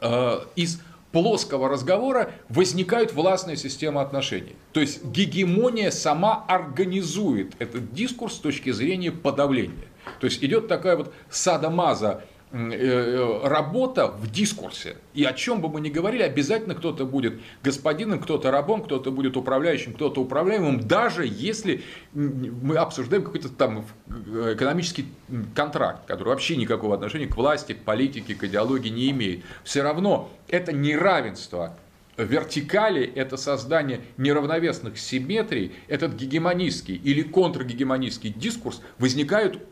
э, 0.00 0.38
из 0.56 0.80
плоского 1.12 1.68
разговора 1.68 2.30
возникают 2.48 3.12
властные 3.12 3.58
системы 3.58 4.00
отношений. 4.00 4.56
То 4.72 4.80
есть 4.80 5.04
гегемония 5.04 5.90
сама 5.90 6.46
организует 6.48 7.52
этот 7.58 7.92
дискурс 7.92 8.36
с 8.36 8.38
точки 8.38 8.70
зрения 8.70 9.12
подавления. 9.12 9.88
То 10.20 10.24
есть 10.24 10.42
идет 10.42 10.68
такая 10.68 10.96
вот 10.96 11.12
садомаза 11.28 12.22
Э, 12.22 12.22
э, 12.22 12.37
работа 12.50 14.06
в 14.08 14.30
дискурсе. 14.30 14.96
И 15.12 15.24
о 15.24 15.32
чем 15.34 15.60
бы 15.60 15.68
мы 15.68 15.80
ни 15.80 15.90
говорили, 15.90 16.22
обязательно 16.22 16.74
кто-то 16.74 17.04
будет 17.04 17.40
господином, 17.62 18.20
кто-то 18.20 18.50
рабом, 18.50 18.82
кто-то 18.82 19.10
будет 19.10 19.36
управляющим, 19.36 19.92
кто-то 19.92 20.22
управляемым, 20.22 20.80
даже 20.80 21.26
если 21.26 21.82
мы 22.14 22.76
обсуждаем 22.76 23.22
какой-то 23.22 23.50
там 23.50 23.84
э, 24.08 24.54
экономический 24.54 25.06
контракт, 25.54 26.06
который 26.06 26.28
вообще 26.28 26.56
никакого 26.56 26.94
отношения 26.94 27.26
к 27.26 27.36
власти, 27.36 27.74
к 27.74 27.80
политике, 27.80 28.34
к 28.34 28.44
идеологии 28.44 28.88
не 28.88 29.10
имеет. 29.10 29.44
Все 29.62 29.82
равно 29.82 30.30
это 30.48 30.72
неравенство 30.72 31.76
вертикали– 32.16 33.04
это 33.14 33.36
создание 33.36 34.00
неравновесных 34.16 34.98
симметрий, 34.98 35.72
этот 35.86 36.14
гегемонистский 36.14 36.96
или 36.96 37.22
контргегемонистский 37.22 38.30
дискурс 38.30 38.80
возникают, 38.98 39.62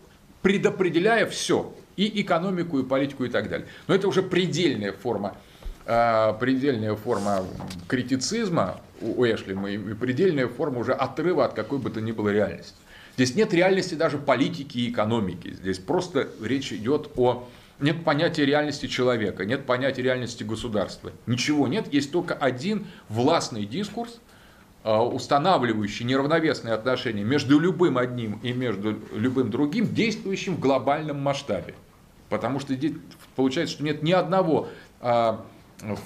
предопределяя 0.43 1.27
все– 1.27 1.74
и 1.97 2.20
экономику, 2.20 2.78
и 2.78 2.84
политику, 2.84 3.24
и 3.24 3.28
так 3.28 3.49
далее. 3.49 3.66
Но 3.86 3.94
это 3.94 4.09
уже 4.09 4.22
предельная 4.22 4.92
форма, 4.92 5.36
а, 5.86 6.34
предельная 6.34 6.94
форма 6.94 7.44
критицизма 7.88 8.80
у 9.01 9.24
Эшли, 9.24 9.55
и 9.74 9.94
предельная 9.94 10.49
форма 10.49 10.80
уже 10.80 10.92
отрыва 10.92 11.44
от 11.44 11.55
какой 11.55 11.78
бы 11.78 11.90
то 11.90 12.01
ни 12.01 12.12
было 12.12 12.30
реальности. 12.30 12.76
Здесь 13.16 13.34
нет 13.34 13.55
реальности 13.55 13.94
даже 13.94 14.18
политики 14.18 14.78
и 14.78 14.90
экономики. 14.90 15.55
Здесь 15.55 15.78
просто 15.78 16.28
речь 16.42 16.72
идет 16.72 17.11
о... 17.16 17.49
Нет 17.78 18.05
понятия 18.05 18.47
реальности 18.47 18.86
человека, 18.86 19.44
нет 19.44 19.66
понятия 19.66 20.03
реальности 20.03 20.42
государства. 20.42 21.12
Ничего 21.26 21.66
нет, 21.66 21.92
есть 21.92 22.11
только 22.11 22.34
один 22.34 22.86
властный 23.11 23.66
дискурс, 23.66 24.18
а, 24.82 25.03
устанавливающий 25.05 26.05
неравновесные 26.07 26.72
отношения 26.72 27.24
между 27.24 27.59
любым 27.59 27.99
одним 27.99 28.38
и 28.42 28.53
между 28.53 28.99
любым 29.12 29.51
другим, 29.51 29.92
действующим 29.92 30.57
в 30.57 30.61
глобальном 30.61 31.20
масштабе. 31.20 31.74
Потому 32.29 32.61
что 32.61 32.74
получается, 33.35 33.74
что 33.74 33.85
нет 33.85 34.03
ни 34.03 34.12
одного 34.12 34.68
а, 35.01 35.45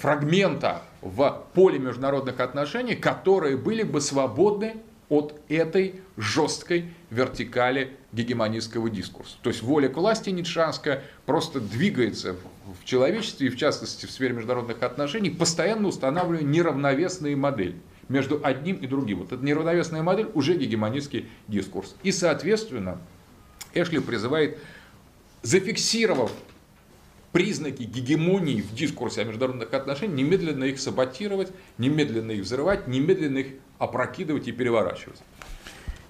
фрагмента 0.00 0.82
в 1.00 1.44
поле 1.54 1.78
международных 1.78 2.40
отношений, 2.40 2.94
которые 2.94 3.56
были 3.56 3.82
бы 3.82 4.00
свободны 4.00 4.76
от 5.08 5.34
этой 5.48 5.96
жесткой 6.16 6.92
вертикали 7.10 7.96
гегемонистского 8.12 8.88
дискурса. 8.88 9.36
То 9.42 9.50
есть 9.50 9.62
воля 9.62 9.88
к 9.88 9.96
власти 9.96 10.30
ницшанская 10.30 11.02
просто 11.26 11.60
двигается 11.60 12.36
в 12.80 12.84
человечестве 12.84 13.48
и 13.48 13.50
в 13.50 13.56
частности 13.56 14.06
в 14.06 14.10
сфере 14.10 14.34
международных 14.34 14.82
отношений, 14.82 15.30
постоянно 15.30 15.88
устанавливая 15.88 16.44
неравновесные 16.44 17.34
модели 17.34 17.76
между 18.08 18.40
одним 18.42 18.76
и 18.76 18.86
другим. 18.86 19.18
Вот 19.18 19.32
эта 19.32 19.44
неравновесная 19.44 20.02
модель 20.02 20.28
уже 20.34 20.54
гегемонистский 20.54 21.28
дискурс. 21.48 21.96
И, 22.04 22.12
соответственно, 22.12 22.98
Эшли 23.74 23.98
призывает, 23.98 24.58
зафиксировав 25.42 26.32
признаки 27.32 27.84
гегемонии 27.84 28.60
в 28.60 28.74
дискурсе 28.74 29.22
о 29.22 29.24
международных 29.24 29.72
отношениях, 29.72 30.18
немедленно 30.18 30.64
их 30.64 30.80
саботировать, 30.80 31.52
немедленно 31.78 32.32
их 32.32 32.42
взрывать, 32.42 32.88
немедленно 32.88 33.38
их 33.38 33.46
опрокидывать 33.78 34.48
и 34.48 34.52
переворачивать. 34.52 35.20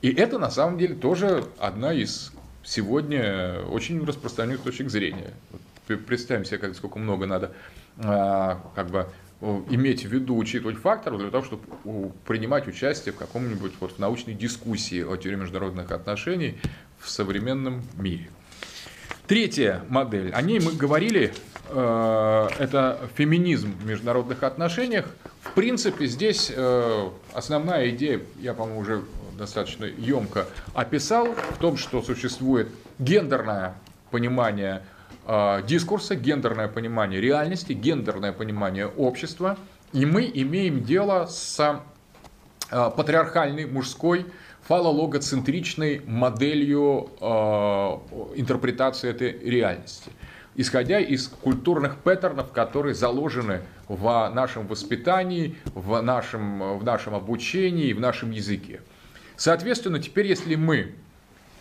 И 0.02 0.10
это 0.10 0.38
на 0.38 0.50
самом 0.50 0.78
деле 0.78 0.94
тоже 0.94 1.44
одна 1.58 1.92
из 1.92 2.32
сегодня 2.64 3.60
очень 3.70 4.02
распространенных 4.04 4.62
точек 4.62 4.90
зрения. 4.90 5.34
Представим 6.06 6.44
себе, 6.44 6.72
сколько 6.72 6.98
много 6.98 7.26
надо 7.26 7.52
а, 7.98 8.62
как 8.74 8.90
бы, 8.90 9.08
иметь 9.70 10.04
в 10.04 10.08
виду, 10.08 10.36
учитывать 10.36 10.78
факторы 10.78 11.18
для 11.18 11.30
того, 11.30 11.44
чтобы 11.44 12.12
принимать 12.26 12.68
участие 12.68 13.12
в 13.12 13.16
каком-нибудь 13.16 13.72
вот 13.80 13.92
в 13.92 13.98
научной 13.98 14.34
дискуссии 14.34 15.02
о 15.02 15.16
теории 15.16 15.36
международных 15.36 15.90
отношений 15.90 16.58
в 16.98 17.10
современном 17.10 17.82
мире. 17.96 18.30
Третья 19.30 19.84
модель, 19.88 20.32
о 20.32 20.42
ней 20.42 20.58
мы 20.58 20.72
говорили, 20.72 21.32
э, 21.68 22.48
это 22.58 22.98
феминизм 23.14 23.72
в 23.78 23.86
международных 23.86 24.42
отношениях. 24.42 25.06
В 25.42 25.52
принципе, 25.52 26.06
здесь 26.06 26.52
э, 26.52 27.08
основная 27.32 27.90
идея, 27.90 28.22
я, 28.40 28.54
по-моему, 28.54 28.80
уже 28.80 29.04
достаточно 29.38 29.84
емко 29.84 30.48
описал, 30.74 31.28
в 31.28 31.58
том, 31.58 31.76
что 31.76 32.02
существует 32.02 32.70
гендерное 32.98 33.74
понимание 34.10 34.82
э, 35.28 35.62
дискурса, 35.64 36.16
гендерное 36.16 36.66
понимание 36.66 37.20
реальности, 37.20 37.72
гендерное 37.72 38.32
понимание 38.32 38.88
общества, 38.88 39.56
и 39.92 40.06
мы 40.06 40.28
имеем 40.34 40.82
дело 40.82 41.26
с 41.26 41.80
патриархальной 42.68 43.66
мужской 43.66 44.26
фалологоцентричной 44.70 46.00
моделью 46.06 47.10
э, 47.20 47.24
интерпретации 48.36 49.10
этой 49.10 49.36
реальности, 49.40 50.12
исходя 50.54 51.00
из 51.00 51.26
культурных 51.26 51.96
паттернов, 51.96 52.52
которые 52.52 52.94
заложены 52.94 53.62
в 53.88 54.30
нашем 54.32 54.68
воспитании, 54.68 55.56
в 55.74 56.00
нашем, 56.00 56.78
в 56.78 56.84
нашем 56.84 57.16
обучении, 57.16 57.92
в 57.92 57.98
нашем 57.98 58.30
языке. 58.30 58.80
Соответственно, 59.34 59.98
теперь 59.98 60.28
если 60.28 60.54
мы 60.54 60.94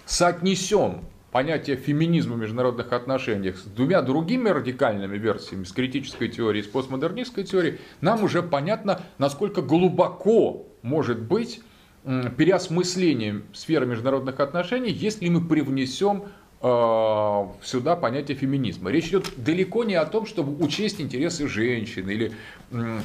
соотнесем 0.05 1.01
понятие 1.31 1.77
феминизма 1.77 2.35
в 2.35 2.37
международных 2.37 2.93
отношениях 2.93 3.57
с 3.57 3.63
двумя 3.63 4.03
другими 4.03 4.49
радикальными 4.49 5.17
версиями, 5.17 5.63
с 5.63 5.71
критической 5.71 6.27
теорией, 6.27 6.63
с 6.63 6.67
постмодернистской 6.67 7.43
теорией, 7.43 7.79
нам 8.01 8.23
уже 8.23 8.43
понятно, 8.43 9.01
насколько 9.17 9.63
глубоко 9.63 10.67
может 10.83 11.19
быть 11.19 11.61
переосмыслением 12.09 13.43
сферы 13.53 13.85
международных 13.85 14.39
отношений, 14.39 14.91
если 14.91 15.29
мы 15.29 15.41
привнесем 15.47 16.23
э, 16.59 17.47
сюда 17.61 17.95
понятие 17.95 18.35
феминизма. 18.35 18.89
Речь 18.89 19.09
идет 19.09 19.31
далеко 19.37 19.83
не 19.83 19.93
о 19.93 20.05
том, 20.05 20.25
чтобы 20.25 20.63
учесть 20.63 20.99
интересы 20.99 21.47
женщин 21.47 22.09
или 22.09 22.31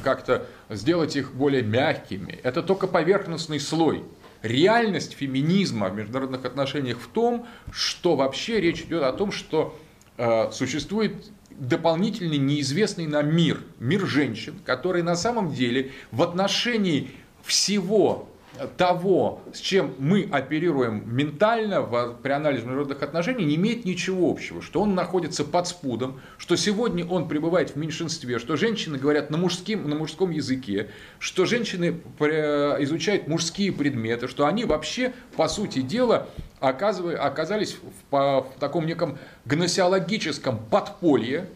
как-то 0.03 0.47
сделать 0.69 1.15
их 1.15 1.35
более 1.35 1.61
мягкими. 1.61 2.39
Это 2.41 2.63
только 2.63 2.87
поверхностный 2.87 3.59
слой. 3.59 4.03
Реальность 4.41 5.13
феминизма 5.13 5.89
в 5.89 5.95
международных 5.95 6.43
отношениях 6.43 6.99
в 6.99 7.07
том, 7.07 7.45
что 7.71 8.15
вообще 8.15 8.59
речь 8.59 8.81
идет 8.81 9.03
о 9.03 9.13
том, 9.13 9.31
что 9.31 9.77
э, 10.17 10.49
существует 10.51 11.13
дополнительный 11.51 12.39
неизвестный 12.39 13.05
нам 13.05 13.35
мир, 13.35 13.61
мир 13.79 14.05
женщин, 14.07 14.55
который 14.65 15.03
на 15.03 15.15
самом 15.15 15.53
деле 15.53 15.91
в 16.11 16.23
отношении 16.23 17.11
всего 17.43 18.29
того, 18.77 19.41
с 19.53 19.59
чем 19.59 19.93
мы 19.99 20.27
оперируем 20.31 21.03
ментально 21.05 21.81
в, 21.81 22.15
при 22.21 22.31
анализе 22.31 22.63
международных 22.63 23.01
отношений, 23.03 23.45
не 23.45 23.55
имеет 23.55 23.85
ничего 23.85 24.29
общего. 24.29 24.61
Что 24.61 24.81
он 24.81 24.95
находится 24.95 25.43
под 25.43 25.67
спудом, 25.67 26.19
что 26.37 26.55
сегодня 26.55 27.05
он 27.05 27.27
пребывает 27.27 27.71
в 27.71 27.75
меньшинстве, 27.75 28.39
что 28.39 28.55
женщины 28.55 28.97
говорят 28.97 29.29
на, 29.29 29.37
мужским, 29.37 29.89
на 29.89 29.95
мужском 29.95 30.31
языке, 30.31 30.89
что 31.19 31.45
женщины 31.45 32.01
изучают 32.19 33.27
мужские 33.27 33.71
предметы, 33.71 34.27
что 34.27 34.45
они 34.45 34.65
вообще, 34.65 35.13
по 35.35 35.47
сути 35.47 35.81
дела, 35.81 36.27
оказались 36.59 37.77
в, 38.11 38.11
в 38.11 38.59
таком 38.59 38.85
неком 38.85 39.17
гносеологическом 39.45 40.57
подполье, 40.57 41.49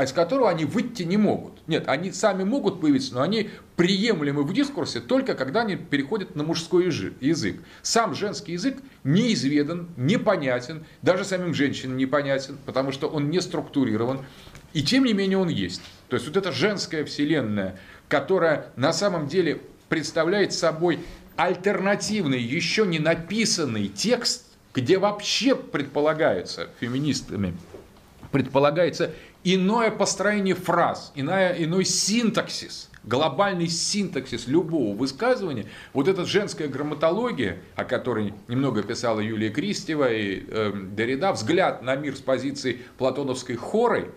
из 0.00 0.12
которого 0.12 0.50
они 0.50 0.64
выйти 0.64 1.02
не 1.02 1.16
могут. 1.16 1.66
Нет, 1.66 1.84
они 1.88 2.12
сами 2.12 2.44
могут 2.44 2.80
появиться, 2.80 3.14
но 3.14 3.22
они 3.22 3.50
приемлемы 3.76 4.42
в 4.42 4.52
дискурсе 4.52 5.00
только 5.00 5.34
когда 5.34 5.60
они 5.60 5.76
переходят 5.76 6.34
на 6.34 6.42
мужской 6.42 6.86
язык. 6.86 7.60
Сам 7.82 8.14
женский 8.14 8.52
язык 8.52 8.78
неизведан, 9.04 9.88
непонятен, 9.96 10.84
даже 11.02 11.24
самим 11.24 11.54
женщинам 11.54 11.96
непонятен, 11.96 12.58
потому 12.66 12.92
что 12.92 13.08
он 13.08 13.30
не 13.30 13.40
структурирован. 13.40 14.24
И 14.72 14.82
тем 14.82 15.04
не 15.04 15.12
менее 15.12 15.38
он 15.38 15.48
есть. 15.48 15.80
То 16.08 16.16
есть 16.16 16.26
вот 16.26 16.36
эта 16.36 16.52
женская 16.52 17.04
вселенная, 17.04 17.78
которая 18.08 18.70
на 18.76 18.92
самом 18.92 19.26
деле 19.26 19.60
представляет 19.88 20.52
собой 20.52 21.00
альтернативный, 21.36 22.40
еще 22.40 22.86
не 22.86 22.98
написанный 22.98 23.88
текст, 23.88 24.44
где 24.74 24.98
вообще 24.98 25.54
предполагается 25.54 26.68
феминистами, 26.80 27.56
предполагается 28.30 29.12
иное 29.44 29.90
построение 29.90 30.54
фраз, 30.54 31.12
иная, 31.14 31.52
иной 31.62 31.84
синтаксис, 31.84 32.90
глобальный 33.04 33.68
синтаксис 33.68 34.46
любого 34.46 34.96
высказывания, 34.96 35.66
вот 35.92 36.08
эта 36.08 36.24
женская 36.24 36.68
грамматология, 36.68 37.58
о 37.76 37.84
которой 37.84 38.34
немного 38.48 38.82
писала 38.82 39.20
Юлия 39.20 39.50
Кристева 39.50 40.12
и 40.12 40.44
э, 40.46 40.72
Дорида, 40.72 41.32
взгляд 41.32 41.82
на 41.82 41.96
мир 41.96 42.16
с 42.16 42.20
позиции 42.20 42.80
платоновской 42.98 43.56
хоры, 43.56 44.12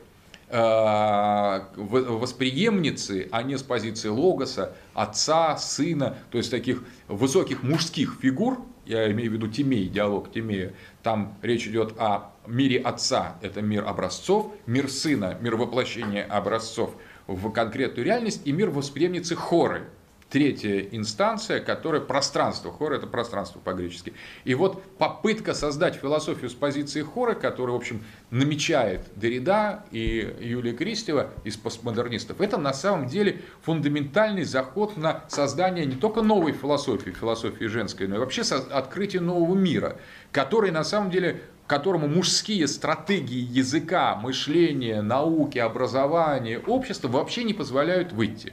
э, 0.50 1.60
восприемницы, 1.76 3.30
а 3.32 3.44
не 3.44 3.58
с 3.58 3.64
позиции 3.64 4.10
логоса, 4.10 4.76
отца, 4.94 5.56
сына, 5.58 6.18
то 6.32 6.38
есть 6.38 6.52
таких 6.52 6.84
высоких 7.08 7.64
мужских 7.64 8.18
фигур, 8.22 8.60
я 8.86 9.10
имею 9.12 9.32
в 9.32 9.34
виду 9.36 9.48
Тимей, 9.48 9.88
диалог 9.88 10.32
Тимея, 10.32 10.74
там 11.04 11.38
речь 11.42 11.68
идет 11.68 11.94
о 11.98 12.31
мире 12.48 12.80
отца, 12.80 13.38
это 13.42 13.62
мир 13.62 13.86
образцов, 13.88 14.52
мир 14.66 14.90
сына, 14.90 15.38
мир 15.42 15.56
воплощения 15.56 16.24
образцов 16.24 16.96
в 17.28 17.52
конкретную 17.52 18.06
реальность, 18.06 18.42
и 18.46 18.52
мир 18.52 18.70
восприемницы 18.70 19.36
хоры, 19.36 19.88
третья 20.32 20.80
инстанция, 20.80 21.60
которая 21.60 22.02
пространство. 22.02 22.72
Хор– 22.72 22.94
это 22.94 23.06
пространство 23.06 23.60
по-гречески. 23.60 24.14
И 24.46 24.56
вот 24.56 24.82
попытка 24.98 25.54
создать 25.54 25.96
философию 25.96 26.50
с 26.50 26.54
позиции 26.54 27.02
хора, 27.02 27.36
которую, 27.36 27.78
в 27.78 27.82
общем, 27.82 28.04
намечает 28.32 29.02
Дорида 29.16 29.84
и 29.92 30.34
Юлия 30.40 30.72
Кристева 30.72 31.32
из 31.44 31.58
постмодернистов, 31.58 32.40
это 32.40 32.58
на 32.58 32.74
самом 32.74 33.08
деле 33.08 33.42
фундаментальный 33.62 34.46
заход 34.46 34.96
на 34.96 35.26
создание 35.28 35.86
не 35.86 35.96
только 35.96 36.22
новой 36.22 36.54
философии, 36.54 37.12
философии 37.12 37.66
женской, 37.66 38.08
но 38.08 38.16
и 38.16 38.20
вообще 38.20 38.42
открытие 38.42 39.22
нового 39.22 39.56
мира, 39.56 39.98
который 40.32 40.72
на 40.72 40.86
самом 40.86 41.12
деле 41.12 41.42
которому 41.72 42.10
мужские 42.10 42.68
стратегии 42.68 43.40
языка, 43.40 44.18
мышления, 44.18 45.02
науки, 45.02 45.58
образования, 45.58 46.60
общества 46.60 47.08
вообще 47.08 47.46
не 47.46 47.54
позволяют 47.54 48.12
выйти. 48.12 48.52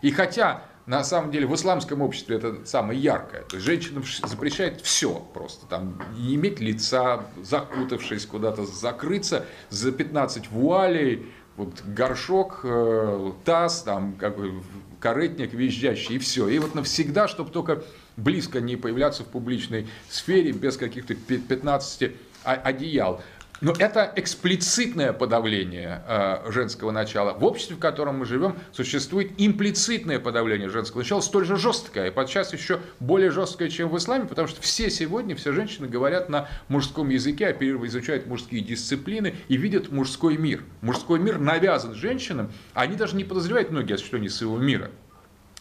И 0.00 0.10
хотя 0.10 0.62
на 0.86 1.04
самом 1.04 1.30
деле 1.30 1.46
в 1.46 1.54
исламском 1.54 2.00
обществе 2.00 2.36
это 2.36 2.64
самое 2.64 2.98
яркое. 2.98 3.42
То 3.42 3.56
есть 3.56 3.66
женщинам 3.66 4.04
запрещает 4.24 4.80
все 4.80 5.16
просто. 5.34 5.66
Там 5.66 6.00
не 6.16 6.34
иметь 6.36 6.58
лица, 6.58 7.26
закутавшись 7.42 8.24
куда-то, 8.24 8.64
закрыться 8.64 9.44
за 9.68 9.92
15 9.92 10.50
вуалей, 10.50 11.26
вот 11.58 11.82
горшок, 11.84 12.60
э, 12.64 13.32
таз, 13.44 13.82
там 13.82 14.14
как 14.14 14.38
бы 14.38 14.62
каретник 14.98 15.52
визжащий 15.52 16.14
и 16.14 16.18
все. 16.18 16.48
И 16.48 16.58
вот 16.58 16.74
навсегда, 16.74 17.28
чтобы 17.28 17.50
только 17.50 17.82
близко 18.16 18.62
не 18.62 18.76
появляться 18.76 19.24
в 19.24 19.26
публичной 19.26 19.88
сфере 20.08 20.52
без 20.52 20.78
каких-то 20.78 21.14
15 21.14 22.12
одеял. 22.54 23.20
Но 23.62 23.72
это 23.78 24.12
эксплицитное 24.16 25.14
подавление 25.14 26.02
э, 26.06 26.50
женского 26.50 26.90
начала. 26.90 27.32
В 27.32 27.44
обществе, 27.44 27.76
в 27.76 27.78
котором 27.78 28.18
мы 28.18 28.26
живем, 28.26 28.56
существует 28.72 29.32
имплицитное 29.38 30.18
подавление 30.18 30.68
женского 30.68 31.00
начала, 31.00 31.20
столь 31.22 31.46
же 31.46 31.56
жесткое, 31.56 32.08
и 32.08 32.10
подчас 32.10 32.52
еще 32.52 32.80
более 33.00 33.30
жесткое, 33.30 33.70
чем 33.70 33.88
в 33.88 33.96
исламе, 33.96 34.26
потому 34.26 34.46
что 34.46 34.60
все 34.60 34.90
сегодня, 34.90 35.34
все 35.36 35.52
женщины 35.52 35.88
говорят 35.88 36.28
на 36.28 36.48
мужском 36.68 37.08
языке, 37.08 37.56
изучают 37.86 38.26
мужские 38.26 38.60
дисциплины 38.60 39.34
и 39.48 39.56
видят 39.56 39.90
мужской 39.90 40.36
мир. 40.36 40.62
Мужской 40.82 41.18
мир 41.18 41.38
навязан 41.38 41.94
женщинам, 41.94 42.52
а 42.74 42.82
они 42.82 42.96
даже 42.96 43.16
не 43.16 43.24
подозревают 43.24 43.70
многие, 43.70 43.96
что 43.96 44.16
они 44.16 44.28
своего 44.28 44.58
мира. 44.58 44.90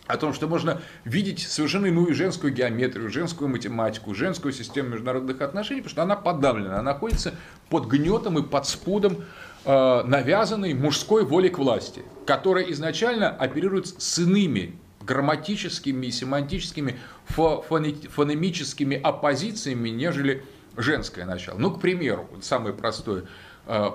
О 0.07 0.17
том, 0.17 0.33
что 0.33 0.47
можно 0.47 0.81
видеть 1.03 1.39
совершенно 1.39 1.87
иную 1.87 2.13
женскую 2.13 2.53
геометрию, 2.53 3.09
женскую 3.09 3.49
математику, 3.49 4.13
женскую 4.13 4.53
систему 4.53 4.89
международных 4.89 5.41
отношений, 5.41 5.81
потому 5.81 5.91
что 5.91 6.03
она 6.03 6.15
подавлена, 6.15 6.73
она 6.73 6.93
находится 6.93 7.33
под 7.69 7.87
гнетом 7.87 8.37
и 8.37 8.43
под 8.43 8.67
спудом 8.67 9.23
э, 9.65 10.03
навязанной 10.05 10.73
мужской 10.73 11.23
воли 11.23 11.49
к 11.49 11.57
власти, 11.57 12.03
которая 12.25 12.65
изначально 12.71 13.29
оперирует 13.29 13.87
с 13.87 14.19
иными 14.19 14.77
грамматическими 15.01 16.07
и 16.07 16.11
семантическими 16.11 16.99
фонемическими 17.27 18.99
оппозициями, 18.99 19.89
нежели 19.89 20.43
женское 20.77 21.25
начало. 21.25 21.57
Ну, 21.57 21.71
к 21.71 21.79
примеру, 21.79 22.27
самый 22.41 22.73
простой 22.73 23.21
Э, 23.21 23.23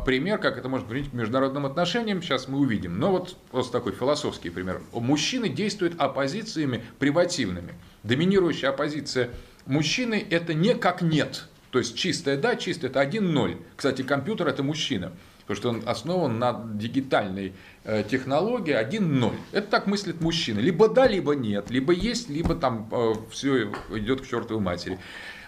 пример, 0.05 0.39
как 0.39 0.59
это 0.59 0.69
может 0.69 0.87
быть 0.89 1.11
к 1.11 1.13
международным 1.13 1.67
отношениям, 1.67 2.23
сейчас 2.23 2.49
мы 2.49 2.59
увидим. 2.59 2.99
Но 2.99 3.11
вот 3.11 3.37
просто 3.51 3.73
такой 3.73 3.93
философский 3.93 4.51
пример. 4.51 4.81
Мужчины 4.93 5.49
действуют 5.49 5.95
оппозициями 5.99 6.83
привативными. 6.99 7.75
Доминирующая 8.03 8.71
оппозиция 8.71 9.31
мужчины– 9.67 10.25
это 10.31 10.55
не 10.55 10.75
как 10.75 11.03
нет. 11.03 11.47
То 11.71 11.79
есть 11.79 11.97
чистое 11.97 12.37
да, 12.37 12.57
чистое– 12.57 12.91
это 12.91 13.03
1-0. 13.03 13.57
Кстати, 13.77 14.03
компьютер– 14.03 14.49
это 14.49 14.63
мужчина. 14.63 15.13
Потому 15.47 15.57
что 15.57 15.69
он 15.71 15.89
основан 15.89 16.39
на 16.39 16.65
дигитальной 16.75 17.55
э, 17.83 18.05
технологии 18.09 18.73
1-0. 18.73 19.33
Это 19.51 19.67
так 19.67 19.87
мыслит 19.87 20.21
мужчина. 20.21 20.61
Либо 20.61 20.89
да, 20.89 21.09
либо 21.09 21.35
нет. 21.35 21.71
Либо 21.71 21.93
есть, 21.93 22.29
либо 22.29 22.55
там 22.55 22.89
э, 22.93 23.15
все 23.33 23.73
идет 23.91 24.21
к 24.21 24.29
чертовой 24.29 24.63
матери. 24.63 24.99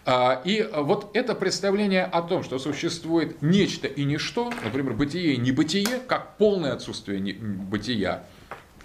А, 0.04 0.42
и 0.44 0.68
вот 0.74 1.10
это 1.14 1.34
представление 1.34 2.04
о 2.04 2.22
том, 2.22 2.42
что 2.42 2.58
существует 2.58 3.40
нечто 3.40 3.86
и 3.86 4.04
ничто, 4.04 4.52
например, 4.64 4.94
бытие 4.94 5.34
и 5.34 5.36
небытие, 5.36 6.00
как 6.06 6.36
полное 6.38 6.72
отсутствие 6.72 7.34
бытия, 7.34 8.24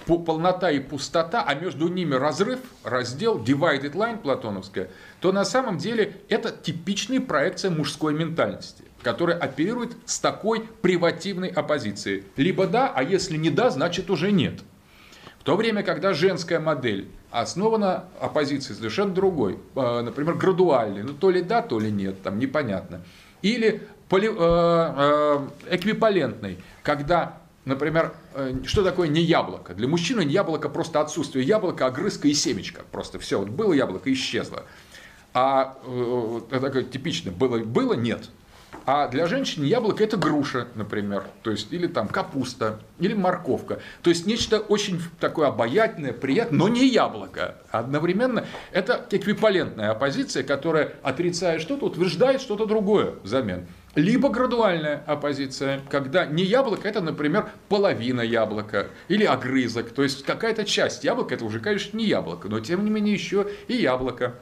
полнота 0.06 0.72
и 0.72 0.80
пустота, 0.80 1.44
а 1.45 1.56
между 1.56 1.88
ними 1.88 2.14
разрыв, 2.14 2.60
раздел, 2.84 3.39
divided 3.39 3.94
line 3.94 4.19
платоновская, 4.19 4.89
то 5.19 5.31
на 5.31 5.44
самом 5.44 5.80
деле 5.80 6.18
это 6.30 6.52
типичная 6.52 7.19
проекция 7.19 7.72
мужской 7.72 8.14
ментальности, 8.14 8.84
которая 9.02 9.38
оперирует 9.38 9.98
с 10.06 10.19
такой 10.19 10.61
привативной 10.61 11.49
оппозицией. 11.49 12.26
Либо 12.38 12.68
да, 12.68 12.91
а 12.94 13.03
если 13.03 13.38
не 13.38 13.49
да, 13.49 13.69
значит 13.72 14.10
уже 14.10 14.31
нет. 14.31 14.61
В 15.39 15.44
то 15.44 15.56
время, 15.56 15.81
когда 15.81 16.14
женская 16.14 16.60
модель 16.60 17.10
основана 17.31 18.05
оппозиция 18.19 18.75
совершенно 18.75 19.13
другой, 19.13 19.59
э, 19.75 20.01
например, 20.01 20.35
градуальный, 20.35 21.03
ну 21.03 21.13
то 21.13 21.29
ли 21.29 21.41
да, 21.41 21.61
то 21.61 21.79
ли 21.79 21.91
нет, 21.91 22.21
там 22.23 22.39
непонятно. 22.39 23.01
Или 23.41 23.87
поли, 24.09 24.29
э, 24.29 24.33
э, 24.37 25.75
эквивалентный, 25.75 26.59
когда, 26.83 27.37
например, 27.65 28.13
что 28.65 28.83
такое 28.83 29.07
не 29.07 29.21
яблоко? 29.21 29.73
Для 29.73 29.87
мужчины 29.87 30.23
не 30.23 30.33
яблоко 30.33 30.69
просто 30.69 31.01
отсутствие 31.01 31.45
яблока, 31.45 31.85
огрызка 31.87 32.27
и 32.27 32.33
семечко. 32.33 32.83
Просто 32.91 33.19
все, 33.19 33.39
вот 33.39 33.49
было 33.49 33.73
яблоко, 33.73 34.11
исчезло. 34.11 34.63
А 35.33 35.77
это 36.49 36.59
такое 36.59 36.83
типичное, 36.83 37.33
было, 37.33 37.59
было, 37.59 37.93
нет. 37.93 38.29
А 38.85 39.10
для 39.10 39.27
женщины 39.27 39.65
яблоко 39.65 40.02
это 40.02 40.15
груша, 40.15 40.68
например, 40.76 41.26
то 41.44 41.52
есть 41.52 41.73
или 41.73 41.88
там 41.88 42.07
капуста, 42.07 42.80
или 42.99 43.14
морковка. 43.14 43.80
То 44.02 44.10
есть 44.10 44.26
нечто 44.26 44.60
очень 44.60 45.02
такое 45.19 45.48
обаятельное, 45.48 46.14
приятное, 46.14 46.57
но 46.57 46.69
не 46.69 46.88
яблоко. 46.88 47.56
Одновременно 47.69 48.45
это 48.72 49.06
эквивалентная 49.11 49.91
оппозиция, 49.91 50.44
которая 50.44 50.94
отрицает 51.03 51.61
что-то, 51.61 51.88
утверждает 51.88 52.39
что-то 52.39 52.65
другое 52.65 53.15
взамен. 53.23 53.68
Либо 53.95 54.30
градуальная 54.30 55.03
оппозиция, 55.06 55.81
когда 55.89 56.26
не 56.26 56.44
яблоко, 56.44 56.88
это, 56.88 57.02
например, 57.02 57.49
половина 57.68 58.22
яблока 58.22 58.88
или 59.10 59.26
огрызок, 59.26 59.89
то 59.89 60.03
есть 60.03 60.23
какая-то 60.23 60.64
часть 60.64 61.03
яблока, 61.03 61.35
это 61.35 61.44
уже, 61.44 61.60
конечно, 61.60 61.98
не 61.98 62.06
яблоко, 62.06 62.48
но 62.48 62.60
тем 62.60 62.85
не 62.85 62.91
менее 62.91 63.15
еще 63.15 63.48
и 63.68 63.76
яблоко 63.76 64.35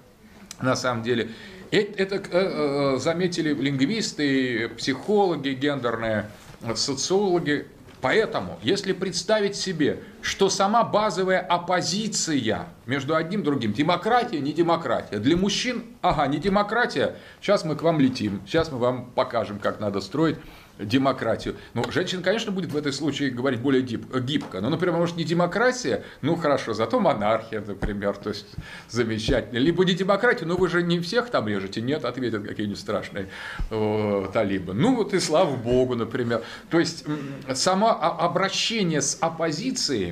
на 0.62 0.76
самом 0.76 1.04
деле. 1.04 1.32
Это 1.80 2.16
э, 2.16 2.22
э, 2.32 2.98
заметили 3.00 3.54
лингвисты, 3.54 4.70
психологи 4.78 5.50
гендерные, 5.50 6.30
социологи. 6.76 7.68
Поэтому, 8.02 8.60
если 8.62 8.94
представить 8.94 9.56
себе, 9.56 10.00
что 10.26 10.50
сама 10.50 10.84
базовая 10.84 11.40
оппозиция 11.40 12.68
между 12.88 13.16
одним 13.16 13.42
и 13.42 13.44
другим, 13.44 13.74
демократия, 13.74 14.40
не 14.40 14.54
демократия, 14.54 15.20
для 15.20 15.38
мужчин, 15.38 15.84
ага, 16.02 16.26
не 16.26 16.40
демократия, 16.40 17.16
сейчас 17.42 17.64
мы 17.64 17.76
к 17.76 17.84
вам 17.84 18.00
летим, 18.00 18.42
сейчас 18.48 18.72
мы 18.72 18.80
вам 18.80 19.12
покажем, 19.12 19.60
как 19.60 19.80
надо 19.80 20.02
строить 20.02 20.38
демократию. 20.80 21.56
Ну, 21.74 21.90
женщина, 21.90 22.22
конечно, 22.22 22.52
будет 22.52 22.72
в 22.72 22.78
этой 22.78 22.92
случае 22.92 23.30
говорить 23.30 23.62
более 23.62 23.82
гибко. 23.82 24.60
Но, 24.62 24.70
например, 24.70 24.98
может, 24.98 25.16
не 25.16 25.24
демократия, 25.24 26.04
ну, 26.22 26.36
хорошо, 26.36 26.74
зато 26.74 27.00
монархия, 27.00 27.64
например, 27.66 28.18
то 28.18 28.30
есть 28.30 28.48
замечательно. 28.90 29.58
Либо 29.58 29.86
не 29.86 29.94
демократия, 29.94 30.46
но 30.46 30.58
вы 30.58 30.68
же 30.68 30.84
не 30.84 31.00
всех 31.00 31.30
там 31.30 31.48
режете, 31.48 31.82
нет, 31.82 32.04
ответят 32.04 32.44
какие-нибудь 32.46 32.80
страшные 32.80 33.30
э, 33.70 34.28
талибы. 34.34 34.74
Ну, 34.74 34.96
вот 34.96 35.14
и 35.14 35.20
слава 35.20 35.56
богу, 35.56 35.96
например. 35.96 36.44
То 36.70 36.80
есть, 36.80 37.06
само 37.54 37.90
обращение 37.90 39.02
с 39.02 39.18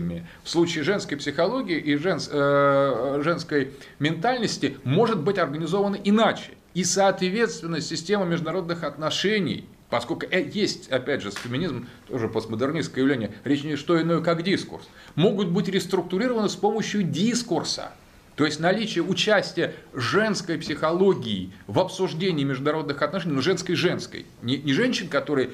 оппозициями 0.03 0.27
в 0.43 0.49
случае 0.49 0.83
женской 0.83 1.17
психологии 1.17 1.77
и 1.77 1.95
женс, 1.95 2.29
э, 2.31 3.21
женской 3.23 3.71
ментальности 3.99 4.77
может 4.83 5.21
быть 5.21 5.37
организовано 5.37 5.97
иначе. 6.03 6.51
И, 6.73 6.83
соответственно, 6.83 7.81
система 7.81 8.25
международных 8.25 8.83
отношений 8.83 9.67
Поскольку 9.89 10.25
э, 10.31 10.41
есть, 10.41 10.91
опять 10.91 11.21
же, 11.21 11.29
феминизм, 11.29 11.87
тоже 12.07 12.27
постмодернистское 12.27 13.03
явление, 13.03 13.31
речь 13.43 13.63
не 13.63 13.75
что 13.75 14.01
иное, 14.01 14.21
как 14.21 14.41
дискурс, 14.41 14.89
могут 15.13 15.49
быть 15.49 15.67
реструктурированы 15.67 16.49
с 16.49 16.55
помощью 16.55 17.03
дискурса. 17.03 17.91
То 18.35 18.43
есть 18.43 18.59
наличие 18.59 19.03
участия 19.03 19.75
женской 19.93 20.57
психологии 20.57 21.51
в 21.67 21.79
обсуждении 21.79 22.43
международных 22.43 22.99
отношений, 23.03 23.35
но 23.35 23.41
женской-женской. 23.41 24.25
Не, 24.41 24.57
не 24.57 24.73
женщин, 24.73 25.09
которые, 25.09 25.51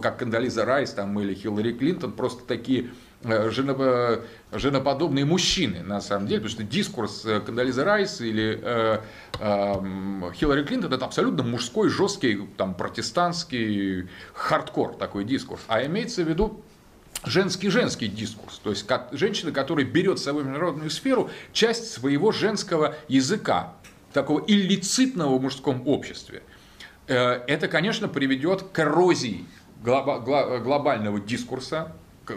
как 0.00 0.18
Кандализа 0.18 0.64
Райс 0.64 0.92
там, 0.92 1.18
или 1.18 1.34
Хиллари 1.34 1.72
Клинтон, 1.72 2.12
просто 2.12 2.44
такие 2.44 2.90
Э, 2.90 3.09
женоподобные 3.22 5.24
мужчины, 5.24 5.82
на 5.82 6.00
самом 6.00 6.26
деле, 6.26 6.40
потому 6.40 6.54
что 6.54 6.62
дискурс 6.62 7.26
э, 7.26 7.40
Кандализа 7.40 7.84
Райс 7.84 8.20
или 8.22 8.58
э, 8.62 9.00
э, 9.38 10.32
Хиллари 10.34 10.64
Клинтон 10.64 10.94
это 10.94 11.04
абсолютно 11.04 11.42
мужской, 11.42 11.90
жесткий, 11.90 12.48
там, 12.56 12.74
протестантский 12.74 14.08
хардкор 14.32 14.94
такой 14.94 15.24
дискурс. 15.24 15.60
А 15.68 15.84
имеется 15.84 16.24
в 16.24 16.28
виду 16.28 16.62
женский-женский 17.24 18.08
дискурс, 18.08 18.58
то 18.62 18.70
есть 18.70 18.86
как, 18.86 19.10
женщина, 19.12 19.52
которая 19.52 19.84
берет 19.84 20.18
в 20.18 20.22
свою 20.22 20.38
международную 20.38 20.88
сферу 20.88 21.28
часть 21.52 21.90
своего 21.90 22.32
женского 22.32 22.94
языка, 23.08 23.74
такого 24.14 24.42
иллицитного 24.46 25.36
в 25.36 25.42
мужском 25.42 25.86
обществе. 25.86 26.42
Э, 27.06 27.42
это, 27.46 27.68
конечно, 27.68 28.08
приведет 28.08 28.62
к 28.72 28.78
эрозии 28.78 29.44
глобального 29.82 31.20
дискурса, 31.20 31.92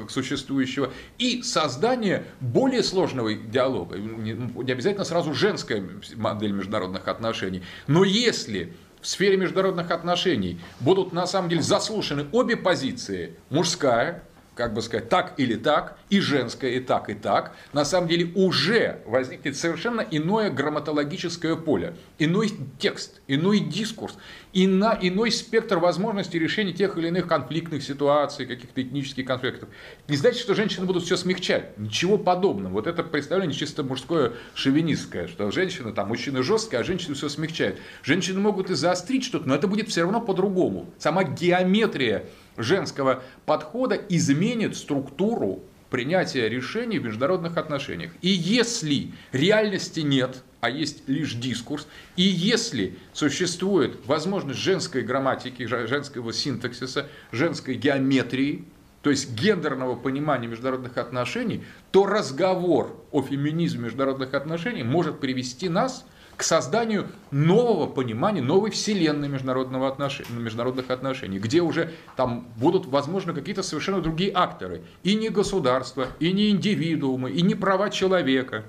существующего, 0.10 0.92
и 1.18 1.42
создание 1.44 2.26
более 2.40 2.84
сложного 2.84 3.34
диалога. 3.34 3.98
Не 3.98 4.72
обязательно 4.72 5.06
сразу 5.06 5.34
женская 5.34 5.84
модель 6.16 6.52
международных 6.52 7.08
отношений. 7.08 7.64
Но 7.88 8.04
если 8.04 8.74
в 9.02 9.08
сфере 9.08 9.38
международных 9.38 9.92
отношений 9.92 10.60
будут 10.80 11.12
на 11.12 11.28
самом 11.28 11.50
деле 11.50 11.62
заслушаны 11.62 12.28
обе 12.32 12.56
позиции, 12.56 13.36
мужская 13.50 14.24
как 14.56 14.74
бы 14.74 14.82
сказать, 14.82 15.10
так 15.10 15.34
или 15.38 15.56
так, 15.56 15.98
и 16.10 16.20
женское 16.20 16.72
и 16.72 16.80
так, 16.80 17.10
и 17.10 17.14
так, 17.14 17.56
на 17.74 17.86
самом 17.86 18.08
деле 18.08 18.32
уже 18.36 19.02
возникнет 19.06 19.58
совершенно 19.58 20.02
иное 20.02 20.50
грамматологическое 20.50 21.56
поле, 21.56 21.96
иной 22.20 22.52
текст, 22.80 23.22
иной 23.28 23.60
дискурс, 23.60 24.18
ино, 24.54 24.98
иной 25.02 25.32
спектр 25.32 25.78
возможностей 25.80 26.40
решения 26.40 26.74
тех 26.74 26.98
или 26.98 27.08
иных 27.08 27.28
конфликтных 27.28 27.84
ситуаций, 27.84 28.46
каких-то 28.46 28.82
этнических 28.82 29.26
конфликтов. 29.26 29.70
Не 30.08 30.16
значит, 30.16 30.42
что 30.42 30.54
женщины 30.54 30.86
будут 30.86 31.04
все 31.04 31.18
смягчать. 31.18 31.78
Ничего 31.78 32.18
подобного. 32.18 32.74
Вот 32.74 32.88
это 32.88 33.04
представление 33.04 33.58
чисто 33.58 33.84
мужское 33.84 34.34
шовинистское, 34.54 35.28
что 35.28 35.50
женщина, 35.52 35.92
там, 35.92 36.10
мужчина 36.10 36.44
жесткий, 36.44 36.76
а 36.76 36.84
женщины 36.84 37.16
все 37.16 37.30
смягчают. 37.30 37.80
Женщины 38.04 38.40
могут 38.40 38.70
и 38.70 38.76
заострить 38.76 39.24
что-то, 39.24 39.48
но 39.48 39.56
это 39.56 39.68
будет 39.68 39.90
все 39.90 40.02
равно 40.02 40.22
по-другому. 40.22 40.90
Сама 41.00 41.24
геометрия 41.24 42.26
женского 42.58 43.24
подхода 43.46 43.96
изменит 43.96 44.76
структуру 44.76 45.62
принятия 45.90 46.50
решений 46.50 46.98
в 46.98 47.04
международных 47.04 47.58
отношениях. 47.58 48.12
И 48.22 48.30
если 48.30 49.12
реальности 49.32 50.00
нет, 50.00 50.44
а 50.60 50.70
есть 50.70 51.08
лишь 51.08 51.36
дискурс, 51.36 51.88
и 52.16 52.24
если 52.24 52.98
существует 53.14 54.06
возможность 54.08 54.60
женской 54.60 55.04
грамматики, 55.04 55.66
женского 55.66 56.34
синтаксиса, 56.34 57.10
женской 57.32 57.76
геометрии, 57.76 58.66
то 59.04 59.10
есть 59.10 59.34
гендерного 59.34 59.96
понимания 59.96 60.48
международных 60.48 60.98
отношений, 60.98 61.64
то 61.92 62.06
разговор 62.06 63.06
о 63.12 63.22
феминизме 63.22 63.84
международных 63.84 64.34
отношений 64.34 64.84
может 64.84 65.20
привести 65.20 65.70
нас 65.70 66.06
к 66.38 66.44
созданию 66.44 67.08
нового 67.32 67.88
понимания, 67.88 68.42
новой 68.42 68.72
вселенной 68.72 69.28
международного 69.28 69.88
отношения, 69.88 70.30
международных 70.32 70.90
отношений, 70.90 71.40
где 71.40 71.62
уже 71.62 71.94
там 72.16 72.48
будут, 72.58 72.86
возможно, 72.88 73.34
какие-то 73.34 73.64
совершенно 73.64 74.02
другие 74.02 74.32
акторы. 74.34 74.82
И 75.04 75.16
не 75.16 75.30
государство, 75.30 76.08
и 76.20 76.32
не 76.32 76.50
индивидуумы, 76.50 77.32
и 77.32 77.42
не 77.42 77.56
права 77.56 77.90
человека, 77.90 78.64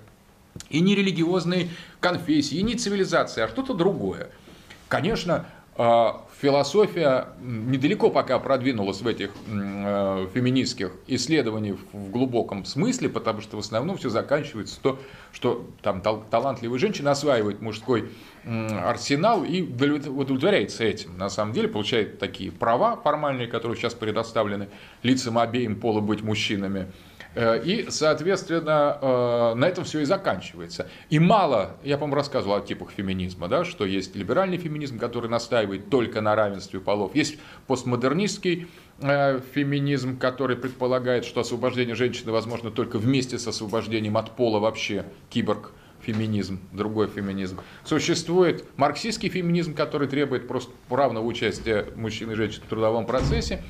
и 0.69 0.81
не 0.81 0.95
религиозные 0.95 1.69
конфессии, 2.01 2.59
и 2.59 2.63
не 2.63 2.75
цивилизация, 2.75 3.45
а 3.45 3.49
что-то 3.49 3.75
другое. 3.75 4.31
Конечно, 4.89 5.47
философия 5.77 7.29
недалеко 7.41 8.11
пока 8.11 8.39
продвинулась 8.39 9.01
в 9.01 9.09
этих 9.09 9.31
э, 9.49 10.29
феминистских 10.33 10.93
исследованиях 11.09 11.79
в 11.93 12.11
глубоком 12.11 12.65
смысле, 12.65 13.09
потому 13.09 13.41
что 13.41 13.57
в 13.57 13.61
основном 13.61 13.97
все 13.97 14.09
заканчивается 14.09 14.79
то, 14.81 15.01
что 15.33 15.67
там 15.83 16.01
талантливые 16.01 16.79
женщины 16.79 17.09
осваивают 17.09 17.61
мужской 17.61 18.11
арсенал 18.45 19.43
и 19.43 19.63
удовлетворяется 19.63 20.85
этим. 20.85 21.17
На 21.19 21.29
самом 21.29 21.53
деле 21.53 21.69
получает 21.69 22.19
такие 22.19 22.53
права 22.53 22.97
формальные, 22.97 23.49
которые 23.49 23.77
сейчас 23.77 23.95
предоставлены 23.95 24.69
лицам 25.03 25.39
обеим 25.39 25.81
пола 25.81 26.01
быть 26.01 26.23
мужчинами. 26.23 26.93
Э, 27.35 27.61
и, 27.63 27.87
соответственно, 27.91 28.99
э, 29.01 29.55
на 29.55 29.65
этом 29.67 29.85
все 29.85 30.01
и 30.01 30.05
заканчивается. 30.05 30.89
И 31.11 31.19
мало, 31.19 31.77
я, 31.83 31.97
по-моему, 31.97 32.17
рассказывал 32.17 32.57
о 32.57 32.61
типах 32.61 32.91
феминизма, 32.91 33.49
да, 33.49 33.65
что 33.65 33.85
есть 33.85 34.15
либеральный 34.15 34.57
феминизм, 34.57 34.99
который 34.99 35.29
настаивает 35.29 35.91
только 35.91 36.21
на 36.21 36.35
равенстве 36.35 36.81
полов, 36.81 37.15
есть 37.15 37.39
постмодернистский 37.67 38.69
э, 39.01 39.41
феминизм, 39.53 40.19
который 40.19 40.57
предполагает, 40.57 41.25
что 41.25 41.41
освобождение 41.41 41.95
женщины 41.95 42.31
возможно 42.31 42.71
только 42.71 42.99
вместе 42.99 43.39
с 43.39 43.47
освобождением 43.47 44.17
от 44.17 44.31
пола 44.37 44.61
вообще, 44.61 45.05
киборг, 45.31 45.73
феминизм, 46.01 46.61
другой 46.73 47.09
феминизм. 47.09 47.61
Существует 47.85 48.65
марксистский 48.77 49.29
феминизм, 49.29 49.75
который 49.75 50.07
требует 50.07 50.47
просто 50.47 50.71
равного 50.91 51.25
участия 51.25 51.87
мужчин 51.97 52.31
и 52.31 52.35
женщин 52.35 52.63
в 52.65 52.69
трудовом 52.69 53.07
процессе. 53.07 53.63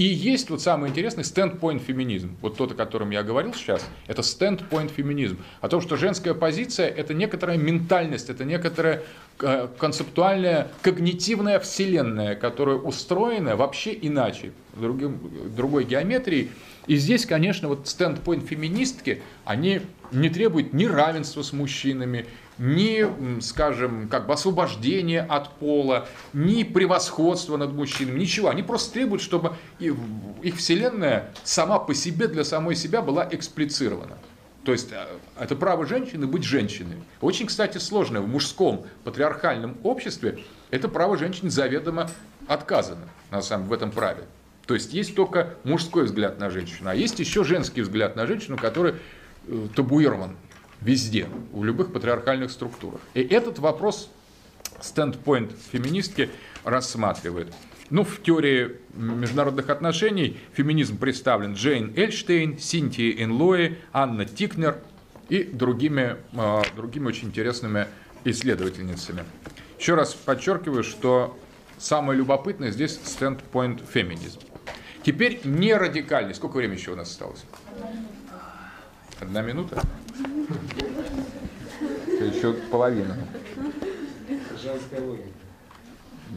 И 0.00 0.04
есть 0.04 0.48
вот 0.48 0.62
самый 0.62 0.88
интересный 0.88 1.24
стендпоинт 1.24 1.82
феминизм. 1.82 2.34
Вот 2.40 2.56
тот, 2.56 2.72
о 2.72 2.74
котором 2.74 3.10
я 3.10 3.22
говорил 3.22 3.52
сейчас, 3.52 3.86
это 4.06 4.22
стендпоинт 4.22 4.90
феминизм. 4.90 5.36
О 5.60 5.68
том, 5.68 5.82
что 5.82 5.98
женская 5.98 6.32
позиция– 6.32 6.88
это 6.88 7.12
некоторая 7.12 7.58
ментальность, 7.58 8.30
это 8.30 8.46
некоторая 8.46 9.02
э, 9.40 9.68
концептуальная, 9.76 10.68
когнитивная 10.80 11.60
вселенная, 11.60 12.34
которая 12.34 12.76
устроена 12.76 13.56
вообще 13.56 13.94
иначе, 14.00 14.52
другим, 14.74 15.20
другой 15.54 15.84
геометрией. 15.84 16.50
И 16.86 16.96
здесь, 16.96 17.26
конечно, 17.26 17.68
вот 17.68 17.86
стендпоинт 17.86 18.48
феминистки, 18.48 19.20
они 19.44 19.82
не 20.12 20.30
требуют 20.30 20.72
ни 20.72 20.86
равенства 20.86 21.42
с 21.42 21.52
мужчинами, 21.52 22.26
ни, 22.58 23.40
скажем, 23.40 24.08
как 24.08 24.26
бы 24.26 24.34
освобождения 24.34 25.22
от 25.22 25.54
пола, 25.54 26.08
ни 26.32 26.62
превосходства 26.62 27.56
над 27.56 27.72
мужчинами, 27.72 28.20
ничего. 28.20 28.48
Они 28.48 28.62
просто 28.62 28.92
требуют, 28.92 29.22
чтобы 29.22 29.54
их 29.78 30.56
вселенная 30.56 31.32
сама 31.42 31.78
по 31.78 31.94
себе, 31.94 32.28
для 32.28 32.44
самой 32.44 32.76
себя 32.76 33.02
была 33.02 33.26
эксплицирована. 33.30 34.18
То 34.64 34.72
есть 34.72 34.92
э, 34.92 35.06
это 35.38 35.56
право 35.56 35.86
женщины 35.86 36.26
быть 36.26 36.44
женщиной. 36.44 36.96
Очень, 37.20 37.46
кстати, 37.46 37.78
сложное 37.78 38.20
в 38.20 38.28
мужском 38.28 38.84
патриархальном 39.04 39.78
обществе. 39.82 40.40
Это 40.70 40.88
право 40.88 41.16
женщин 41.16 41.50
заведомо 41.50 42.10
отказано 42.46 43.08
на 43.30 43.40
самом 43.40 43.68
в 43.68 43.72
этом 43.72 43.90
праве. 43.90 44.24
То 44.66 44.74
есть 44.74 44.92
есть 44.92 45.14
только 45.16 45.54
мужской 45.64 46.04
взгляд 46.04 46.38
на 46.38 46.50
женщину, 46.50 46.90
а 46.90 46.94
есть 46.94 47.18
еще 47.18 47.42
женский 47.42 47.80
взгляд 47.80 48.14
на 48.16 48.26
женщину, 48.26 48.56
который 48.56 48.94
табуирован 49.74 50.36
везде, 50.80 51.28
в 51.52 51.64
любых 51.64 51.92
патриархальных 51.92 52.50
структурах. 52.50 53.00
И 53.14 53.20
этот 53.20 53.58
вопрос 53.58 54.10
стендпоинт 54.80 55.52
феминистки 55.72 56.30
рассматривает. 56.64 57.52
Ну, 57.90 58.04
в 58.04 58.22
теории 58.22 58.76
международных 58.94 59.68
отношений 59.68 60.38
феминизм 60.52 60.96
представлен 60.96 61.54
Джейн 61.54 61.92
Эльштейн, 61.96 62.58
Синтия 62.58 63.22
Энлои, 63.22 63.78
Анна 63.92 64.24
Тикнер 64.24 64.78
и 65.28 65.42
другими, 65.42 66.16
э, 66.32 66.62
другими 66.76 67.08
очень 67.08 67.28
интересными 67.28 67.88
исследовательницами. 68.24 69.24
Еще 69.78 69.94
раз 69.94 70.14
подчеркиваю, 70.14 70.84
что 70.84 71.36
самое 71.78 72.16
любопытное 72.18 72.70
здесь 72.70 73.00
стендпоинт 73.02 73.82
феминизм. 73.92 74.40
Теперь 75.02 75.40
не 75.44 75.74
радикальный. 75.74 76.34
Сколько 76.34 76.58
времени 76.58 76.76
еще 76.76 76.92
у 76.92 76.96
нас 76.96 77.10
осталось? 77.10 77.44
Одна 79.20 79.42
минута? 79.42 79.82
Еще 82.06 82.54
половина. 82.70 83.16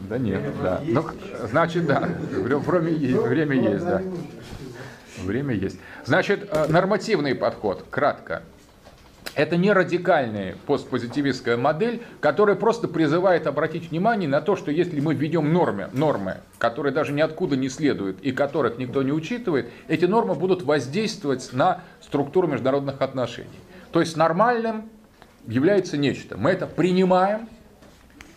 Да 0.08 0.18
нет, 0.18 0.42
да. 0.62 0.82
Ну, 0.84 1.06
значит, 1.48 1.86
да. 1.86 2.00
Время 2.00 2.90
есть, 2.90 3.16
время 3.16 3.56
есть, 3.56 3.84
да. 3.84 4.02
Время 5.22 5.54
есть. 5.54 5.78
Значит, 6.04 6.48
э, 6.50 6.66
нормативный 6.68 7.34
подход, 7.34 7.86
кратко. 7.90 8.42
Это 9.34 9.56
не 9.56 9.72
радикальная 9.72 10.56
постпозитивистская 10.66 11.56
модель, 11.56 12.02
которая 12.20 12.54
просто 12.54 12.86
призывает 12.86 13.48
обратить 13.48 13.90
внимание 13.90 14.28
на 14.28 14.40
то, 14.40 14.54
что 14.54 14.70
если 14.70 15.00
мы 15.00 15.14
введем 15.14 15.52
нормы, 15.52 15.88
нормы, 15.92 16.36
которые 16.58 16.92
даже 16.92 17.12
ниоткуда 17.12 17.56
не 17.56 17.68
следуют 17.68 18.20
и 18.20 18.30
которых 18.30 18.78
никто 18.78 19.02
не 19.02 19.12
учитывает, 19.12 19.70
эти 19.88 20.04
нормы 20.04 20.34
будут 20.34 20.62
воздействовать 20.62 21.52
на 21.52 21.82
структуру 22.00 22.46
международных 22.46 23.02
отношений. 23.02 23.48
То 23.90 24.00
есть 24.00 24.16
нормальным 24.16 24.88
является 25.46 25.96
нечто. 25.96 26.36
Мы 26.38 26.50
это 26.50 26.66
принимаем, 26.66 27.48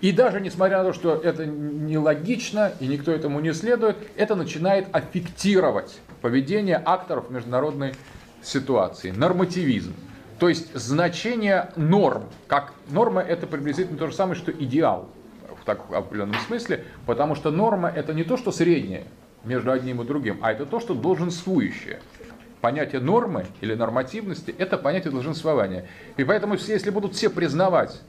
и 0.01 0.11
даже 0.11 0.41
несмотря 0.41 0.79
на 0.79 0.85
то, 0.85 0.93
что 0.93 1.15
это 1.15 1.45
нелогично 1.45 2.71
и 2.79 2.87
никто 2.87 3.11
этому 3.11 3.39
не 3.39 3.53
следует, 3.53 3.97
это 4.15 4.35
начинает 4.35 4.87
аффектировать 4.93 5.99
поведение 6.21 6.81
акторов 6.83 7.29
международной 7.29 7.93
ситуации. 8.41 9.11
Нормативизм. 9.11 9.93
То 10.39 10.49
есть 10.49 10.76
значение 10.76 11.72
норм, 11.76 12.26
как 12.47 12.73
норма 12.89 13.22
это 13.22 13.47
приблизительно 13.47 13.97
то 13.97 14.07
же 14.07 14.14
самое, 14.14 14.35
что 14.35 14.51
идеал 14.51 15.09
в 15.59 15.65
так 15.65 15.89
в 15.89 15.93
определенном 15.93 16.39
смысле, 16.47 16.85
потому 17.05 17.35
что 17.35 17.49
норма 17.51 17.89
это 17.89 18.14
не 18.14 18.23
то, 18.23 18.38
что 18.38 18.51
среднее 18.51 19.05
между 19.43 19.72
одним 19.72 20.01
и 20.01 20.05
другим, 20.05 20.39
а 20.41 20.51
это 20.51 20.65
то, 20.65 20.80
что 20.80 20.93
долженствующее. 20.93 21.99
Понятие 22.61 23.01
нормы 23.01 23.45
или 23.61 23.76
нормативности– 23.76 24.53
это 24.57 24.77
понятие 24.77 25.11
долженствования. 25.11 25.88
И 26.18 26.23
поэтому, 26.23 26.55
если 26.55 26.89
будут 26.89 27.14
все 27.14 27.30
признавать 27.30 28.01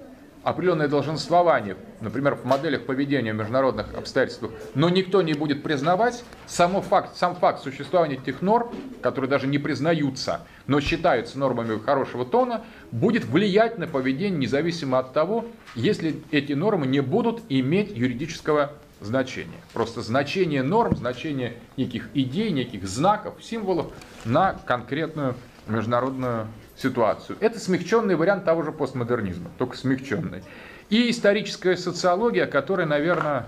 определенное 0.48 0.88
долженствование, 0.88 1.76
например, 2.00 2.34
в 2.34 2.44
моделях 2.44 2.86
поведения 2.86 3.32
в 3.32 3.36
международных 3.36 3.94
обстоятельствах, 3.94 4.52
но 4.74 4.88
никто 4.88 5.20
не 5.20 5.34
будет 5.34 5.62
признавать 5.62 6.24
само 6.46 6.80
факт, 6.80 7.16
сам 7.16 7.36
факт 7.36 7.62
существования 7.62 8.14
этих 8.16 8.40
норм, 8.40 8.70
которые 9.02 9.28
даже 9.28 9.46
не 9.46 9.58
признаются, 9.58 10.40
но 10.66 10.80
считаются 10.80 11.38
нормами 11.38 11.78
хорошего 11.78 12.24
тона, 12.24 12.64
будет 12.92 13.26
влиять 13.26 13.76
на 13.76 13.86
поведение 13.86 14.38
независимо 14.38 14.98
от 14.98 15.12
того, 15.12 15.44
если 15.74 16.22
эти 16.30 16.54
нормы 16.54 16.86
не 16.86 17.00
будут 17.00 17.42
иметь 17.50 17.90
юридического 17.94 18.72
значения. 19.00 19.60
Просто 19.74 20.00
значение 20.00 20.62
норм, 20.62 20.96
значение 20.96 21.58
неких 21.76 22.08
идей, 22.14 22.50
неких 22.50 22.88
знаков, 22.88 23.34
символов 23.42 23.92
на 24.24 24.54
конкретную 24.54 25.34
международную 25.66 26.48
ситуацию. 26.80 27.36
Это 27.40 27.58
смягченный 27.58 28.14
вариант 28.14 28.44
того 28.44 28.62
же 28.62 28.72
постмодернизма, 28.72 29.50
только 29.58 29.76
смягченный. 29.76 30.42
И 30.88 31.10
историческая 31.10 31.76
социология, 31.76 32.44
о 32.44 32.46
которой, 32.46 32.86
наверное, 32.86 33.46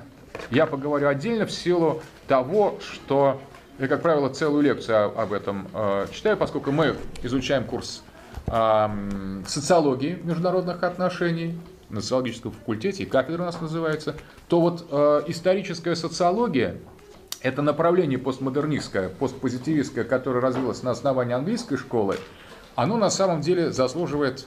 я 0.50 0.66
поговорю 0.66 1.08
отдельно 1.08 1.46
в 1.46 1.52
силу 1.52 2.02
того, 2.26 2.78
что 2.80 3.40
я, 3.78 3.88
как 3.88 4.02
правило, 4.02 4.28
целую 4.28 4.62
лекцию 4.62 5.18
об 5.18 5.32
этом 5.32 5.68
э, 5.72 6.06
читаю, 6.12 6.36
поскольку 6.36 6.70
мы 6.70 6.96
изучаем 7.22 7.64
курс 7.64 8.02
социологии 9.46 10.18
международных 10.24 10.82
отношений 10.82 11.58
на 11.88 12.00
социологическом 12.00 12.52
факультете, 12.52 13.04
и 13.04 13.06
кафедра 13.06 13.42
у 13.42 13.44
нас 13.46 13.60
называется, 13.60 14.16
то 14.48 14.60
вот 14.60 14.86
э, 14.90 15.22
историческая 15.28 15.94
социология– 15.94 16.76
это 17.42 17.62
направление 17.62 18.18
постмодернистское, 18.18 19.08
постпозитивистское, 19.08 20.04
которое 20.04 20.40
развилось 20.40 20.82
на 20.82 20.90
основании 20.90 21.34
английской 21.34 21.76
школы, 21.76 22.16
оно 22.74 22.96
на 22.96 23.10
самом 23.10 23.40
деле 23.40 23.70
заслуживает 23.70 24.46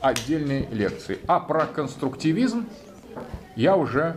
отдельной 0.00 0.66
лекции. 0.70 1.18
А 1.26 1.40
про 1.40 1.66
конструктивизм 1.66 2.66
я 3.56 3.76
уже 3.76 4.16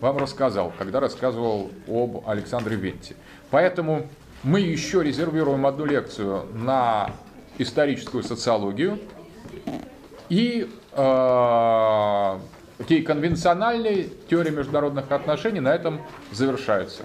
вам 0.00 0.18
рассказал, 0.18 0.72
когда 0.78 1.00
рассказывал 1.00 1.70
об 1.86 2.28
Александре 2.28 2.76
Венте. 2.76 3.14
Поэтому 3.50 4.08
мы 4.42 4.60
еще 4.60 5.02
резервируем 5.02 5.66
одну 5.66 5.84
лекцию 5.84 6.46
на 6.54 7.10
историческую 7.58 8.24
социологию 8.24 8.98
и 10.28 10.68
э, 10.92 12.38
конвенциональные 13.06 14.08
теории 14.28 14.50
международных 14.50 15.12
отношений 15.12 15.60
на 15.60 15.72
этом 15.72 16.00
завершаются. 16.32 17.04